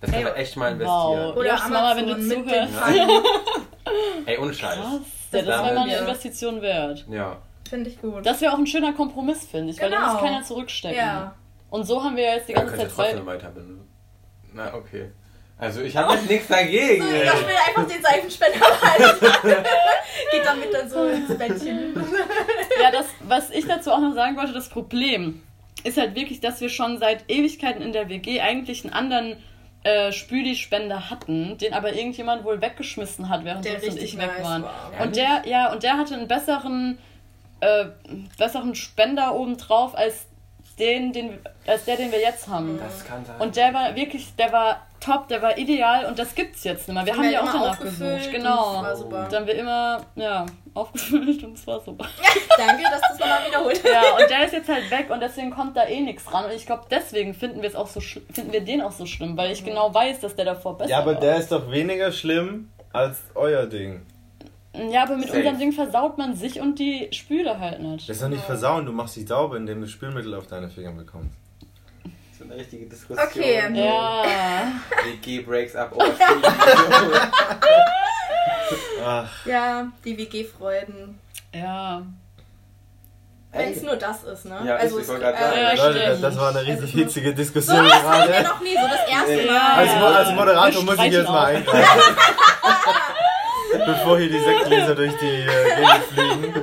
Das 0.00 0.10
kann 0.12 0.22
man 0.24 0.34
echt 0.34 0.56
mal 0.56 0.78
Wow. 0.78 1.14
investieren. 1.16 1.36
Oder 1.38 1.50
Josh, 1.50 1.68
Mama, 1.68 1.96
wenn 1.96 2.06
du 2.06 2.12
Amazon 2.14 2.44
zuhörst. 2.48 2.72
Ey, 4.26 4.38
ohne 4.38 4.54
Scheiß. 4.54 4.76
Krass. 4.76 5.00
Ja, 5.32 5.42
das 5.42 5.46
wäre 5.46 5.74
mal 5.74 5.78
eine 5.78 5.92
Ja. 5.92 5.98
Investition 6.00 6.62
wert. 6.62 7.04
Ja. 7.10 7.36
Finde 7.68 7.90
ich 7.90 8.00
gut. 8.00 8.24
Das 8.24 8.40
wäre 8.40 8.52
auch 8.52 8.58
ein 8.58 8.66
schöner 8.66 8.92
Kompromiss, 8.92 9.44
finde 9.46 9.72
ich, 9.72 9.80
weil 9.80 9.90
Genau. 9.90 10.12
muss 10.12 10.20
keiner 10.20 10.42
zurückstecken. 10.42 10.96
ja. 10.98 11.34
Und 11.70 11.84
so 11.84 12.02
haben 12.02 12.16
wir 12.16 12.24
ja 12.24 12.34
jetzt 12.36 12.48
die 12.48 12.52
Ja, 12.52 12.60
ganze 12.60 12.76
ihr 12.76 12.80
Zeit 12.82 12.90
zwei. 12.92 13.04
trotzdem 13.08 13.26
weiter 13.26 13.48
benutzen. 13.50 13.88
Na, 14.54 14.72
okay. 14.74 15.10
Also, 15.58 15.82
ich 15.82 15.96
habe 15.96 16.14
jetzt 16.14 16.30
nichts 16.30 16.46
dagegen. 16.46 17.02
So. 17.02 17.10
Josh 17.10 17.46
will 17.46 17.56
einfach 17.66 17.86
den 17.86 18.02
Seifenspender 18.02 18.58
behalten. 18.58 19.26
Geht 20.32 20.44
damit 20.44 20.72
dann 20.72 20.88
so 20.88 21.06
ins 21.06 21.36
Bettchen. 21.36 21.94
Ja, 22.80 22.92
das, 22.92 23.06
was 23.22 23.50
ich 23.50 23.66
dazu 23.66 23.90
auch 23.90 24.00
noch 24.00 24.14
sagen 24.14 24.36
wollte, 24.36 24.52
das 24.52 24.68
Problem 24.68 25.42
ist 25.84 25.98
halt 25.98 26.14
wirklich, 26.14 26.40
dass 26.40 26.60
wir 26.60 26.68
schon 26.68 26.98
seit 26.98 27.24
Ewigkeiten 27.28 27.82
in 27.82 27.92
der 27.92 28.08
WG 28.08 28.40
eigentlich 28.40 28.84
einen 28.84 28.92
anderen 28.92 29.36
äh, 29.84 30.12
Spüli-Spender 30.12 31.10
hatten, 31.10 31.58
den 31.58 31.72
aber 31.72 31.92
irgendjemand 31.92 32.44
wohl 32.44 32.60
weggeschmissen 32.60 33.28
hat, 33.28 33.44
während 33.44 33.64
Der 33.64 33.82
und 33.82 33.98
ich 33.98 34.16
weg 34.18 34.30
waren. 34.42 34.62
war. 34.62 34.92
Und 35.00 35.16
der, 35.16 35.42
ja, 35.46 35.72
und 35.72 35.82
der 35.82 35.96
hatte 35.96 36.14
einen 36.14 36.28
besseren, 36.28 36.98
äh, 37.60 37.86
besseren 38.36 38.74
Spender 38.74 39.34
obendrauf 39.34 39.96
als 39.96 40.27
den, 40.78 41.12
den, 41.12 41.38
als 41.66 41.84
der, 41.84 41.96
den 41.96 42.10
wir 42.12 42.20
jetzt 42.20 42.48
haben. 42.48 42.78
Das 42.78 43.04
kann 43.04 43.24
sein. 43.24 43.36
Und 43.40 43.56
der 43.56 43.72
war 43.74 43.94
wirklich, 43.96 44.34
der 44.36 44.52
war 44.52 44.86
top, 45.00 45.28
der 45.28 45.40
war 45.42 45.56
ideal 45.58 46.06
und 46.06 46.18
das 46.18 46.34
gibt's 46.34 46.64
jetzt 46.64 46.88
nicht 46.88 46.94
mehr. 46.94 47.06
Wir 47.06 47.16
haben, 47.16 47.30
ja 47.30 47.40
auch 47.42 47.46
danach 47.52 47.70
aufgefüllt 47.70 48.16
gesucht. 48.18 48.26
und 48.26 48.32
Genau. 48.42 48.82
war. 48.82 48.92
Und 48.92 49.10
dann 49.32 49.34
haben 49.40 49.46
wir 49.46 49.54
immer, 49.54 50.00
ja, 50.16 50.46
aufgefüllt 50.74 51.42
und 51.44 51.54
es 51.58 51.66
war 51.66 51.80
super. 51.80 52.06
Danke, 52.56 52.82
dass 52.84 53.00
du 53.00 53.14
es 53.14 53.18
nochmal 53.20 53.46
wiederholt. 53.46 53.82
Ja, 53.84 54.16
und 54.20 54.30
der 54.30 54.44
ist 54.44 54.52
jetzt 54.52 54.68
halt 54.68 54.90
weg 54.90 55.08
und 55.10 55.20
deswegen 55.20 55.50
kommt 55.50 55.76
da 55.76 55.86
eh 55.86 56.00
nichts 56.00 56.32
ran. 56.32 56.44
Und 56.46 56.52
ich 56.52 56.66
glaube, 56.66 56.84
deswegen 56.90 57.34
finden 57.34 57.62
wir 57.62 57.68
es 57.68 57.76
auch 57.76 57.86
so 57.88 58.00
finden 58.00 58.52
wir 58.52 58.60
den 58.60 58.80
auch 58.82 58.92
so 58.92 59.06
schlimm, 59.06 59.36
weil 59.36 59.50
ich 59.52 59.64
genau 59.64 59.92
weiß, 59.92 60.20
dass 60.20 60.34
der 60.36 60.44
davor 60.44 60.78
besser 60.78 60.90
Ja, 60.90 60.98
aber 60.98 61.14
war. 61.14 61.20
der 61.20 61.36
ist 61.36 61.50
doch 61.52 61.70
weniger 61.70 62.10
schlimm 62.12 62.70
als 62.92 63.18
euer 63.34 63.66
Ding. 63.66 64.02
Ja, 64.90 65.02
aber 65.02 65.16
mit 65.16 65.26
Safe. 65.28 65.38
unserem 65.38 65.58
Ding 65.58 65.72
versaut 65.72 66.18
man 66.18 66.34
sich 66.36 66.60
und 66.60 66.78
die 66.78 67.08
Spüle 67.12 67.58
halt 67.58 67.80
nicht. 67.80 68.08
Das 68.08 68.16
ist 68.16 68.22
doch 68.22 68.28
nicht 68.28 68.44
versauen, 68.44 68.86
du 68.86 68.92
machst 68.92 69.16
dich 69.16 69.26
sauber, 69.26 69.56
indem 69.56 69.80
du 69.80 69.88
Spülmittel 69.88 70.34
auf 70.34 70.46
deine 70.46 70.68
Finger 70.70 70.92
bekommst. 70.92 71.34
Das 72.04 72.12
ist 72.40 72.42
eine 72.52 72.54
richtige 72.60 72.86
Diskussion. 72.86 73.26
Okay. 73.26 73.60
Ja. 73.74 74.22
WG 75.04 75.40
breaks 75.40 75.74
up 75.74 75.92
over 75.94 76.04
Spülmittel. 76.14 77.20
Ach, 79.04 79.46
Ja, 79.46 79.86
die 80.04 80.16
WG-Freuden. 80.18 81.18
Ja. 81.54 82.02
Wenn 83.50 83.72
es 83.72 83.82
nur 83.82 83.96
das 83.96 84.22
ist, 84.24 84.44
ne? 84.44 84.60
Ja, 84.64 84.76
also 84.76 84.98
ich 85.00 85.08
wollte 85.08 85.22
gerade 85.22 85.36
äh, 85.38 85.40
sagen. 85.40 85.58
Ja, 85.78 85.86
Leute, 85.86 85.98
das, 86.10 86.20
das 86.20 86.36
war 86.38 86.50
eine 86.50 86.60
riesig 86.66 86.82
Also 86.82 86.98
hitzige 86.98 87.30
So 87.30 87.34
Diskussion 87.36 87.84
was 87.86 87.92
hatten 87.94 88.28
wir 88.28 88.34
gerade. 88.34 88.48
noch 88.48 88.60
nie, 88.60 88.74
so 88.74 88.86
das 88.88 89.08
erste 89.10 89.42
Ja. 89.46 89.52
Mal. 89.52 89.74
Als, 89.74 89.94
Mo 89.94 90.04
als 90.06 90.32
Moderator 90.32 90.82
muss 90.84 90.98
ich 90.98 91.12
jetzt 91.12 91.28
mal 91.28 91.44
eingreifen. 91.46 92.00
Bevor 93.86 94.18
hier 94.18 94.28
die 94.30 94.38
Sektgläser 94.40 94.94
durch 94.94 95.12
die 95.18 95.26
äh, 95.26 95.46
Gegend 95.76 96.04
fliegen. 96.12 96.54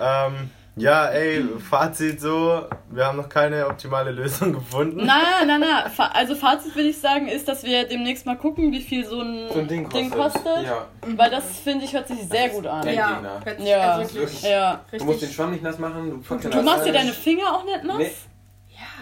Ähm, 0.00 0.50
ja, 0.76 1.06
ey, 1.08 1.44
Fazit 1.68 2.20
so, 2.20 2.62
wir 2.90 3.04
haben 3.04 3.16
noch 3.18 3.28
keine 3.28 3.66
optimale 3.66 4.12
Lösung 4.12 4.52
gefunden. 4.54 5.02
Na, 5.04 5.20
na, 5.46 5.58
na. 5.58 5.88
Fa- 5.90 6.10
Also 6.14 6.34
Fazit 6.34 6.74
würde 6.74 6.88
ich 6.88 6.98
sagen, 6.98 7.28
ist, 7.28 7.48
dass 7.48 7.64
wir 7.64 7.84
demnächst 7.86 8.24
mal 8.24 8.36
gucken, 8.36 8.72
wie 8.72 8.80
viel 8.80 9.04
so 9.04 9.20
ein, 9.20 9.48
So 9.52 9.58
ein 9.58 9.68
Ding 9.68 9.84
kostet. 9.88 10.12
kostet. 10.12 10.64
Ja. 10.64 10.86
Weil 11.16 11.30
das, 11.30 11.44
finde 11.62 11.84
ich, 11.84 11.92
hört 11.92 12.08
sich 12.08 12.20
sehr 12.22 12.48
gut 12.50 12.66
an. 12.66 12.86
Ja. 12.86 13.20
Ja, 13.58 13.80
also 13.94 14.14
wirklich 14.14 14.42
Ja. 14.42 14.80
Du 14.96 15.04
musst 15.04 15.20
den. 15.22 15.28
Schwamm 15.30 15.50
nicht 15.50 15.62
nass 15.62 15.78
machen. 15.78 16.24
Du, 16.26 16.48
Du 16.48 16.62
machst 16.62 16.86
dir 16.86 16.92
deine 16.92 17.12
Finger 17.12 17.52
auch 17.52 17.64
nicht 17.64 17.84
nass? 17.84 17.98
Nee. 17.98 18.10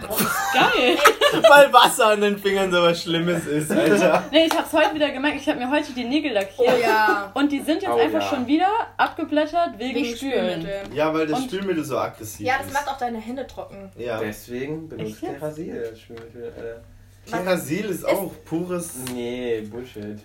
Oh, 0.03 0.07
das 0.07 0.21
ist 0.21 0.53
geil. 0.53 0.97
Weil 1.49 1.73
Wasser 1.73 2.07
an 2.07 2.21
den 2.21 2.37
Fingern 2.37 2.71
so 2.71 2.81
was 2.81 3.03
Schlimmes 3.03 3.45
ist, 3.45 3.71
Alter. 3.71 4.23
Nee, 4.31 4.45
ich 4.45 4.57
hab's 4.57 4.71
heute 4.73 4.95
wieder 4.95 5.09
gemerkt. 5.11 5.41
Ich 5.41 5.47
habe 5.49 5.59
mir 5.59 5.69
heute 5.69 5.91
die 5.93 6.05
Nägel 6.05 6.31
Oh 6.31 6.35
lackiert. 6.35 6.81
ja. 6.81 7.31
Und 7.33 7.51
die 7.51 7.59
sind 7.59 7.81
jetzt 7.81 7.91
Oh 7.91 7.97
einfach 7.99 8.21
ja. 8.21 8.29
schon 8.29 8.47
wieder 8.47 8.67
abgeblättert 8.97 9.77
wegen. 9.77 10.03
Spülmittel. 10.15 10.81
Ja, 10.93 11.13
weil 11.13 11.27
das 11.27 11.39
Und- 11.39 11.45
Spülmittel 11.51 11.83
so 11.83 11.97
aggressiv 11.97 12.45
Ja, 12.45 12.55
das 12.57 12.67
ist. 12.67 12.73
macht 12.73 12.87
auch 12.87 12.97
deine 12.97 13.19
Hände 13.19 13.45
trocken. 13.45 13.91
Ja. 13.97 14.19
Deswegen 14.19 14.87
benutzt 14.89 15.23
als 15.23 15.99
Spülmittel. 15.99 16.53
Alter. 16.57 16.81
Terasil 17.29 17.85
ist 17.85 18.05
auch 18.07 18.31
pures. 18.45 18.95
Nee, 19.13 19.61
Bullshit. 19.69 20.19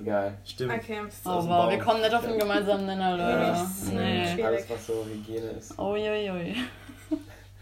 Egal. 0.00 0.34
Stimmt. 0.44 0.72
Okay. 0.74 0.98
Ist 1.08 1.20
Oh 1.24 1.42
wow, 1.48 1.70
wir 1.70 1.78
kommen 1.78 2.00
nicht 2.02 2.14
auf 2.14 2.24
einen 2.24 2.38
gemeinsamen 2.38 2.86
Nenner, 2.86 3.16
Leute. 3.16 3.66
Nee. 3.92 4.34
Nee. 4.36 4.42
Alles, 4.44 4.68
was 4.68 4.86
so 4.86 5.04
Hygiene 5.10 5.50
ist. 5.58 5.78
Uiuiui. 5.78 6.54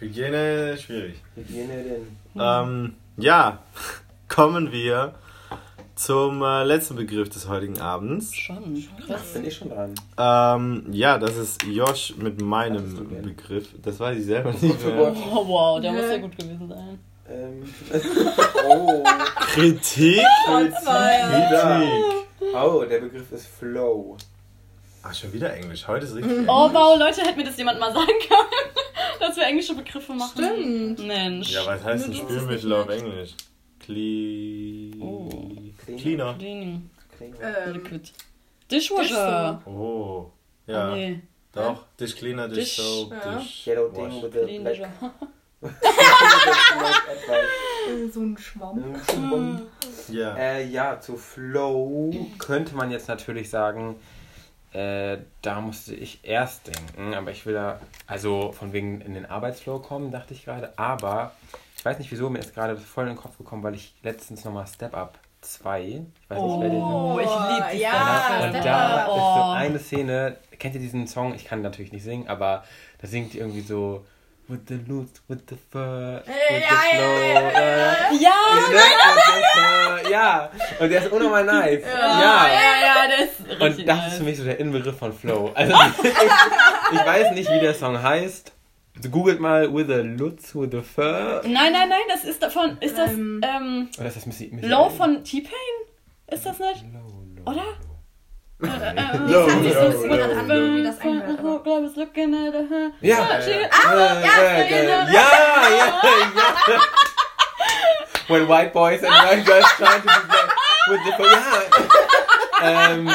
Hygiene 0.03 0.77
schwierig. 0.77 1.23
Hygiene 1.37 1.85
denn. 1.85 2.07
Ähm, 2.37 2.95
ja, 3.19 3.59
kommen 4.29 4.73
wir 4.73 5.15
zum 5.95 6.43
äh, 6.43 6.65
letzten 6.65 6.97
Begriff 6.97 7.29
des 7.29 7.49
heutigen 7.49 7.81
Abends. 7.81 8.35
Schon. 8.35 8.85
Krass. 9.07 9.33
Bin 9.33 9.45
ich 9.45 9.55
schon 9.55 9.69
dran. 9.69 9.95
Ähm, 10.19 10.87
ja, 10.91 11.19
das 11.19 11.37
ist 11.37 11.63
Josh 11.63 12.15
mit 12.17 12.43
meinem? 12.43 13.23
Begriff. 13.23 13.69
Das 13.81 14.01
weiß 14.01 14.19
ich 14.19 14.25
selber 14.25 14.51
nicht 14.51 14.65
Oh 14.85 14.89
mehr. 14.89 15.15
Oh 15.33 15.47
wow, 15.47 15.81
der 15.81 15.93
muss 15.93 16.11
ja 16.11 16.19
gut 16.19 16.37
gewesen 16.37 16.69
sein. 16.69 16.99
Ähm. 17.31 17.63
oh. 18.69 19.05
Kritik? 19.37 20.27
Kritik. 20.47 20.75
Oh, 22.53 22.85
der 22.91 22.99
Begriff 22.99 23.31
ist 23.31 23.47
Flow. 23.47 24.17
Ach, 25.05 25.15
schon 25.15 25.33
wieder 25.33 25.55
Englisch. 25.55 25.87
Heute 25.87 26.07
ist 26.07 26.17
richtig. 26.17 26.49
Oh 26.49 26.69
wow, 26.73 26.99
Leute, 26.99 27.21
hätte 27.23 27.37
mir 27.37 27.45
das 27.45 27.57
jemand 27.57 27.79
mal 27.79 27.93
sagen 27.93 28.07
können, 28.07 28.82
dass 29.23 29.37
wir 29.37 29.45
englische 29.45 29.75
Begriffe 29.75 30.13
machen. 30.13 30.33
Stimmt. 30.33 31.07
Mensch. 31.07 31.53
Ja, 31.53 31.65
was 31.67 31.83
heißt 31.83 32.09
denn 32.09 32.15
Spülmittel 32.15 32.73
auf 32.73 32.89
Englisch? 32.89 33.35
Cle... 33.79 34.93
Oh. 35.01 35.29
Cleaner. 35.87 36.35
Cleaning. 36.35 36.91
Ähm, 37.21 37.73
Liquid. 37.73 38.13
Dishwasher. 38.71 39.63
Oh. 39.67 40.31
Ja, 40.67 40.95
nee. 40.95 41.21
doch. 41.53 41.85
Dish 41.99 42.17
Cleaner, 42.17 42.49
Dish 42.49 42.77
Dish- 42.77 42.77
Soap, 42.77 43.13
ja. 43.13 43.39
Dish 43.39 43.67
Yellow. 43.67 43.89
Ding 43.91 44.23
with 44.23 44.33
the 44.33 44.41
Clean 44.41 44.65
black. 44.65 44.91
Äh, 47.89 48.09
so 48.13 48.21
ein 48.21 48.37
Schwamm. 48.39 48.97
Ja. 50.09 50.37
Äh, 50.37 50.67
ja, 50.67 51.01
zu 51.01 51.17
Flow 51.17 52.13
könnte 52.39 52.75
man 52.77 52.91
jetzt 52.91 53.09
natürlich 53.09 53.51
sagen, 53.51 53.97
äh, 54.73 55.19
da 55.43 55.61
musste 55.61 55.95
ich 55.95 56.21
erst 56.25 56.67
denken, 56.69 57.15
aber 57.15 57.31
ich 57.31 57.45
will 57.47 57.55
da, 57.55 57.79
also 58.07 58.53
von 58.53 58.73
wegen 58.73 59.01
in 59.01 59.15
den 59.15 59.27
Arbeitsflow 59.27 59.79
kommen, 59.81 60.11
dachte 60.11 60.35
ich 60.35 60.45
gerade, 60.45 60.73
aber 60.79 61.33
ich 61.77 61.85
weiß 61.85 61.99
nicht 61.99 62.11
wieso, 62.13 62.31
mir 62.31 62.39
ist 62.39 62.55
gerade 62.55 62.77
voll 62.77 63.05
in 63.05 63.15
den 63.15 63.19
Kopf 63.19 63.37
gekommen, 63.39 63.63
weil 63.63 63.75
ich 63.75 63.95
letztens 64.03 64.45
nochmal 64.45 64.67
Step 64.67 64.95
Up 64.97 65.19
2, 65.43 65.81
ich 65.83 66.01
weiß 66.31 66.43
nicht, 66.43 66.61
wer 66.61 66.71
den 66.71 66.83
Oh, 66.83 67.19
ich 67.19 67.27
liebe 67.27 67.67
die 67.75 67.81
Ja, 67.81 68.45
und 68.45 68.55
da 68.65 69.05
Up. 69.07 69.09
ist 69.09 69.15
so 69.35 69.41
Oh. 69.41 69.51
eine 69.53 69.79
Szene, 69.79 70.37
kennt 70.59 70.75
ihr 70.77 70.81
diesen 70.81 71.07
Song? 71.09 71.35
Ich 71.35 71.45
kann 71.45 71.61
natürlich 71.63 71.93
nicht 71.93 72.05
singen, 72.05 72.29
aber 72.29 72.63
da 73.01 73.09
singt 73.09 73.33
die 73.33 73.39
irgendwie 73.39 73.63
so 73.63 74.07
With 74.49 74.61
the 74.69 74.81
roots, 74.89 75.23
with 75.29 75.39
the 75.49 75.57
fur, 75.71 76.23
with 76.27 76.35
Ja, 76.35 76.35
the 76.49 76.63
ja, 76.63 76.99
flow. 76.99 77.21
ja, 77.23 77.41
ja, 77.51 77.97
Ja, 78.21 78.33
ja, 80.03 80.11
ja, 80.11 80.51
und 80.81 80.89
der 80.91 81.03
ist 81.05 81.13
unnormal 81.13 81.45
nice. 81.45 81.83
ja, 81.85 82.21
Ja. 82.21 82.49
ja, 82.49 82.73
ja, 82.83 83.09
der 83.09 83.25
ist 83.25 83.41
richtig 83.49 83.61
Und 83.79 83.89
das 83.89 83.99
ist 83.99 84.05
nice. 84.09 84.17
für 84.19 84.25
mich 84.25 84.37
so 84.39 84.45
der 84.45 84.59
Inbegriff 84.61 84.99
von 84.99 85.13
Flow. 85.13 85.51
Also 85.55 85.73
ich, 86.03 86.99
ich 86.99 87.07
weiß 87.07 87.33
nicht, 87.33 87.51
wie 87.51 87.61
der 87.61 87.75
Song 87.75 88.03
heißt. 88.03 88.53
Googelt 89.11 89.41
mal 89.41 89.73
With 89.73 89.89
a 89.91 90.01
Lutz, 90.03 90.55
with 90.55 90.75
a 90.75 90.83
Fur. 90.83 91.41
Nein, 91.45 91.73
nein, 91.73 91.89
nein, 91.89 92.01
das 92.09 92.25
ist 92.25 92.43
davon, 92.43 92.77
ist 92.81 92.99
das, 92.99 93.11
Ähm, 93.11 93.41
ähm, 93.43 93.89
Oder 93.99 94.09
ist 94.09 94.17
das 94.19 94.27
Missy, 94.27 94.51
Missy 94.53 94.67
Low 94.69 94.91
von 94.91 95.25
T-Pain? 95.25 95.53
Ist 96.31 96.45
das 96.45 96.59
nicht? 96.59 96.85
Low, 96.93 97.01
low. 97.37 97.51
Oder? 97.53 97.63
Low, 97.63 97.92
Aber- 98.63 99.23
Glaube 101.63 101.87
ich, 101.87 101.97
looking 101.97 102.35
at 102.35 102.55
her. 102.55 102.91
Ja, 103.01 103.19
ja, 105.13 105.29
ja, 105.71 106.01
when 108.29 108.49
white 108.49 108.73
boys 108.73 109.03
and 109.03 109.13
white 109.13 109.45
girls 109.45 109.67
trying 109.77 110.01
to 110.01 110.09
be 110.09 110.27
black 110.29 110.51
with 110.89 111.01
the 111.05 111.13
ja. 111.23 112.93
ähm, 112.93 113.11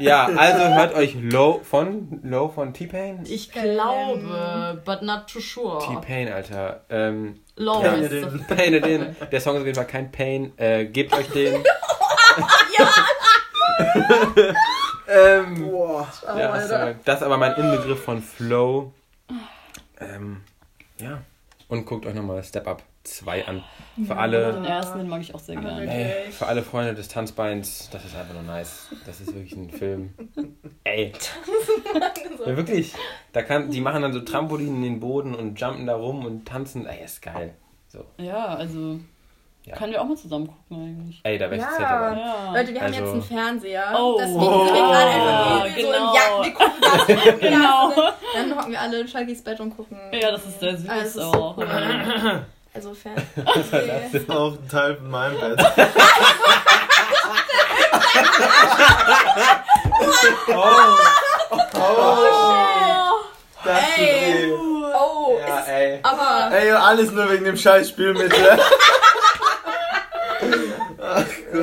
ja, 0.00 0.26
also 0.26 0.74
hört 0.74 0.94
euch 0.94 1.16
Low 1.20 1.60
von 1.62 2.20
Low 2.22 2.48
von 2.48 2.72
T-Pain. 2.72 3.24
Ich 3.26 3.52
glaube, 3.52 4.82
but 4.84 5.02
not 5.02 5.26
too 5.28 5.40
sure. 5.40 5.80
T-Pain, 5.80 6.32
Alter. 6.32 6.84
Ähm, 6.90 7.40
Low. 7.56 7.82
Pain 8.48 8.74
it 8.74 8.86
in. 8.86 9.16
Der 9.30 9.40
Song 9.40 9.54
ist 9.54 9.60
auf 9.60 9.66
jeden 9.66 9.76
Fall 9.76 9.86
kein 9.86 10.10
Pain. 10.10 10.52
Äh, 10.56 10.86
gebt 10.86 11.12
euch 11.12 11.28
den. 11.30 11.62
ähm, 15.08 15.70
Boah. 15.70 16.08
ja, 16.26 16.60
sorry. 16.60 16.94
das 17.04 17.16
ist 17.16 17.22
aber 17.22 17.36
mein 17.36 17.54
Inbegriff 17.54 18.02
von 18.04 18.22
Flow. 18.22 18.92
Ähm, 20.00 20.42
ja. 20.98 21.22
Und 21.68 21.86
guckt 21.86 22.06
euch 22.06 22.14
nochmal 22.14 22.42
Step 22.44 22.66
Up 22.68 22.82
2 23.04 23.46
an. 23.46 23.64
Für 24.06 24.16
alle. 24.16 24.52
Den 24.52 24.64
ersten, 24.64 24.98
den 24.98 25.08
mag 25.08 25.20
ich 25.20 25.34
auch 25.34 25.40
sehr 25.40 25.56
gerne. 25.56 25.86
Ey, 25.86 26.30
für 26.32 26.46
alle 26.46 26.62
Freunde 26.62 26.94
des 26.94 27.08
Tanzbeins, 27.08 27.88
das 27.90 28.04
ist 28.04 28.16
einfach 28.16 28.34
nur 28.34 28.42
nice. 28.42 28.88
Das 29.06 29.20
ist 29.20 29.34
wirklich 29.34 29.52
ein 29.56 29.70
Film. 29.70 30.14
Ey. 30.84 31.12
Ja, 32.44 32.58
wirklich. 32.58 32.92
Da 33.32 33.42
kann, 33.42 33.70
die 33.70 33.80
machen 33.80 34.02
dann 34.02 34.12
so 34.12 34.20
Trampolinen 34.20 34.76
in 34.76 34.82
den 34.82 35.00
Boden 35.00 35.34
und 35.34 35.58
jumpen 35.58 35.86
da 35.86 35.94
rum 35.94 36.26
und 36.26 36.46
tanzen. 36.46 36.86
Ey, 36.86 37.02
ist 37.02 37.22
geil. 37.22 37.54
So. 37.88 38.04
Ja, 38.18 38.48
also 38.48 39.00
Ja. 39.66 39.76
können 39.76 39.92
wir 39.92 40.00
auch 40.02 40.04
mal 40.04 40.16
zusammen 40.16 40.46
gucken 40.48 40.76
eigentlich. 40.84 41.20
Ey, 41.24 41.38
da 41.38 41.46
wäre 41.50 41.56
ich 41.56 41.62
Ja. 41.62 41.70
dabei. 41.78 42.20
Ja. 42.20 42.52
Leute, 42.52 42.74
wir 42.74 42.80
haben 42.82 42.86
Also- 42.92 43.00
jetzt 43.00 43.12
einen 43.12 43.22
Fernseher. 43.22 43.84
Oh. 43.98 44.16
Deswegen 44.18 44.40
sind 44.40 44.50
wir 44.50 44.82
gerade 44.82 45.10
einfach 45.10 45.60
Oh, 45.60 45.64
irgendwie 45.64 45.82
so 45.82 45.88
genau. 45.88 46.08
im 46.10 46.14
Jagd. 46.14 46.44
Wir 46.44 46.52
gucken 46.54 46.80
das. 46.82 47.40
Genau. 47.40 47.92
Dann 48.34 48.56
hocken 48.58 48.72
wir 48.72 48.80
alle 48.80 49.00
in 49.00 49.06
Chuckys 49.06 49.42
Bett 49.42 49.60
und 49.60 49.74
gucken. 49.76 49.98
Ja, 50.12 50.30
das 50.32 50.44
ist 50.44 50.60
sehr 50.60 50.76
süß 50.76 50.88
Ah, 50.88 50.96
es 51.00 51.06
ist 51.16 51.18
auch. 51.18 51.32
so 51.56 51.62
cool. 51.62 52.44
Also 52.74 52.92
Fern. 52.94 53.14
Okay. 53.36 54.26
Auch 54.28 54.52
ein 54.52 54.68
Teil 54.68 54.96
von 54.96 55.10
meinem 55.10 55.40
Bett. 55.40 55.58
Oh, 61.76 63.18
Das 63.64 63.80
Ey. 63.98 64.44
ist 64.44 64.52
oh. 64.94 65.38
Ja, 65.46 65.58
ist- 65.60 65.68
ey. 65.68 65.98
Aber 66.02 66.50
Ey, 66.54 66.70
alles 66.70 67.10
nur 67.12 67.30
wegen 67.30 67.44
dem 67.44 67.56
scheiß 67.56 67.88
Spielmittel. 67.90 68.58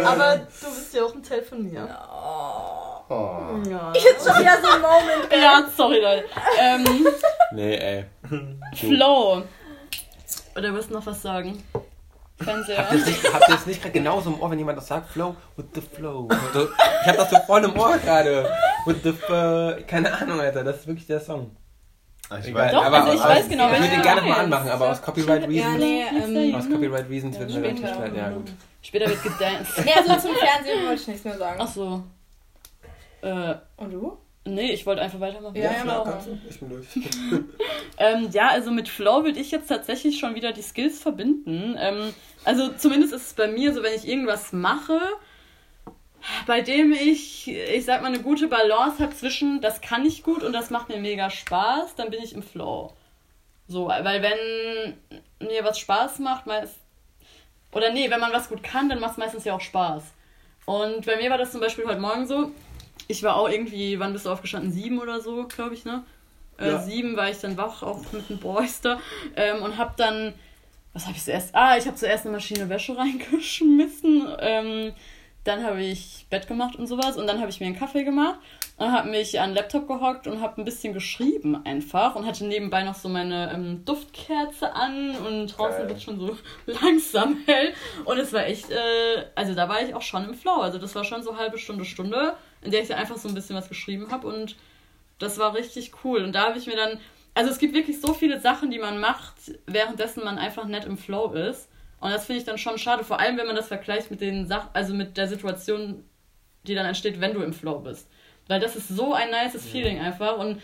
Aber 0.05 0.37
du 0.37 0.65
bist 0.67 0.93
ja 0.93 1.03
auch 1.03 1.13
ein 1.13 1.23
Teil 1.23 1.41
von 1.41 1.63
mir. 1.63 1.87
Oh. 3.09 3.13
Ja, 3.69 3.91
jetzt 3.93 4.25
schon 4.25 4.39
wieder 4.41 4.57
so 4.61 4.69
ein 4.69 4.81
Moment. 4.81 5.31
ja 5.31 5.63
sorry, 5.75 5.99
Leute. 5.99 6.25
Ähm, 6.59 7.07
Nee, 7.53 7.75
ey. 7.75 8.05
Flow. 8.75 9.43
Oder 10.55 10.73
willst 10.73 10.89
du 10.89 10.93
noch 10.93 11.05
was 11.05 11.21
sagen? 11.21 11.61
Fernseher. 12.39 12.89
Habt 12.89 13.49
ihr 13.49 13.55
es 13.55 13.65
nicht 13.65 13.81
gerade 13.81 13.91
genauso 13.93 14.29
im 14.31 14.41
Ohr, 14.41 14.49
wenn 14.49 14.57
jemand 14.57 14.77
das 14.77 14.87
sagt? 14.87 15.09
Flow 15.11 15.35
with 15.57 15.65
the 15.75 15.81
flow. 15.81 16.29
Ich 17.01 17.07
hab 17.07 17.17
das 17.17 17.29
so 17.29 17.37
voll 17.45 17.63
im 17.65 17.77
Ohr 17.77 17.97
gerade. 17.97 18.49
With 18.85 18.97
the 19.03 19.11
flow. 19.11 19.73
Keine 19.87 20.13
Ahnung, 20.13 20.39
Alter. 20.39 20.63
Das 20.63 20.77
ist 20.77 20.87
wirklich 20.87 21.07
der 21.07 21.19
Song. 21.19 21.51
Ich 22.39 22.47
Egal. 22.47 22.67
weiß, 22.67 22.71
Doch, 22.71 22.85
aber 22.85 22.97
also 23.01 23.13
ich 23.13 23.19
aus- 23.19 23.27
weiß 23.27 23.49
genau, 23.49 23.65
Ich 23.73 23.79
würde 23.79 23.89
den 23.89 24.01
gerne 24.01 24.21
mal 24.21 24.39
anmachen, 24.39 24.69
aber 24.69 24.89
aus 24.91 25.01
Copyright 25.01 25.41
Ja, 25.51 25.73
Reasons. 25.73 25.77
nee, 26.29 26.49
ähm, 26.49 26.55
Aus 26.55 26.69
Copyright 26.69 27.09
Reasons 27.09 27.37
wird 27.37 27.49
mir 27.49 27.59
natürlich 27.59 27.81
leid. 27.81 28.15
Ja, 28.15 28.29
gut. 28.29 28.51
Später 28.81 29.07
wird 29.07 29.21
gedanced. 29.23 29.85
Nee, 29.85 29.93
also 29.93 30.27
zum 30.27 30.35
Fernsehen 30.35 30.85
wollte 30.85 31.01
ich 31.01 31.07
nichts 31.07 31.23
mehr 31.23 31.37
sagen. 31.37 31.59
Ach 31.61 31.67
so. 31.67 32.03
Äh, 33.21 33.55
Und 33.77 33.91
du? 33.91 34.17
nee, 34.45 34.71
ich 34.71 34.85
wollte 34.85 35.01
einfach 35.01 35.19
weitermachen. 35.19 35.55
Ja, 35.55 35.71
ja, 35.71 36.03
du. 36.03 36.39
Ich 36.49 36.59
bin 36.59 36.69
durch. 36.69 36.87
Ähm, 37.97 38.29
ja, 38.31 38.47
also 38.49 38.71
mit 38.71 38.89
Flow 38.89 39.23
würde 39.25 39.39
ich 39.39 39.51
jetzt 39.51 39.67
tatsächlich 39.67 40.17
schon 40.17 40.33
wieder 40.33 40.53
die 40.53 40.63
Skills 40.63 40.99
verbinden. 40.99 41.75
Ähm, 41.77 42.15
also 42.45 42.69
zumindest 42.69 43.13
ist 43.13 43.27
es 43.27 43.33
bei 43.33 43.47
mir 43.47 43.73
so, 43.75 43.83
wenn 43.83 43.93
ich 43.93 44.07
irgendwas 44.07 44.53
mache, 44.53 44.99
bei 46.47 46.61
dem 46.61 46.93
ich, 46.93 47.47
ich 47.47 47.85
sag 47.85 48.01
mal, 48.01 48.07
eine 48.07 48.21
gute 48.23 48.47
Balance 48.47 49.03
habe 49.03 49.15
zwischen, 49.15 49.61
das 49.61 49.81
kann 49.81 50.03
ich 50.03 50.23
gut 50.23 50.41
und 50.41 50.53
das 50.53 50.71
macht 50.71 50.89
mir 50.89 50.97
mega 50.97 51.29
Spaß, 51.29 51.93
dann 51.95 52.09
bin 52.09 52.23
ich 52.23 52.33
im 52.33 52.41
Flow. 52.41 52.93
So, 53.67 53.87
weil 53.87 54.23
wenn 54.23 55.47
mir 55.47 55.63
was 55.63 55.77
Spaß 55.77 56.17
macht, 56.19 56.47
meist, 56.47 56.75
oder 57.71 57.91
nee, 57.91 58.09
wenn 58.09 58.19
man 58.19 58.33
was 58.33 58.49
gut 58.49 58.63
kann, 58.63 58.89
dann 58.89 58.99
macht 58.99 59.11
es 59.13 59.17
meistens 59.17 59.45
ja 59.45 59.53
auch 59.55 59.61
Spaß. 59.61 60.03
Und 60.65 61.05
bei 61.05 61.15
mir 61.17 61.29
war 61.29 61.37
das 61.37 61.51
zum 61.51 61.61
Beispiel 61.61 61.85
heute 61.85 61.99
Morgen 61.99 62.27
so, 62.27 62.51
ich 63.07 63.23
war 63.23 63.35
auch 63.35 63.49
irgendwie, 63.49 63.99
wann 63.99 64.13
bist 64.13 64.25
du 64.25 64.29
aufgestanden? 64.29 64.71
Sieben 64.71 64.99
oder 64.99 65.19
so, 65.21 65.45
glaube 65.47 65.73
ich, 65.73 65.85
ne? 65.85 66.03
Äh, 66.57 66.69
Ja. 66.69 66.79
Sieben 66.79 67.15
war 67.17 67.29
ich 67.29 67.39
dann 67.39 67.57
wach, 67.57 67.81
auch 67.83 67.99
mit 68.11 68.29
den 68.29 68.39
Boys 68.39 68.81
da. 68.81 68.99
Ähm, 69.35 69.63
und 69.63 69.77
hab 69.77 69.97
dann, 69.97 70.33
was 70.93 71.05
habe 71.07 71.15
ich 71.15 71.23
zuerst? 71.23 71.53
Ah, 71.55 71.77
ich 71.77 71.87
habe 71.87 71.95
zuerst 71.97 72.25
eine 72.25 72.35
Maschine 72.35 72.69
Wäsche 72.69 72.95
reingeschmissen. 72.97 74.27
Ähm, 74.39 74.93
dann 75.43 75.63
habe 75.63 75.81
ich 75.81 76.27
Bett 76.29 76.47
gemacht 76.47 76.75
und 76.75 76.87
sowas. 76.87 77.17
Und 77.17 77.27
dann 77.27 77.39
habe 77.39 77.49
ich 77.49 77.59
mir 77.59 77.65
einen 77.65 77.77
Kaffee 77.77 78.03
gemacht. 78.03 78.39
Und 78.77 78.91
habe 78.91 79.09
mich 79.09 79.39
an 79.39 79.51
den 79.51 79.55
Laptop 79.55 79.87
gehockt 79.87 80.25
und 80.25 80.41
habe 80.41 80.59
ein 80.59 80.65
bisschen 80.65 80.93
geschrieben 80.93 81.65
einfach. 81.65 82.15
Und 82.15 82.25
hatte 82.25 82.45
nebenbei 82.45 82.83
noch 82.83 82.95
so 82.95 83.09
meine 83.09 83.51
ähm, 83.53 83.85
Duftkerze 83.85 84.73
an. 84.73 85.15
Und 85.17 85.47
draußen 85.47 85.87
wird 85.87 86.01
schon 86.01 86.19
so 86.19 86.37
langsam 86.65 87.37
hell. 87.45 87.73
Und 88.05 88.17
es 88.17 88.33
war 88.33 88.45
echt, 88.45 88.69
äh, 88.69 89.25
also 89.35 89.55
da 89.55 89.67
war 89.67 89.81
ich 89.81 89.95
auch 89.95 90.01
schon 90.01 90.25
im 90.25 90.33
Flow. 90.33 90.61
Also 90.61 90.77
das 90.77 90.93
war 90.95 91.03
schon 91.03 91.23
so 91.23 91.37
halbe 91.37 91.57
Stunde, 91.57 91.85
Stunde, 91.85 92.35
in 92.61 92.71
der 92.71 92.81
ich 92.81 92.87
dann 92.87 92.99
einfach 92.99 93.17
so 93.17 93.27
ein 93.27 93.35
bisschen 93.35 93.55
was 93.55 93.69
geschrieben 93.69 94.11
habe. 94.11 94.27
Und 94.27 94.55
das 95.17 95.39
war 95.39 95.55
richtig 95.55 95.91
cool. 96.03 96.23
Und 96.23 96.33
da 96.33 96.47
habe 96.47 96.59
ich 96.59 96.67
mir 96.67 96.75
dann, 96.75 96.99
also 97.33 97.49
es 97.49 97.57
gibt 97.57 97.73
wirklich 97.73 97.99
so 97.99 98.13
viele 98.13 98.39
Sachen, 98.39 98.69
die 98.69 98.79
man 98.79 98.99
macht, 98.99 99.35
währenddessen 99.65 100.23
man 100.23 100.37
einfach 100.37 100.65
nett 100.65 100.85
im 100.85 100.97
Flow 100.97 101.33
ist. 101.33 101.70
Und 102.01 102.11
das 102.11 102.25
finde 102.25 102.39
ich 102.39 102.45
dann 102.45 102.57
schon 102.57 102.77
schade, 102.77 103.03
vor 103.03 103.19
allem 103.19 103.37
wenn 103.37 103.47
man 103.47 103.55
das 103.55 103.67
vergleicht 103.67 104.11
mit 104.11 104.21
den 104.21 104.47
Sachen, 104.47 104.69
also 104.73 104.93
mit 104.93 105.17
der 105.17 105.27
Situation, 105.27 106.03
die 106.67 106.75
dann 106.75 106.85
entsteht, 106.85 107.21
wenn 107.21 107.33
du 107.33 107.41
im 107.41 107.53
Flow 107.53 107.79
bist. 107.79 108.09
Weil 108.47 108.59
das 108.59 108.75
ist 108.75 108.89
so 108.89 109.13
ein 109.13 109.29
nices 109.29 109.65
Feeling 109.65 109.99
einfach. 109.99 110.37
Und 110.37 110.61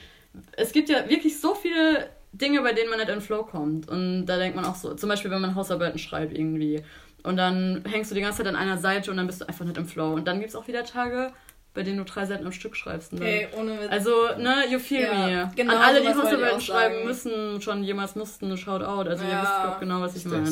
es 0.54 0.72
gibt 0.72 0.90
ja 0.90 1.08
wirklich 1.08 1.40
so 1.40 1.56
viele 1.56 2.10
Dinge, 2.34 2.62
bei 2.62 2.74
denen 2.74 2.90
man 2.90 3.00
nicht 3.00 3.10
in 3.10 3.16
den 3.16 3.22
Flow 3.22 3.44
kommt. 3.44 3.88
Und 3.88 4.26
da 4.26 4.38
denkt 4.38 4.56
man 4.56 4.66
auch 4.66 4.76
so, 4.76 4.94
zum 4.96 5.10
Beispiel, 5.10 5.32
wenn 5.32 5.42
man 5.42 5.56
Hausarbeiten 5.56 6.00
schreibt 6.00 6.38
irgendwie. 6.38 6.84
Und 7.24 7.38
dann 7.38 7.84
hängst 7.88 8.12
du 8.12 8.16
die 8.16 8.22
ganze 8.22 8.40
Zeit 8.40 8.48
an 8.48 8.56
einer 8.56 8.78
Seite 8.78 9.12
und 9.12 9.18
dann 9.18 9.28
bist 9.28 9.42
du 9.42 9.48
einfach 9.48 9.66
nicht 9.66 9.78
im 9.78 9.88
Flow. 9.88 10.14
Und 10.14 10.28
dann 10.28 10.40
gibt 10.40 10.50
es 10.50 10.56
auch 10.56 10.68
wieder 10.68 10.86
Tage, 10.86 11.32
bei 11.78 11.84
denen 11.84 11.99
du 11.99 12.05
drei 12.05 12.25
Seiten 12.25 12.43
am 12.43 12.51
Stück 12.51 12.75
schreibst. 12.75 13.13
Dann 13.13 13.21
Ey, 13.21 13.47
ohne 13.55 13.80
Witz. 13.80 13.91
also, 13.91 14.11
ne, 14.39 14.63
you 14.67 14.80
feel 14.80 15.01
Ja, 15.03 15.28
me. 15.45 15.51
genau 15.55 15.75
An 15.75 15.82
alle, 15.84 16.01
die 16.01 16.07
Hausarbeiten 16.07 16.57
auch 16.57 16.59
schreiben 16.59 17.05
müssen, 17.05 17.61
schon 17.61 17.84
jemals 17.84 18.15
mussten, 18.15 18.57
shout 18.57 18.82
out. 18.82 19.07
Also, 19.07 19.23
ihr 19.23 19.30
Ja. 19.30 19.41
wisst 19.43 19.53
doch 19.73 19.80
genau, 19.80 20.01
was 20.01 20.15
ich 20.15 20.25
meine. 20.25 20.51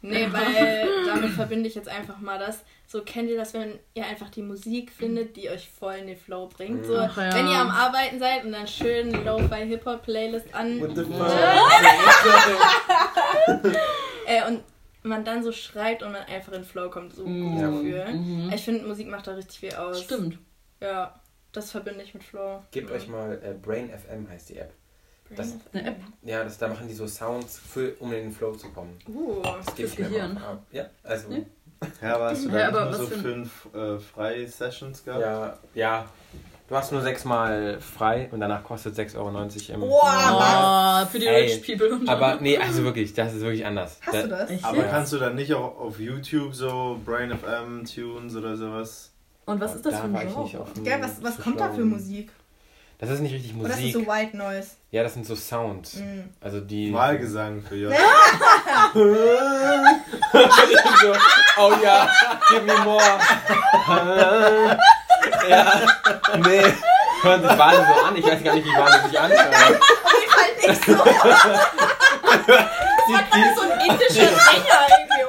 Nee, 0.00 0.28
weil 0.30 0.88
damit 1.06 1.30
verbinde 1.32 1.68
ich 1.68 1.74
jetzt 1.74 1.88
einfach 1.88 2.20
mal 2.20 2.38
das. 2.38 2.62
So 2.86 3.02
kennt 3.02 3.28
ihr 3.30 3.36
das, 3.36 3.52
wenn 3.52 3.80
ihr 3.94 4.06
einfach 4.06 4.30
die 4.30 4.42
Musik 4.42 4.92
findet, 4.92 5.34
die 5.36 5.50
euch 5.50 5.68
voll 5.78 5.94
in 5.94 6.06
den 6.06 6.16
Flow 6.16 6.46
bringt. 6.46 6.86
So, 6.86 6.96
Ach 6.98 7.16
ja. 7.16 7.34
wenn 7.34 7.48
ihr 7.48 7.58
am 7.58 7.70
Arbeiten 7.70 8.20
seid 8.20 8.44
und 8.44 8.52
dann 8.52 8.66
schön 8.68 9.10
Lo-Fi 9.24 9.66
Hip-Hop 9.66 10.02
Playlist 10.04 10.54
an 10.54 10.80
What 10.80 10.94
the 10.96 11.02
äh, 14.26 14.46
und 14.48 14.62
man 15.02 15.24
dann 15.24 15.42
so 15.42 15.52
schreibt 15.52 16.02
und 16.02 16.12
man 16.12 16.22
einfach 16.22 16.52
in 16.52 16.62
den 16.62 16.64
Flow 16.64 16.90
kommt, 16.90 17.14
so 17.14 17.24
Mhm. 17.26 17.50
gut 17.52 17.60
Ja. 17.60 17.70
Gefühl. 17.70 18.14
Mhm. 18.14 18.52
Ich 18.54 18.62
finde, 18.62 18.86
Musik 18.86 19.08
macht 19.08 19.26
da 19.26 19.32
richtig 19.32 19.58
viel 19.60 19.74
aus. 19.74 20.02
Stimmt. 20.02 20.38
Ja, 20.80 21.20
das 21.52 21.70
verbinde 21.70 22.02
ich 22.02 22.14
mit 22.14 22.22
Flow. 22.24 22.62
Gebt 22.70 22.90
euch 22.90 23.08
mal 23.08 23.34
äh, 23.42 23.52
Brain 23.54 23.90
FM 23.90 24.28
heißt 24.28 24.48
die 24.50 24.56
App. 24.58 24.72
Das- 25.36 25.54
Eine 25.72 25.88
App. 25.88 25.96
Ja, 26.22 26.42
das, 26.44 26.58
da 26.58 26.68
machen 26.68 26.88
die 26.88 26.94
so 26.94 27.06
Sounds, 27.06 27.58
für, 27.58 27.94
um 28.00 28.12
in 28.12 28.22
den 28.24 28.32
Flow 28.32 28.52
zu 28.56 28.68
kommen. 28.70 28.98
Uh, 29.08 29.42
Das 29.64 29.74
gebe 29.76 29.88
ich 29.88 29.98
mir 29.98 30.26
mal. 30.28 30.42
ab. 30.42 30.62
Ja, 30.72 30.86
also. 31.04 31.28
Nee. 31.28 31.46
Ja, 32.02 32.16
aber 32.16 32.30
hast 32.30 32.44
du 32.44 32.48
Ja, 32.50 32.70
da 32.70 32.78
aber 32.80 32.90
nicht 32.90 32.98
nur 32.98 33.08
so 33.08 33.14
fünf 33.16 33.68
äh, 33.74 33.98
Freie-Sessions 33.98 35.04
gehabt? 35.04 35.20
Ja, 35.22 35.58
ja. 35.74 36.06
Du 36.68 36.76
hast 36.76 36.92
nur 36.92 37.00
sechsmal 37.00 37.80
frei 37.80 38.28
und 38.30 38.38
danach 38.40 38.62
kostet 38.62 38.94
6,90 38.96 39.16
Euro 39.16 39.28
im 39.74 39.80
Wow. 39.90 41.02
Oh, 41.02 41.06
für 41.06 41.18
die 41.18 41.26
Ey, 41.26 41.52
Rich 41.52 41.66
People. 41.78 42.00
Aber 42.06 42.36
nee, 42.40 42.56
also 42.58 42.84
wirklich, 42.84 43.12
das 43.12 43.34
ist 43.34 43.40
wirklich 43.40 43.66
anders. 43.66 43.98
hast 44.02 44.14
Da- 44.14 44.22
du 44.22 44.28
das? 44.28 44.64
Aber 44.64 44.76
Ja. 44.78 44.84
kannst 44.84 45.12
du 45.12 45.18
dann 45.18 45.34
nicht 45.34 45.52
auch 45.54 45.78
auf 45.80 45.98
YouTube 45.98 46.54
so 46.54 47.00
Brain 47.04 47.30
FM 47.36 47.84
Tunes 47.86 48.36
oder 48.36 48.56
sowas? 48.56 49.09
Und 49.50 49.60
was 49.60 49.74
ist 49.74 49.84
das 49.84 49.94
da 49.94 49.98
für 50.02 50.04
ein 50.04 50.14
Genre? 50.28 50.60
auf 50.60 50.68
Gell, 50.84 51.02
was, 51.02 51.20
was 51.22 51.36
kommt 51.38 51.58
da 51.58 51.72
für. 51.72 51.84
Musik? 51.84 52.30
Das 52.98 53.10
ist 53.10 53.18
nicht 53.20 53.34
richtig 53.34 53.52
Oder 53.56 53.70
das 53.70 53.78
ist 53.78 53.84
Musik. 53.94 54.06
so 54.06 54.12
White 54.12 54.36
Noise? 54.36 54.68
ja, 54.92 55.02
das 55.02 55.14
sind 55.14 55.26
so 55.26 55.34
Sounds. 55.34 55.96
Mhm. 55.96 56.28
Also 56.40 56.60
die. 56.60 56.92
Wahlgesang 56.92 57.60
für 57.62 57.74
Jörg. 57.74 57.96
so, 58.94 59.00
oh 61.58 61.72
ja, 61.82 62.08
give 62.50 62.62
me 62.62 62.76
more. 62.84 63.02
ja, 65.48 65.72
nee. 66.46 66.62
Hören 67.22 67.42
sich 67.42 67.58
Wale 67.58 67.84
so 67.86 67.92
an. 68.06 68.16
Ich 68.16 68.24
weiß 68.26 68.42
gar 68.44 68.54
nicht, 68.54 68.64
wie 68.64 68.76
Wale 68.78 69.02
sich 69.08 69.18
anhören. 69.18 69.52
halt 69.52 69.80
nicht 70.68 70.84
so. 70.84 70.92
Die, 73.08 73.16
die, 73.34 73.44
so 73.56 73.62
ein 73.62 73.70
indischer 73.80 74.28
Sänger 74.28 74.80
irgendwie. 74.88 75.24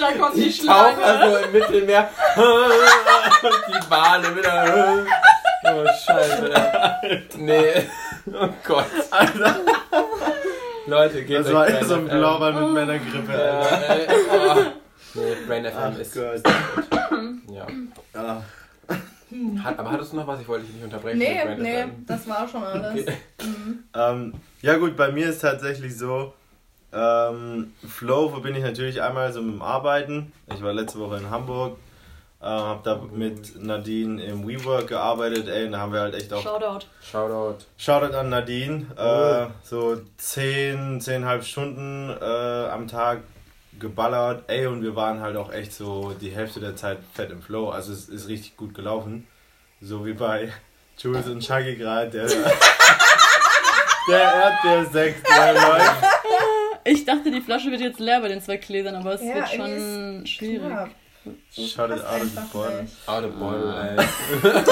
Da 0.00 0.12
kommt 0.12 0.36
die 0.36 0.48
die 0.50 0.66
tauchen 0.66 0.94
Schlange. 0.96 1.04
also 1.04 1.36
im 1.44 1.52
Mittelmeer. 1.52 2.08
Und 2.36 3.52
die 3.68 3.90
Wale 3.90 4.36
wieder. 4.36 5.06
Oh, 5.64 5.86
scheiße. 6.06 6.50
Nee. 7.36 7.88
Oh 8.32 8.48
Gott. 8.66 8.86
Leute, 10.86 11.24
geht 11.24 11.38
Das 11.38 11.52
war 11.52 11.66
Brain 11.66 11.76
echt 11.76 11.86
so 11.86 11.94
ein 11.94 12.08
FM. 12.08 12.18
Blaubern 12.18 12.62
mit 12.64 12.72
Männergrippe. 12.72 13.32
Ja, 13.32 13.60
Alter. 13.60 14.12
äh, 14.12 14.16
oh. 14.32 14.62
Nee, 15.14 15.36
Brain 15.46 15.64
FM 15.64 15.92
Ach 15.94 15.98
ist. 15.98 16.14
Gott. 16.14 16.42
Ja. 17.52 17.66
Ah. 18.14 18.42
Hat, 19.62 19.78
aber 19.78 19.90
hattest 19.92 20.12
du 20.12 20.16
noch 20.16 20.26
was? 20.26 20.40
Ich 20.40 20.48
wollte 20.48 20.64
dich 20.64 20.74
nicht 20.76 20.84
unterbrechen. 20.84 21.18
Nee, 21.18 21.40
nee, 21.58 21.84
das 22.06 22.26
war 22.28 22.48
schon 22.48 22.62
alles. 22.64 23.02
Okay. 23.02 23.12
Ähm, 23.94 24.34
ja 24.62 24.76
gut, 24.76 24.96
bei 24.96 25.10
mir 25.12 25.28
ist 25.28 25.40
tatsächlich 25.40 25.96
so, 25.98 26.32
ähm, 26.92 27.72
Flow 27.86 28.28
verbinde 28.30 28.58
ich 28.58 28.64
natürlich 28.64 29.02
einmal 29.02 29.32
so 29.32 29.40
mit 29.42 29.54
dem 29.54 29.62
Arbeiten. 29.62 30.32
Ich 30.52 30.62
war 30.62 30.72
letzte 30.72 30.98
Woche 30.98 31.18
in 31.18 31.30
Hamburg, 31.30 31.78
äh, 32.40 32.46
habe 32.46 32.80
da 32.82 33.00
mit 33.12 33.62
Nadine 33.62 34.22
im 34.24 34.46
WeWork 34.46 34.88
gearbeitet, 34.88 35.48
ey, 35.48 35.66
und 35.66 35.72
da 35.72 35.78
haben 35.78 35.92
wir 35.92 36.00
halt 36.00 36.14
echt 36.14 36.32
auch 36.32 36.42
Shoutout. 36.42 36.86
Shoutout. 37.00 37.64
Shoutout 37.76 38.16
an 38.16 38.30
Nadine. 38.30 38.86
Äh, 38.96 39.46
so 39.62 40.00
10, 40.16 41.00
10,5 41.00 41.42
Stunden 41.42 42.10
äh, 42.20 42.68
am 42.68 42.88
Tag 42.88 43.22
geballert. 43.78 44.44
Ey, 44.48 44.66
und 44.66 44.82
wir 44.82 44.96
waren 44.96 45.20
halt 45.20 45.36
auch 45.36 45.52
echt 45.52 45.72
so 45.72 46.12
die 46.20 46.30
Hälfte 46.30 46.60
der 46.60 46.76
Zeit 46.76 46.98
fett 47.14 47.30
im 47.30 47.42
Flow. 47.42 47.70
Also 47.70 47.92
es 47.92 48.08
ist 48.08 48.28
richtig 48.28 48.56
gut 48.56 48.74
gelaufen. 48.74 49.26
So 49.80 50.04
wie 50.04 50.12
bei 50.12 50.52
Jules 50.98 51.26
und 51.28 51.42
Shaggy 51.42 51.76
gerade, 51.76 52.10
der, 52.10 52.26
der 54.08 54.20
Erdbeersekt, 54.20 55.26
der 55.26 55.52
läuft. 55.54 56.09
Ich 56.84 57.04
dachte, 57.04 57.30
die 57.30 57.40
Flasche 57.40 57.70
wird 57.70 57.80
jetzt 57.80 58.00
leer 58.00 58.20
bei 58.20 58.28
den 58.28 58.40
zwei 58.40 58.56
Gläsern, 58.56 58.94
aber 58.94 59.14
es 59.14 59.22
Ja, 59.22 59.34
wird 59.34 59.48
schon 59.50 60.26
schwierig. 60.26 60.68
Ja, 60.70 60.88
so 61.50 61.62
Shut 61.66 61.90
it 61.90 62.04
out 62.04 62.22
of 62.22 62.30
the 62.34 62.40
bottle. 62.52 62.86
Out 63.06 63.24
of 63.24 63.34
bottle, 63.34 63.74
Ah. 63.74 63.96
ey. 63.96 64.06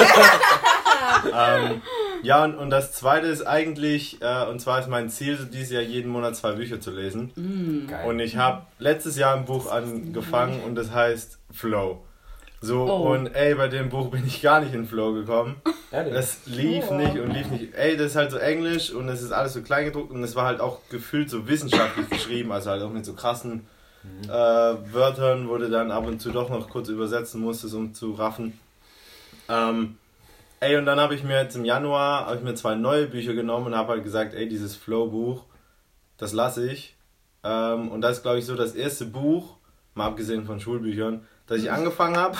Ähm, 1.33 1.81
ja, 2.23 2.43
und, 2.43 2.55
und 2.55 2.69
das 2.69 2.91
zweite 2.93 3.27
ist 3.27 3.41
eigentlich, 3.45 4.21
äh, 4.21 4.45
und 4.45 4.59
zwar 4.59 4.79
ist 4.79 4.87
mein 4.89 5.09
Ziel, 5.09 5.37
so 5.37 5.45
dieses 5.45 5.71
Jahr 5.71 5.81
jeden 5.81 6.11
Monat 6.11 6.35
zwei 6.35 6.51
Bücher 6.53 6.79
zu 6.79 6.91
lesen. 6.91 7.31
Mm. 7.35 7.87
Geil. 7.87 8.07
Und 8.07 8.19
ich 8.19 8.37
habe 8.37 8.63
letztes 8.79 9.17
Jahr 9.17 9.35
ein 9.35 9.45
Buch 9.45 9.71
angefangen 9.71 10.61
und 10.63 10.75
das 10.75 10.91
heißt 10.91 11.39
Flow. 11.51 12.03
So, 12.61 12.83
Oh. 12.89 13.13
und 13.13 13.27
ey, 13.35 13.55
bei 13.55 13.67
dem 13.69 13.89
Buch 13.89 14.09
bin 14.11 14.25
ich 14.27 14.41
gar 14.41 14.59
nicht 14.59 14.73
in 14.73 14.85
Flow 14.85 15.13
gekommen. 15.13 15.55
Ehrlich? 15.91 16.13
Es 16.13 16.45
lief 16.45 16.85
Oh. 16.89 16.95
nicht 16.95 17.17
und 17.17 17.31
lief 17.31 17.47
nicht. 17.49 17.73
Ey, 17.73 17.95
das 17.95 18.07
ist 18.07 18.15
halt 18.17 18.31
so 18.31 18.37
Englisch 18.37 18.91
und 18.91 19.07
es 19.07 19.21
ist 19.21 19.31
alles 19.31 19.53
so 19.53 19.61
klein 19.61 19.85
gedruckt 19.85 20.11
und 20.11 20.23
es 20.23 20.35
war 20.35 20.45
halt 20.45 20.59
auch 20.59 20.79
gefühlt 20.89 21.29
so 21.29 21.47
wissenschaftlich 21.47 22.09
geschrieben, 22.09 22.51
also 22.51 22.69
halt 22.71 22.83
auch 22.83 22.91
mit 22.91 23.05
so 23.05 23.13
krassen 23.13 23.65
äh, 24.25 24.29
Wörtern, 24.29 25.47
wo 25.49 25.57
du 25.57 25.69
dann 25.69 25.91
ab 25.91 26.05
und 26.05 26.21
zu 26.21 26.31
doch 26.31 26.49
noch 26.49 26.69
kurz 26.69 26.89
übersetzen 26.89 27.41
musstest, 27.41 27.73
um 27.75 27.93
zu 27.93 28.13
raffen. 28.13 28.57
Ähm, 29.49 29.97
ey, 30.59 30.77
und 30.77 30.85
dann 30.85 30.99
habe 30.99 31.15
ich 31.15 31.23
mir 31.23 31.41
jetzt 31.41 31.55
im 31.55 31.65
Januar 31.65 32.25
hab 32.27 32.35
ich 32.35 32.41
mir 32.43 32.55
zwei 32.55 32.75
neue 32.75 33.07
Bücher 33.07 33.33
genommen 33.33 33.67
und 33.67 33.75
habe 33.75 33.93
halt 33.93 34.03
gesagt, 34.03 34.33
ey, 34.33 34.47
dieses 34.49 34.75
Flow-Buch, 34.75 35.43
das 36.17 36.33
lasse 36.33 36.69
ich. 36.69 36.95
Ähm, 37.43 37.89
und 37.89 38.01
das 38.01 38.17
ist, 38.17 38.21
glaube 38.23 38.39
ich, 38.39 38.45
so 38.45 38.55
das 38.55 38.75
erste 38.75 39.05
Buch, 39.05 39.55
mal 39.95 40.07
abgesehen 40.07 40.45
von 40.45 40.59
Schulbüchern, 40.59 41.25
das 41.49 41.59
ich 41.59 41.71
angefangen 41.71 42.15
habe 42.15 42.37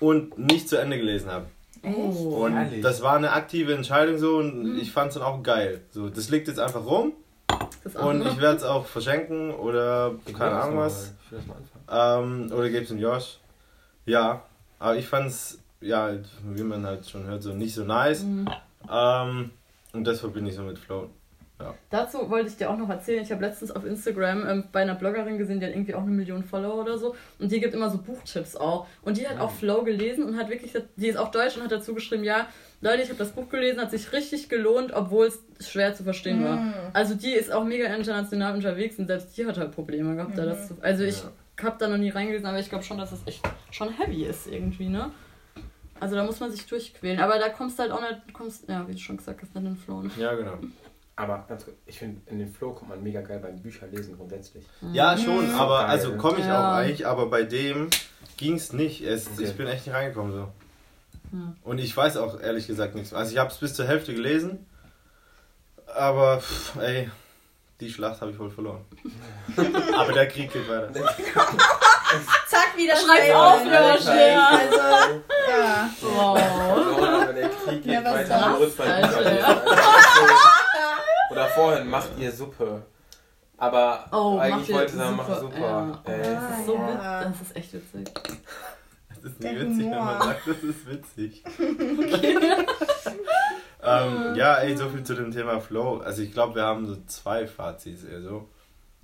und 0.00 0.38
nicht 0.38 0.68
zu 0.68 0.76
Ende 0.76 0.98
gelesen 0.98 1.30
habe. 1.30 1.46
Oh. 1.82 2.44
Und 2.44 2.56
Ehrlich? 2.56 2.82
das 2.82 3.02
war 3.02 3.16
eine 3.16 3.32
aktive 3.32 3.74
Entscheidung 3.74 4.18
so 4.18 4.38
und 4.38 4.78
ich 4.78 4.90
fand 4.90 5.08
es 5.08 5.14
dann 5.14 5.22
auch 5.22 5.42
geil. 5.42 5.82
So, 5.90 6.08
das 6.08 6.30
liegt 6.30 6.48
jetzt 6.48 6.58
einfach 6.58 6.84
rum 6.84 7.12
und 7.94 8.26
ich 8.26 8.40
werde 8.40 8.56
es 8.56 8.64
auch 8.64 8.86
verschenken 8.86 9.50
oder 9.52 10.14
keine 10.36 10.60
Ahnung 10.62 10.78
was. 10.78 11.12
Ähm, 11.90 12.50
oder 12.52 12.70
gebe 12.70 12.82
es 12.82 12.88
dem 12.88 12.98
Josh. 12.98 13.38
Ja, 14.06 14.42
aber 14.78 14.96
ich 14.96 15.06
fand 15.06 15.28
es, 15.28 15.58
ja, 15.80 16.12
wie 16.42 16.62
man 16.62 16.86
halt 16.86 17.08
schon 17.08 17.26
hört, 17.26 17.42
so 17.42 17.52
nicht 17.52 17.74
so 17.74 17.84
nice. 17.84 18.22
Mhm. 18.22 18.48
Ähm, 18.90 19.50
und 19.92 20.04
das 20.04 20.20
verbinde 20.20 20.50
ich 20.50 20.56
so 20.56 20.62
mit 20.62 20.78
Flow. 21.56 21.74
Dazu 21.90 22.30
wollte 22.30 22.48
ich 22.48 22.56
dir 22.56 22.68
auch 22.68 22.76
noch 22.76 22.88
erzählen. 22.88 23.22
Ich 23.22 23.30
habe 23.30 23.40
letztens 23.44 23.70
auf 23.70 23.84
Instagram 23.84 24.46
ähm, 24.48 24.64
bei 24.72 24.82
einer 24.82 24.94
Bloggerin 24.96 25.38
gesehen, 25.38 25.60
die 25.60 25.66
hat 25.66 25.72
irgendwie 25.72 25.94
auch 25.94 26.02
eine 26.02 26.10
Million 26.10 26.42
Follower 26.42 26.80
oder 26.82 26.98
so. 26.98 27.14
Und 27.38 27.52
die 27.52 27.60
gibt 27.60 27.74
immer 27.74 27.90
so 27.90 27.98
Buchtipps 27.98 28.56
auch. 28.56 28.86
Und 29.02 29.18
die 29.18 29.28
hat 29.28 29.38
auch 29.38 29.52
Flow 29.52 29.84
gelesen 29.84 30.24
und 30.24 30.36
hat 30.36 30.48
wirklich, 30.50 30.72
die 30.96 31.06
ist 31.06 31.16
auch 31.16 31.30
deutsch 31.30 31.56
und 31.56 31.62
hat 31.62 31.70
dazu 31.72 31.94
geschrieben, 31.94 32.24
ja, 32.24 32.48
Leute, 32.80 33.02
ich 33.02 33.08
habe 33.08 33.18
das 33.18 33.30
Buch 33.32 33.48
gelesen, 33.48 33.80
hat 33.80 33.90
sich 33.92 34.12
richtig 34.12 34.48
gelohnt, 34.48 34.92
obwohl 34.92 35.26
es 35.26 35.40
schwer 35.60 35.94
zu 35.94 36.02
verstehen 36.02 36.44
war. 36.44 36.56
Mhm. 36.56 36.74
Also 36.92 37.14
die 37.14 37.32
ist 37.32 37.52
auch 37.52 37.64
mega 37.64 37.86
international 37.86 38.54
unterwegs 38.54 38.98
und 38.98 39.06
selbst 39.06 39.36
die 39.38 39.46
hat 39.46 39.56
halt 39.56 39.70
Probleme 39.72 40.16
gehabt. 40.16 40.36
Da 40.36 40.44
das 40.46 40.68
zu, 40.68 40.76
also 40.82 41.04
ich 41.04 41.22
Ja. 41.22 41.30
habe 41.62 41.76
da 41.78 41.88
noch 41.88 41.98
nie 41.98 42.10
reingelesen, 42.10 42.46
aber 42.46 42.58
ich 42.58 42.68
glaube 42.68 42.84
schon, 42.84 42.98
dass 42.98 43.12
es 43.12 43.20
echt 43.26 43.42
schon 43.70 43.90
heavy 43.90 44.24
ist 44.24 44.48
irgendwie, 44.48 44.88
ne? 44.88 45.12
Also 46.00 46.16
da 46.16 46.24
muss 46.24 46.40
man 46.40 46.50
sich 46.50 46.66
durchquälen. 46.66 47.20
Aber 47.20 47.38
da 47.38 47.48
kommst 47.48 47.78
du 47.78 47.84
halt 47.84 47.92
auch 47.92 48.00
nicht, 48.02 48.34
kommst, 48.34 48.68
ja, 48.68 48.86
wie 48.88 48.92
du 48.92 48.98
schon 48.98 49.16
gesagt 49.16 49.40
hast, 49.40 49.54
nicht 49.54 49.64
in 49.64 49.70
den 49.70 49.76
Flow. 49.76 50.02
Ne? 50.02 50.10
Ja, 50.18 50.34
genau. 50.34 50.58
Aber 51.16 51.44
ganz 51.48 51.64
kurz, 51.64 51.76
ich 51.86 51.98
finde, 51.98 52.20
in 52.30 52.38
den 52.40 52.52
Flow 52.52 52.72
kommt 52.72 52.90
man 52.90 53.02
mega 53.02 53.20
geil 53.20 53.38
beim 53.40 53.60
Bücherlesen 53.62 54.16
grundsätzlich. 54.16 54.64
Ja, 54.92 55.16
schon, 55.16 55.54
aber 55.54 55.78
Geil. 55.82 55.86
also 55.90 56.16
komme 56.16 56.38
ich 56.40 56.46
Ja. 56.46 56.58
auch 56.72 56.74
eigentlich, 56.74 57.06
aber 57.06 57.26
bei 57.26 57.44
dem 57.44 57.88
ging 58.36 58.54
es 58.56 58.72
nicht. 58.72 59.00
Es, 59.02 59.28
Okay. 59.28 59.44
Ich 59.44 59.56
bin 59.56 59.68
echt 59.68 59.86
nicht 59.86 59.94
reingekommen 59.94 60.32
so. 60.32 60.48
Hm. 61.30 61.56
Und 61.62 61.78
ich 61.78 61.96
weiß 61.96 62.16
auch 62.16 62.40
ehrlich 62.40 62.66
gesagt 62.66 62.96
nichts. 62.96 63.14
Also 63.14 63.30
ich 63.32 63.38
habe 63.38 63.50
es 63.50 63.56
bis 63.58 63.74
zur 63.74 63.86
Hälfte 63.86 64.12
gelesen, 64.12 64.66
aber 65.94 66.40
pff, 66.40 66.74
ey, 66.80 67.08
die 67.80 67.90
Schlacht 67.92 68.20
habe 68.20 68.32
ich 68.32 68.38
wohl 68.38 68.50
verloren. 68.50 68.84
aber 69.96 70.12
der 70.12 70.26
Krieg 70.28 70.52
geht 70.52 70.68
weiter. 70.68 70.92
Zack, 72.48 72.76
wieder 72.76 72.94
schnell. 72.96 73.32
auf, 73.34 73.60
Also, 73.60 74.10
ja. 74.10 74.48
Also, 74.48 74.76
ja. 75.50 75.90
Wow. 76.00 76.98
Oder 76.98 77.28
wenn 77.28 77.36
der 77.36 77.48
Krieg 77.50 77.82
geht, 77.84 77.92
Ja, 77.92 78.04
was 78.04 78.14
weiter 78.14 78.28
das, 78.28 78.48
Moritz 78.48 78.74
bei 78.74 78.84
Alter? 79.02 79.62
Oder 81.34 81.48
vorhin, 81.48 81.90
macht 81.90 82.10
ihr 82.16 82.30
Suppe. 82.30 82.82
Aber 83.58 84.06
Oh, 84.12 84.38
eigentlich 84.38 84.72
wollte 84.72 84.92
ich 84.92 84.98
sagen, 84.98 85.16
mach 85.16 85.40
Suppe, 85.40 85.60
ja. 85.60 86.00
Ey. 86.04 86.22
Das 86.22 86.58
ist 86.58 86.66
so 86.66 86.74
ja. 86.74 87.20
witzig. 87.20 87.32
Das 87.32 87.40
ist 87.42 87.56
echt 87.56 87.72
witzig. 87.72 88.14
Das 89.08 89.18
ist 89.24 89.42
Der 89.42 89.52
nicht 89.52 89.62
witzig, 89.62 89.84
wenn 89.90 89.98
man 89.98 90.22
sagt, 90.22 90.46
das 90.46 90.62
ist 90.62 90.88
witzig. 90.88 91.42
ähm, 93.82 94.34
ja, 94.36 94.54
ey, 94.58 94.76
so 94.76 94.88
viel 94.88 95.02
zu 95.02 95.14
dem 95.14 95.32
Thema 95.32 95.58
Flow. 95.60 95.98
Also 95.98 96.22
ich 96.22 96.32
glaube, 96.32 96.54
wir 96.54 96.62
haben 96.62 96.86
so 96.86 96.96
zwei 97.06 97.48
Fazits 97.48 98.04
eher 98.04 98.22
so. 98.22 98.48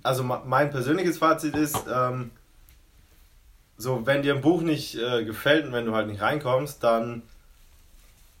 Also 0.03 0.23
mein 0.23 0.71
persönliches 0.71 1.17
Fazit 1.17 1.55
ist, 1.55 1.83
ähm, 1.93 2.31
so 3.77 4.05
wenn 4.05 4.21
dir 4.21 4.35
ein 4.35 4.41
Buch 4.41 4.61
nicht 4.61 4.95
äh, 4.95 5.25
gefällt 5.25 5.65
und 5.65 5.73
wenn 5.73 5.85
du 5.85 5.93
halt 5.93 6.07
nicht 6.07 6.21
reinkommst, 6.21 6.81
dann 6.83 7.23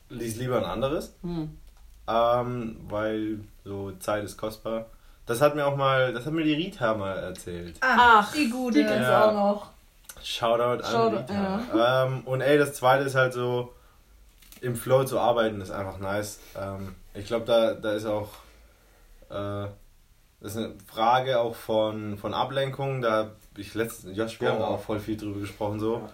lies 0.09 0.37
lieber 0.37 0.57
ein 0.57 0.65
anderes. 0.65 1.13
Hm. 1.23 1.57
Ähm, 2.07 2.77
weil 2.89 3.39
so 3.63 3.91
Zeit 3.99 4.23
ist 4.23 4.37
kostbar. 4.37 4.85
Das 5.25 5.39
hat 5.41 5.55
mir 5.55 5.65
auch 5.65 5.75
mal, 5.75 6.13
das 6.13 6.25
hat 6.25 6.33
mir 6.33 6.43
die 6.43 6.53
Rita 6.55 6.93
mal 6.95 7.15
erzählt. 7.17 7.77
Ach, 7.81 8.31
die 8.33 8.49
gute. 8.49 8.79
Die 8.79 8.85
gibt's 8.85 9.07
Ja. 9.07 9.29
auch 9.29 9.33
noch. 9.33 9.69
Shoutout 10.23 10.83
an 10.83 10.91
Shoutout, 10.91 11.17
Rita. 11.33 12.05
Ähm, 12.05 12.21
und 12.25 12.41
ey, 12.41 12.57
das 12.57 12.73
zweite 12.73 13.03
ist 13.05 13.15
halt 13.15 13.33
so, 13.33 13.73
im 14.61 14.75
Flow 14.75 15.03
zu 15.03 15.19
arbeiten 15.19 15.61
ist 15.61 15.71
einfach 15.71 15.99
nice. 15.99 16.39
Ähm, 16.59 16.95
ich 17.13 17.25
glaube, 17.25 17.45
da, 17.45 17.73
da 17.73 17.93
ist 17.93 18.05
auch, 18.05 18.29
äh, 19.29 19.67
das 20.41 20.51
ist 20.55 20.57
eine 20.57 20.73
Frage 20.87 21.39
auch 21.39 21.55
von, 21.55 22.17
von 22.17 22.33
Ablenkung. 22.33 23.01
Da 23.01 23.11
hab 23.17 23.31
ich 23.57 23.73
letztens, 23.73 24.17
Josh, 24.17 24.39
wir 24.41 24.49
haben 24.49 24.57
Genau. 24.57 24.69
auch 24.69 24.81
voll 24.81 24.99
viel 24.99 25.17
drüber 25.17 25.39
gesprochen 25.39 25.79
so. 25.79 26.07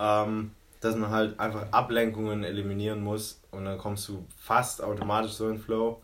Ähm, 0.00 0.52
dass 0.84 0.96
man 0.96 1.10
halt 1.10 1.40
einfach 1.40 1.72
Ablenkungen 1.72 2.44
eliminieren 2.44 3.02
muss 3.02 3.40
und 3.50 3.64
dann 3.64 3.78
kommst 3.78 4.08
du 4.08 4.26
fast 4.36 4.82
automatisch 4.82 5.32
so 5.32 5.48
in 5.48 5.58
Flow. 5.58 6.02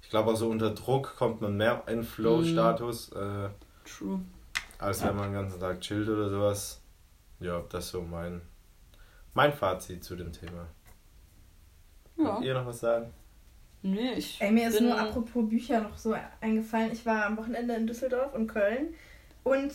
Ich 0.00 0.08
glaube 0.08 0.30
auch 0.30 0.36
so 0.36 0.48
unter 0.48 0.70
Druck 0.70 1.14
kommt 1.16 1.40
man 1.42 1.56
mehr 1.56 1.82
in 1.86 2.02
Flow-Status. 2.02 3.12
Äh, 3.12 3.50
True. 3.84 4.20
als 4.78 5.04
wenn 5.04 5.16
man 5.16 5.24
den 5.24 5.34
ganzen 5.34 5.60
Tag 5.60 5.80
chillt 5.80 6.08
oder 6.08 6.30
sowas. 6.30 6.82
Ja, 7.40 7.62
das 7.68 7.86
ist 7.86 7.90
so 7.90 8.00
mein, 8.00 8.40
mein 9.34 9.52
Fazit 9.52 10.02
zu 10.02 10.16
dem 10.16 10.32
Thema. 10.32 10.66
Ja. 12.16 12.36
Wollt 12.36 12.44
ihr 12.44 12.54
noch 12.54 12.66
was 12.66 12.80
sagen? 12.80 13.12
Nee, 13.82 14.12
ich. 14.14 14.40
Ey, 14.40 14.50
mir 14.50 14.68
ist 14.68 14.80
nur 14.80 14.98
apropos 14.98 15.48
Bücher 15.48 15.80
noch 15.80 15.96
so 15.98 16.16
eingefallen. 16.40 16.92
Ich 16.92 17.04
war 17.04 17.26
am 17.26 17.36
Wochenende 17.36 17.74
in 17.74 17.86
Düsseldorf 17.86 18.32
und 18.32 18.46
Köln 18.46 18.94
und 19.42 19.74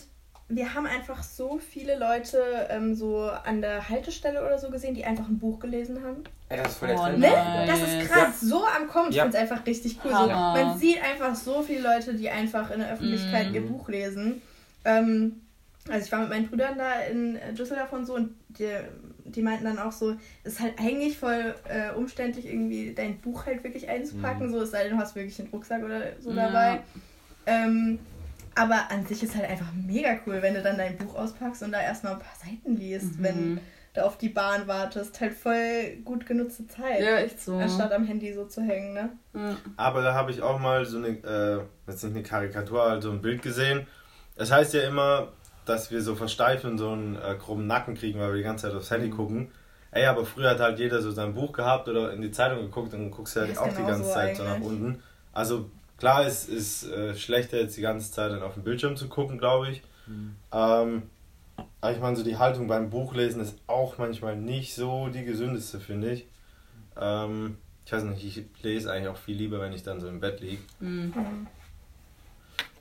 wir 0.50 0.74
haben 0.74 0.86
einfach 0.86 1.24
so 1.24 1.58
viele 1.58 1.98
Leute 1.98 2.42
ähm, 2.70 2.96
so 2.96 3.22
an 3.22 3.62
der 3.62 3.90
Haltestelle 3.90 4.46
oder 4.46 4.58
so 4.58 4.70
gesehen, 4.70 4.94
die 4.96 5.04
einfach 5.04 5.28
ein 5.28 5.40
Buch 5.40 5.60
gelesen 5.60 6.02
haben. 6.04 6.24
Ey, 6.50 6.58
das 6.58 6.70
ist 6.74 6.78
voll 6.78 6.88
der 6.88 6.98
Oh, 6.98 7.04
Trend. 7.04 7.20
Ne? 7.20 7.28
Nice. 7.28 7.68
Das 7.68 7.82
ist 7.82 8.10
gerade 8.10 8.32
so 8.42 8.64
am 8.66 8.88
Kommen. 8.88 9.10
Ich 9.10 9.16
Ja. 9.18 9.24
finde 9.24 9.38
es 9.38 9.44
einfach 9.44 9.66
richtig 9.66 9.98
cool. 10.06 10.12
So, 10.12 10.28
man 10.28 10.78
sieht 10.78 11.04
einfach 11.04 11.36
so 11.36 11.62
viele 11.62 11.82
Leute, 11.82 12.14
die 12.14 12.30
einfach 12.30 12.72
in 12.72 12.80
der 12.80 12.94
Öffentlichkeit 12.94 13.50
Mhm. 13.50 13.56
ihr 13.56 13.68
Buch 13.68 13.90
lesen. 13.90 14.42
Ähm, 14.86 15.42
also 15.90 16.06
ich 16.06 16.12
war 16.12 16.20
mit 16.22 16.30
meinen 16.30 16.48
Brüdern 16.48 16.78
da 16.78 17.02
in 17.02 17.38
Düsseldorf 17.56 17.92
und 17.94 18.06
so 18.06 18.16
und 18.16 18.36
die, 18.50 18.70
die 19.26 19.42
meinten 19.42 19.66
dann 19.66 19.80
auch 19.80 19.92
so, 19.92 20.16
es 20.46 20.54
ist 20.54 20.60
halt 20.62 20.80
eigentlich 20.80 21.18
voll 21.18 21.56
äh, 21.70 21.92
umständlich, 21.94 22.46
irgendwie 22.46 22.94
dein 22.94 23.18
Buch 23.20 23.46
halt 23.46 23.64
wirklich 23.66 23.90
einzupacken. 23.90 24.48
Mhm. 24.48 24.52
So 24.52 24.62
es 24.62 24.72
sei 24.72 24.84
denn, 24.84 24.94
du 24.94 24.98
hast 24.98 25.16
wirklich 25.16 25.40
einen 25.40 25.50
Rucksack 25.50 25.84
oder 25.84 26.02
so 26.22 26.32
Ja. 26.32 26.48
dabei. 26.48 26.84
Ähm, 27.46 28.00
aber 28.58 28.90
an 28.92 29.06
sich 29.06 29.24
ist 29.24 29.36
halt 29.36 29.50
einfach 29.50 29.72
mega 29.74 30.18
cool, 30.26 30.42
wenn 30.42 30.54
du 30.54 30.62
dann 30.62 30.78
dein 30.78 30.98
Buch 30.98 31.16
auspackst 31.16 31.64
und 31.64 31.72
da 31.72 31.82
erstmal 31.82 32.14
ein 32.14 32.20
paar 32.20 32.36
Seiten 32.36 32.76
liest, 32.78 33.20
Mhm. 33.20 33.24
wenn 33.24 33.60
da 33.94 34.04
auf 34.04 34.18
die 34.18 34.30
Bahn 34.30 34.68
wartest. 34.68 35.20
Halt 35.22 35.34
voll 35.34 35.98
gut 36.06 36.26
genutzte 36.26 36.68
Zeit. 36.68 37.02
Ja, 37.02 37.18
echt 37.18 37.42
so. 37.42 37.56
Anstatt 37.58 37.92
am 37.92 38.06
Handy 38.06 38.32
so 38.34 38.46
zu 38.46 38.62
hängen, 38.62 38.94
ne? 38.94 39.10
Ja. 39.34 39.56
Aber 39.76 40.02
da 40.04 40.14
habe 40.14 40.32
ich 40.32 40.42
auch 40.42 40.60
mal 40.60 40.86
so 40.86 40.98
eine, 40.98 41.08
äh, 41.08 41.62
jetzt 41.90 42.04
nicht 42.04 42.14
eine 42.16 42.24
Karikatur, 42.24 42.84
also 42.84 43.12
ein 43.12 43.22
Bild 43.22 43.42
gesehen. 43.42 43.88
Es 44.36 44.52
heißt 44.52 44.74
ja 44.76 44.82
immer, 44.82 45.30
dass 45.66 45.90
wir 45.90 46.02
so 46.02 46.16
versteifen 46.16 46.72
und 46.72 46.78
so 46.78 46.92
einen 46.92 47.16
äh, 47.16 47.36
krummen 47.40 47.66
Nacken 47.66 47.96
kriegen, 47.96 48.20
weil 48.20 48.30
wir 48.30 48.38
die 48.38 48.44
ganze 48.44 48.68
Zeit 48.68 48.76
aufs 48.76 48.92
Handy 48.92 49.10
gucken. 49.10 49.52
Ey, 49.92 50.06
aber 50.06 50.26
früher 50.26 50.52
hat 50.52 50.60
halt 50.60 50.78
jeder 50.80 51.02
so 51.02 51.12
sein 51.12 51.34
Buch 51.34 51.52
gehabt 51.54 51.88
oder 51.90 52.14
in 52.14 52.22
die 52.22 52.30
Zeitung 52.32 52.60
geguckt 52.60 52.94
und 52.94 53.10
guckst 53.10 53.36
du 53.36 53.40
halt 53.42 53.58
auch 53.58 53.68
die 53.70 53.76
genau 53.76 53.88
ganze 53.88 54.04
so 54.04 54.14
Zeit 54.14 54.38
so 54.38 54.44
nach 54.44 54.56
eigentlich. 54.56 54.68
unten. 54.68 55.04
Also 55.34 55.72
klar, 55.98 56.26
es 56.26 56.48
ist 56.48 56.90
äh, 56.90 57.16
schlechter 57.16 57.60
jetzt 57.60 57.78
die 57.78 57.82
ganze 57.82 58.12
Zeit 58.12 58.32
dann 58.32 58.44
auf 58.44 58.54
dem 58.54 58.64
Bildschirm 58.64 58.96
zu 58.96 59.08
gucken, 59.08 59.38
glaube 59.38 59.70
ich. 59.70 59.82
Ähm, 60.52 61.04
aber 61.82 61.92
ich 61.92 62.00
meine, 62.00 62.16
so 62.16 62.24
die 62.24 62.38
Haltung 62.38 62.68
beim 62.68 62.90
Buchlesen 62.90 63.42
ist 63.42 63.58
auch 63.68 63.98
manchmal 63.98 64.36
nicht 64.36 64.76
so 64.76 65.10
die 65.10 65.26
gesündeste, 65.26 65.80
finde 65.80 66.12
ich. 66.12 66.28
Ähm, 67.00 67.58
ich 67.86 67.92
weiß 67.92 68.04
nicht, 68.04 68.26
ich 68.26 68.64
lese 68.64 68.92
eigentlich 68.92 69.08
auch 69.08 69.18
viel 69.18 69.38
lieber, 69.38 69.60
wenn 69.60 69.74
ich 69.74 69.84
dann 69.84 70.00
so 70.00 70.08
im 70.08 70.20
Bett 70.20 70.42
liege. 70.42 70.62
Mhm. 70.80 71.48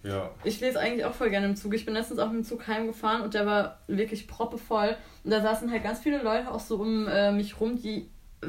Ja. 0.03 0.31
Ich 0.45 0.61
lese 0.61 0.79
eigentlich 0.79 1.05
auch 1.05 1.15
voll 1.15 1.31
gerne 1.31 1.47
im 1.47 1.57
Zug. 1.57 1.75
Ich 1.75 1.85
bin 1.85 1.95
letztens 1.95 2.21
auch 2.21 2.29
mit 2.29 2.37
dem 2.37 2.45
Zug 2.45 2.67
heimgefahren 2.67 3.23
und 3.23 3.35
der 3.35 3.45
war 3.45 3.81
wirklich 3.89 4.29
proppevoll. 4.29 4.97
Und 5.25 5.31
da 5.31 5.43
saßen 5.43 5.71
halt 5.71 5.83
ganz 5.83 6.01
viele 6.01 6.23
Leute 6.23 6.51
auch 6.51 6.61
so 6.61 6.77
um 6.77 7.09
äh, 7.09 7.33
mich 7.33 7.61
rum, 7.61 7.77
die, 7.81 8.09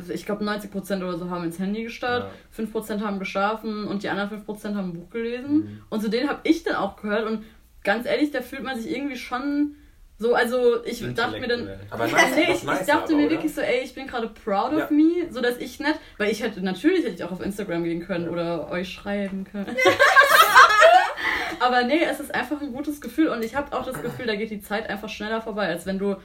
ich 0.10 0.26
glaube 0.26 0.44
90% 0.44 0.98
oder 0.98 1.18
so 1.18 1.30
haben 1.30 1.44
ins 1.46 1.60
Handy 1.60 1.84
gestarrt, 1.84 2.32
5% 2.56 3.02
haben 3.02 3.20
geschlafen 3.20 3.86
und 3.88 4.04
die 4.04 4.10
anderen 4.10 4.44
5% 4.46 4.76
haben 4.76 4.90
ein 4.90 4.94
Buch 4.94 5.10
gelesen. 5.10 5.56
Mhm. 5.56 5.82
Und 5.90 6.02
zu 6.02 6.10
denen 6.10 6.30
habe 6.30 6.40
ich 6.44 6.64
dann 6.64 6.76
auch 6.76 6.98
gehört 6.98 7.26
und 7.26 7.46
ganz 7.84 8.06
ehrlich, 8.06 8.32
da 8.32 8.42
fühlt 8.42 8.64
man 8.64 8.80
sich 8.80 8.92
irgendwie 8.94 9.18
schon 9.18 9.76
so, 10.20 10.34
also 10.34 10.84
ich 10.84 11.02
dachte 11.14 11.40
mir 11.40 11.48
dann, 11.48 11.70
Aber 11.92 12.08
nice, 12.08 12.24
nee, 12.36 12.52
ich, 12.52 12.64
nice 12.64 12.82
ich 12.82 12.88
dachte 12.88 13.14
aber, 13.14 13.22
mir 13.22 13.30
wirklich 13.30 13.54
so, 13.54 13.62
ey, 13.62 13.82
ich 13.84 13.94
bin 13.94 14.08
gerade 14.08 14.28
proud 14.30 14.74
of 14.74 14.80
Ja. 14.80 14.88
me, 14.90 15.28
so 15.32 15.42
dass 15.42 15.58
ich 15.58 15.80
nicht, 15.80 16.00
weil 16.18 16.32
ich 16.32 16.42
hätte, 16.42 16.62
natürlich 16.62 17.04
hätte 17.06 17.14
ich 17.16 17.24
auch 17.24 17.32
auf 17.32 17.42
Instagram 17.42 17.84
gehen 17.84 18.04
können 18.06 18.28
oder 18.30 18.70
euch 18.72 18.90
schreiben 18.90 19.46
können. 19.50 19.76
Aber 21.60 21.84
nee, 21.84 22.04
es 22.04 22.20
ist 22.20 22.34
einfach 22.34 22.62
ein 22.62 22.72
gutes 22.72 23.02
Gefühl 23.02 23.30
und 23.30 23.44
ich 23.44 23.56
habe 23.56 23.76
auch 23.76 23.86
das 23.86 24.02
Gefühl, 24.02 24.26
da 24.26 24.36
geht 24.36 24.52
die 24.52 24.62
Zeit 24.62 24.90
einfach 24.90 25.10
schneller 25.10 25.42
vorbei, 25.42 25.68
als 25.68 25.86
wenn 25.86 25.98
du, 25.98 26.16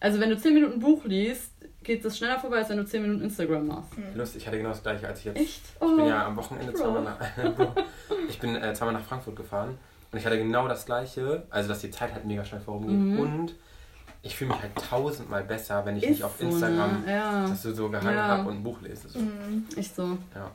also 0.00 0.20
wenn 0.20 0.30
du 0.30 0.38
10 0.38 0.54
Minuten 0.54 0.80
Buch 0.80 1.04
liest, 1.04 1.49
geht 1.90 2.04
es 2.04 2.18
schneller 2.18 2.38
vorbei, 2.38 2.58
als 2.58 2.68
wenn 2.68 2.76
du 2.76 2.84
10 2.86 3.02
Minuten 3.02 3.22
Instagram 3.24 3.66
machst. 3.66 3.90
Lustig, 4.14 4.42
ich 4.42 4.46
hatte 4.46 4.58
genau 4.58 4.68
das 4.70 4.82
gleiche, 4.82 5.08
als 5.08 5.18
ich 5.18 5.24
jetzt. 5.24 5.36
Echt? 5.40 5.62
Ich 5.74 5.78
bin 5.80 6.00
Oh. 6.00 6.06
ja 6.08 6.26
am 6.26 6.36
Wochenende 6.36 6.72
zweimal 6.72 7.02
nach, 7.02 7.18
ich 8.28 8.38
bin 8.38 8.54
äh, 8.54 8.72
zweimal 8.74 8.94
nach 8.94 9.02
Frankfurt 9.02 9.34
gefahren 9.34 9.76
und 10.12 10.18
ich 10.18 10.24
hatte 10.24 10.38
genau 10.38 10.68
das 10.68 10.86
gleiche, 10.86 11.42
also 11.50 11.68
dass 11.68 11.80
die 11.80 11.90
Zeit 11.90 12.12
halt 12.12 12.24
mega 12.26 12.44
schnell 12.44 12.60
vorumgeht 12.60 12.94
Mhm. 12.96 13.18
und 13.18 13.54
ich 14.22 14.36
fühle 14.36 14.50
mich 14.52 14.62
halt 14.62 14.72
tausendmal 14.76 15.42
besser, 15.42 15.84
wenn 15.84 15.96
ich 15.96 16.04
Ist 16.04 16.10
nicht 16.10 16.22
auf 16.24 16.36
so, 16.38 16.46
Instagram 16.46 17.02
ne? 17.04 17.12
Ja, 17.12 17.46
das 17.48 17.62
so 17.62 17.88
gehangen 17.88 18.16
Ja. 18.16 18.28
habe 18.28 18.48
und 18.48 18.56
ein 18.58 18.62
Buch 18.62 18.80
lese. 18.82 19.08
So. 19.08 19.18
echt 19.76 19.96
so. 19.96 20.16
Ja. 20.34 20.50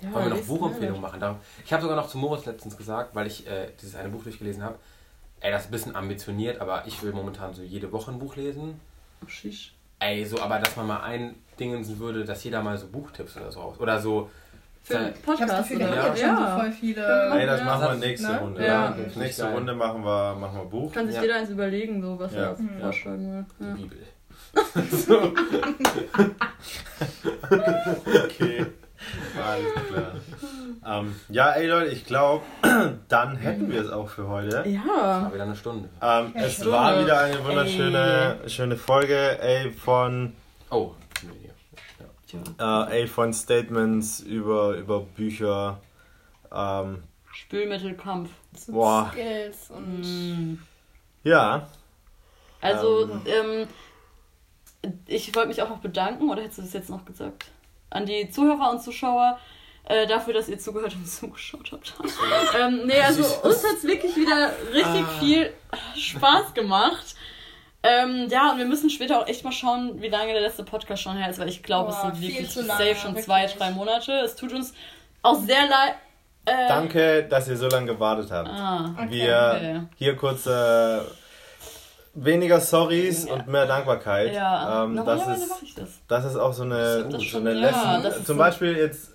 Ja, 0.00 0.12
Wollen 0.12 0.24
wir 0.30 0.34
noch 0.36 0.44
Buchempfehlungen 0.46 1.00
machen? 1.00 1.36
Ich 1.64 1.72
habe 1.72 1.80
sogar 1.82 1.96
noch 1.96 2.08
zu 2.08 2.18
Moritz 2.18 2.44
letztens 2.44 2.76
gesagt, 2.76 3.14
weil 3.14 3.26
ich 3.28 3.46
äh, 3.46 3.68
dieses 3.80 3.94
eine 3.94 4.08
Buch 4.08 4.24
durchgelesen 4.24 4.62
habe. 4.64 4.76
Ey, 5.40 5.50
das 5.52 5.62
ist 5.62 5.68
ein 5.68 5.72
bisschen 5.72 5.94
ambitioniert, 5.96 6.60
aber 6.60 6.86
ich 6.86 7.00
will 7.02 7.12
momentan 7.12 7.54
so 7.54 7.62
jede 7.62 7.92
Woche 7.92 8.10
ein 8.10 8.18
Buch 8.18 8.34
lesen. 8.36 8.80
Oh, 9.24 9.28
shish. 9.28 9.74
Ey, 10.00 10.24
so, 10.24 10.40
aber 10.40 10.58
dass 10.58 10.76
man 10.76 10.86
mal 10.86 11.00
ein 11.02 11.34
Dingen 11.58 11.86
würde, 11.98 12.24
dass 12.24 12.42
jeder 12.44 12.62
mal 12.62 12.76
so 12.76 12.86
Buchtipps 12.88 13.36
oder 13.36 13.50
so 13.52 13.60
raus. 13.60 13.78
Oder 13.80 14.00
so. 14.00 14.30
Für 14.82 14.98
einen 14.98 15.14
Ich 15.14 15.14
habe 15.26 15.46
das 15.46 15.48
Podcast 15.48 15.68
Gefühl, 15.70 15.86
oder? 15.88 16.02
schon 16.16 16.36
so 16.36 16.44
voll 16.44 16.66
Ja. 16.66 16.70
viele. 16.78 17.30
Ey, 17.40 17.46
das 17.46 17.60
Ja. 17.60 17.64
machen 17.64 17.80
wir 17.82 17.88
Satz, 17.88 17.98
nächste 18.00 18.28
ne? 18.32 18.38
Runde. 18.40 18.66
Ja. 18.66 18.96
Nächste 19.16 19.42
Geil. 19.44 19.52
Runde 19.54 19.74
machen 19.74 20.04
wir, 20.04 20.34
machen 20.34 20.58
wir 20.58 20.64
Buch. 20.66 20.92
Kann 20.92 21.06
sich 21.06 21.16
Ja. 21.16 21.22
jeder 21.22 21.36
eins 21.36 21.48
überlegen, 21.50 22.02
so 22.02 22.18
was 22.18 22.34
Ja. 22.34 22.40
er 22.50 22.56
Mhm. 22.60 22.78
vorschlagen 22.80 23.32
will. 23.32 23.46
Die 23.60 23.64
Ja. 23.64 23.74
Bibel. 23.76 23.98
Okay. 28.24 28.66
Alles 29.42 29.72
klar. 29.88 30.12
Ähm, 31.00 31.14
ja, 31.28 31.50
ey 31.52 31.66
Leute, 31.66 31.90
ich 31.90 32.04
glaube, 32.06 32.44
dann 33.08 33.36
hätten 33.36 33.70
wir 33.70 33.80
es 33.80 33.90
auch 33.90 34.08
für 34.08 34.28
heute. 34.28 34.64
ja. 34.68 34.84
War 35.22 35.32
wieder 35.34 35.44
eine 35.44 35.56
Stunde. 35.56 35.88
Ähm, 36.02 36.32
Ja, 36.34 36.42
es 36.42 36.54
Stunde. 36.54 36.72
war 36.72 37.00
wieder 37.02 37.18
eine 37.20 37.44
wunderschöne 37.44 38.38
schöne 38.48 38.76
Folge, 38.76 39.40
ey, 39.40 39.70
von, 39.72 40.32
Oh, 40.70 40.94
nee, 41.22 41.50
nee. 42.32 42.40
äh, 42.58 43.00
ey, 43.00 43.06
von 43.06 43.32
Statements 43.32 44.20
über, 44.20 44.74
über 44.76 45.00
Bücher. 45.00 45.80
Ähm, 46.52 47.02
Spülmittelkampf. 47.32 48.30
Boah. 48.68 49.10
Skills 49.12 49.70
und. 49.70 50.00
Mm. 50.52 50.58
ja, 51.24 51.66
Also, 52.60 53.10
ähm, 53.26 53.66
ich 55.06 55.34
wollte 55.34 55.48
mich 55.48 55.62
auch 55.62 55.68
noch 55.70 55.78
bedanken, 55.80 56.30
oder 56.30 56.42
hättest 56.42 56.58
du 56.58 56.62
das 56.62 56.72
jetzt 56.74 56.90
noch 56.90 57.04
gesagt? 57.04 57.46
An 57.94 58.06
die 58.06 58.28
Zuhörer 58.30 58.70
und 58.70 58.82
Zuschauer 58.82 59.38
äh, 59.88 60.06
dafür, 60.06 60.34
dass 60.34 60.48
ihr 60.48 60.58
zugehört 60.58 60.94
und 60.94 61.06
zugeschaut 61.08 61.72
habt. 61.72 61.94
ähm, 62.60 62.82
nee, 62.86 63.00
also 63.00 63.22
uns 63.22 63.62
hat 63.64 63.76
es 63.78 63.84
wirklich 63.84 64.14
wieder 64.16 64.50
richtig 64.72 65.04
Ah. 65.06 65.18
viel 65.20 65.52
Spaß 65.96 66.54
gemacht. 66.54 67.14
Ähm, 67.82 68.28
ja, 68.30 68.52
und 68.52 68.58
wir 68.58 68.64
müssen 68.64 68.88
später 68.88 69.20
auch 69.20 69.26
echt 69.26 69.44
mal 69.44 69.52
schauen, 69.52 70.00
wie 70.00 70.08
lange 70.08 70.32
der 70.32 70.40
letzte 70.40 70.64
Podcast 70.64 71.02
schon 71.02 71.18
her 71.18 71.28
ist, 71.28 71.38
weil 71.38 71.50
ich 71.50 71.62
glaube, 71.62 71.90
es 71.92 72.00
sind 72.00 72.18
wirklich 72.20 72.48
zu 72.50 72.62
lange, 72.62 72.82
safe 72.82 72.96
schon 72.96 73.16
zwei, 73.18 73.42
wirklich. 73.42 73.58
drei 73.58 73.70
Monate. 73.72 74.12
Es 74.20 74.36
tut 74.36 74.52
uns 74.54 74.72
auch 75.22 75.38
sehr 75.40 75.66
leid. 75.68 75.94
Äh, 76.46 76.68
danke, 76.68 77.24
dass 77.28 77.46
ihr 77.48 77.56
so 77.58 77.68
lange 77.68 77.86
gewartet 77.86 78.30
habt. 78.30 78.48
Ah, 78.48 78.94
Okay. 78.98 79.10
Wir 79.10 79.52
okay. 79.56 79.80
hier 79.96 80.16
kurz 80.16 80.46
äh, 80.46 80.98
weniger 82.14 82.60
Sorries 82.60 83.24
und 83.26 83.46
mehr 83.48 83.66
Dankbarkeit. 83.66 84.32
Ja, 84.34 84.84
ähm, 84.84 84.96
das, 85.04 85.20
ist, 85.26 85.48
mache 85.48 85.64
ich 85.64 85.74
das. 85.74 85.88
das 86.08 86.24
ist 86.24 86.36
auch 86.36 86.52
so 86.52 86.62
eine, 86.62 87.10
so 87.10 87.20
schon, 87.20 87.46
eine 87.46 87.58
ja, 87.60 87.96
Lesson. 87.98 88.12
Zum 88.24 88.24
so- 88.24 88.36
Beispiel 88.36 88.76
jetzt 88.76 89.10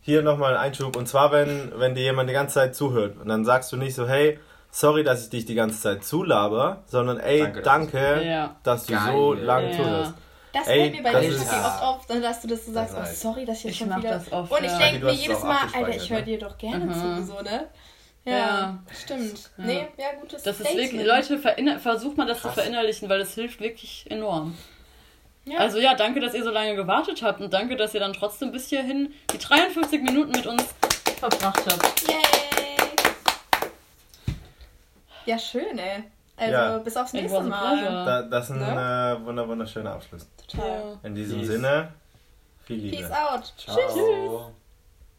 hier 0.00 0.22
nochmal 0.22 0.54
ein 0.56 0.60
Einschub. 0.60 0.96
Und 0.96 1.08
zwar, 1.08 1.32
wenn, 1.32 1.72
wenn 1.76 1.94
dir 1.94 2.02
jemand 2.04 2.28
die 2.30 2.34
ganze 2.34 2.54
Zeit 2.54 2.76
zuhört 2.76 3.16
und 3.20 3.28
dann 3.28 3.44
sagst 3.44 3.72
du 3.72 3.76
nicht 3.76 3.94
so, 3.94 4.06
hey, 4.06 4.38
sorry, 4.70 5.02
dass 5.04 5.24
ich 5.24 5.30
dich 5.30 5.44
die 5.46 5.54
ganze 5.54 5.80
Zeit 5.80 6.04
zulaber, 6.04 6.82
sondern 6.86 7.18
ey, 7.18 7.40
Danke, 7.40 7.62
danke, 7.62 7.98
dass 8.14 8.24
Ja. 8.24 8.56
dass 8.62 8.86
du 8.86 8.92
Geil. 8.92 9.12
so 9.12 9.32
lange 9.34 9.70
Ja. 9.72 9.76
zuhörst. 9.76 10.14
Das 10.52 10.68
Ey, 10.68 10.80
fällt 10.90 10.92
mir 10.94 11.02
bei 11.12 11.20
dir 11.20 11.28
ist- 11.28 11.42
Steffi, 11.42 11.56
oft 11.56 11.82
auf, 11.82 12.06
dass 12.06 12.40
du 12.40 12.48
das 12.48 12.64
so 12.64 12.72
sagst, 12.72 12.96
Das 12.96 13.10
oh 13.10 13.28
sorry, 13.30 13.44
dass 13.44 13.58
ich 13.58 13.64
jetzt 13.64 13.72
Ich 13.72 13.78
schon 13.78 13.88
wieder... 13.94 14.10
das 14.10 14.32
oft, 14.32 14.50
Und 14.52 14.64
ich 14.64 14.70
ja. 14.72 14.78
denke 14.78 15.04
mir 15.04 15.12
jedes 15.12 15.42
Mal, 15.42 15.58
Alter, 15.74 15.88
ich 15.96 16.08
höre 16.10 16.20
ne? 16.20 16.24
dir 16.24 16.38
doch 16.38 16.56
gerne 16.56 16.86
Mhm. 16.86 16.92
zu, 16.94 17.26
so, 17.26 17.42
ne? 17.42 17.66
Ja, 18.26 18.32
Ja. 18.36 18.78
stimmt. 18.92 19.50
Ja. 19.56 19.64
Nee, 19.64 19.88
ja, 19.96 20.06
gutes 20.20 20.42
Das 20.42 20.60
ist 20.60 20.74
wirklich, 20.74 21.06
Leute, 21.06 21.38
versucht 21.78 22.16
mal 22.16 22.26
das 22.26 22.40
Krass. 22.40 22.54
zu 22.54 22.60
verinnerlichen, 22.60 23.08
weil 23.08 23.20
das 23.20 23.34
hilft 23.34 23.60
wirklich 23.60 24.04
enorm. 24.10 24.56
Ja. 25.44 25.58
Also 25.60 25.78
ja, 25.78 25.94
danke, 25.94 26.18
dass 26.20 26.34
ihr 26.34 26.42
so 26.42 26.50
lange 26.50 26.74
gewartet 26.74 27.22
habt 27.22 27.40
und 27.40 27.52
danke, 27.54 27.76
dass 27.76 27.94
ihr 27.94 28.00
dann 28.00 28.12
trotzdem 28.12 28.50
bis 28.50 28.68
hierhin 28.68 29.14
die 29.32 29.38
53 29.38 30.02
Minuten 30.02 30.32
mit 30.32 30.44
uns 30.46 30.64
verbracht 31.20 31.62
habt. 31.70 32.08
Yay! 32.08 32.16
Ja, 35.24 35.38
schön, 35.38 35.78
ey. 35.78 36.02
Also, 36.36 36.52
Ja. 36.52 36.78
bis 36.78 36.96
aufs 36.96 37.12
nächste 37.12 37.40
Mal. 37.42 37.82
Da, 38.04 38.22
das 38.22 38.46
ist 38.50 38.56
ein 38.56 38.58
Ne? 38.58 39.18
äh, 39.22 39.24
wunder, 39.24 39.48
wunderschöner 39.48 39.92
Abschluss. 39.92 40.26
Total. 40.48 40.98
In 41.04 41.14
diesem 41.14 41.38
Peace. 41.38 41.46
Sinne, 41.48 41.92
viel 42.64 42.76
Liebe. 42.78 42.96
Peace 42.98 43.10
out. 43.12 43.52
Ciao. 43.56 44.52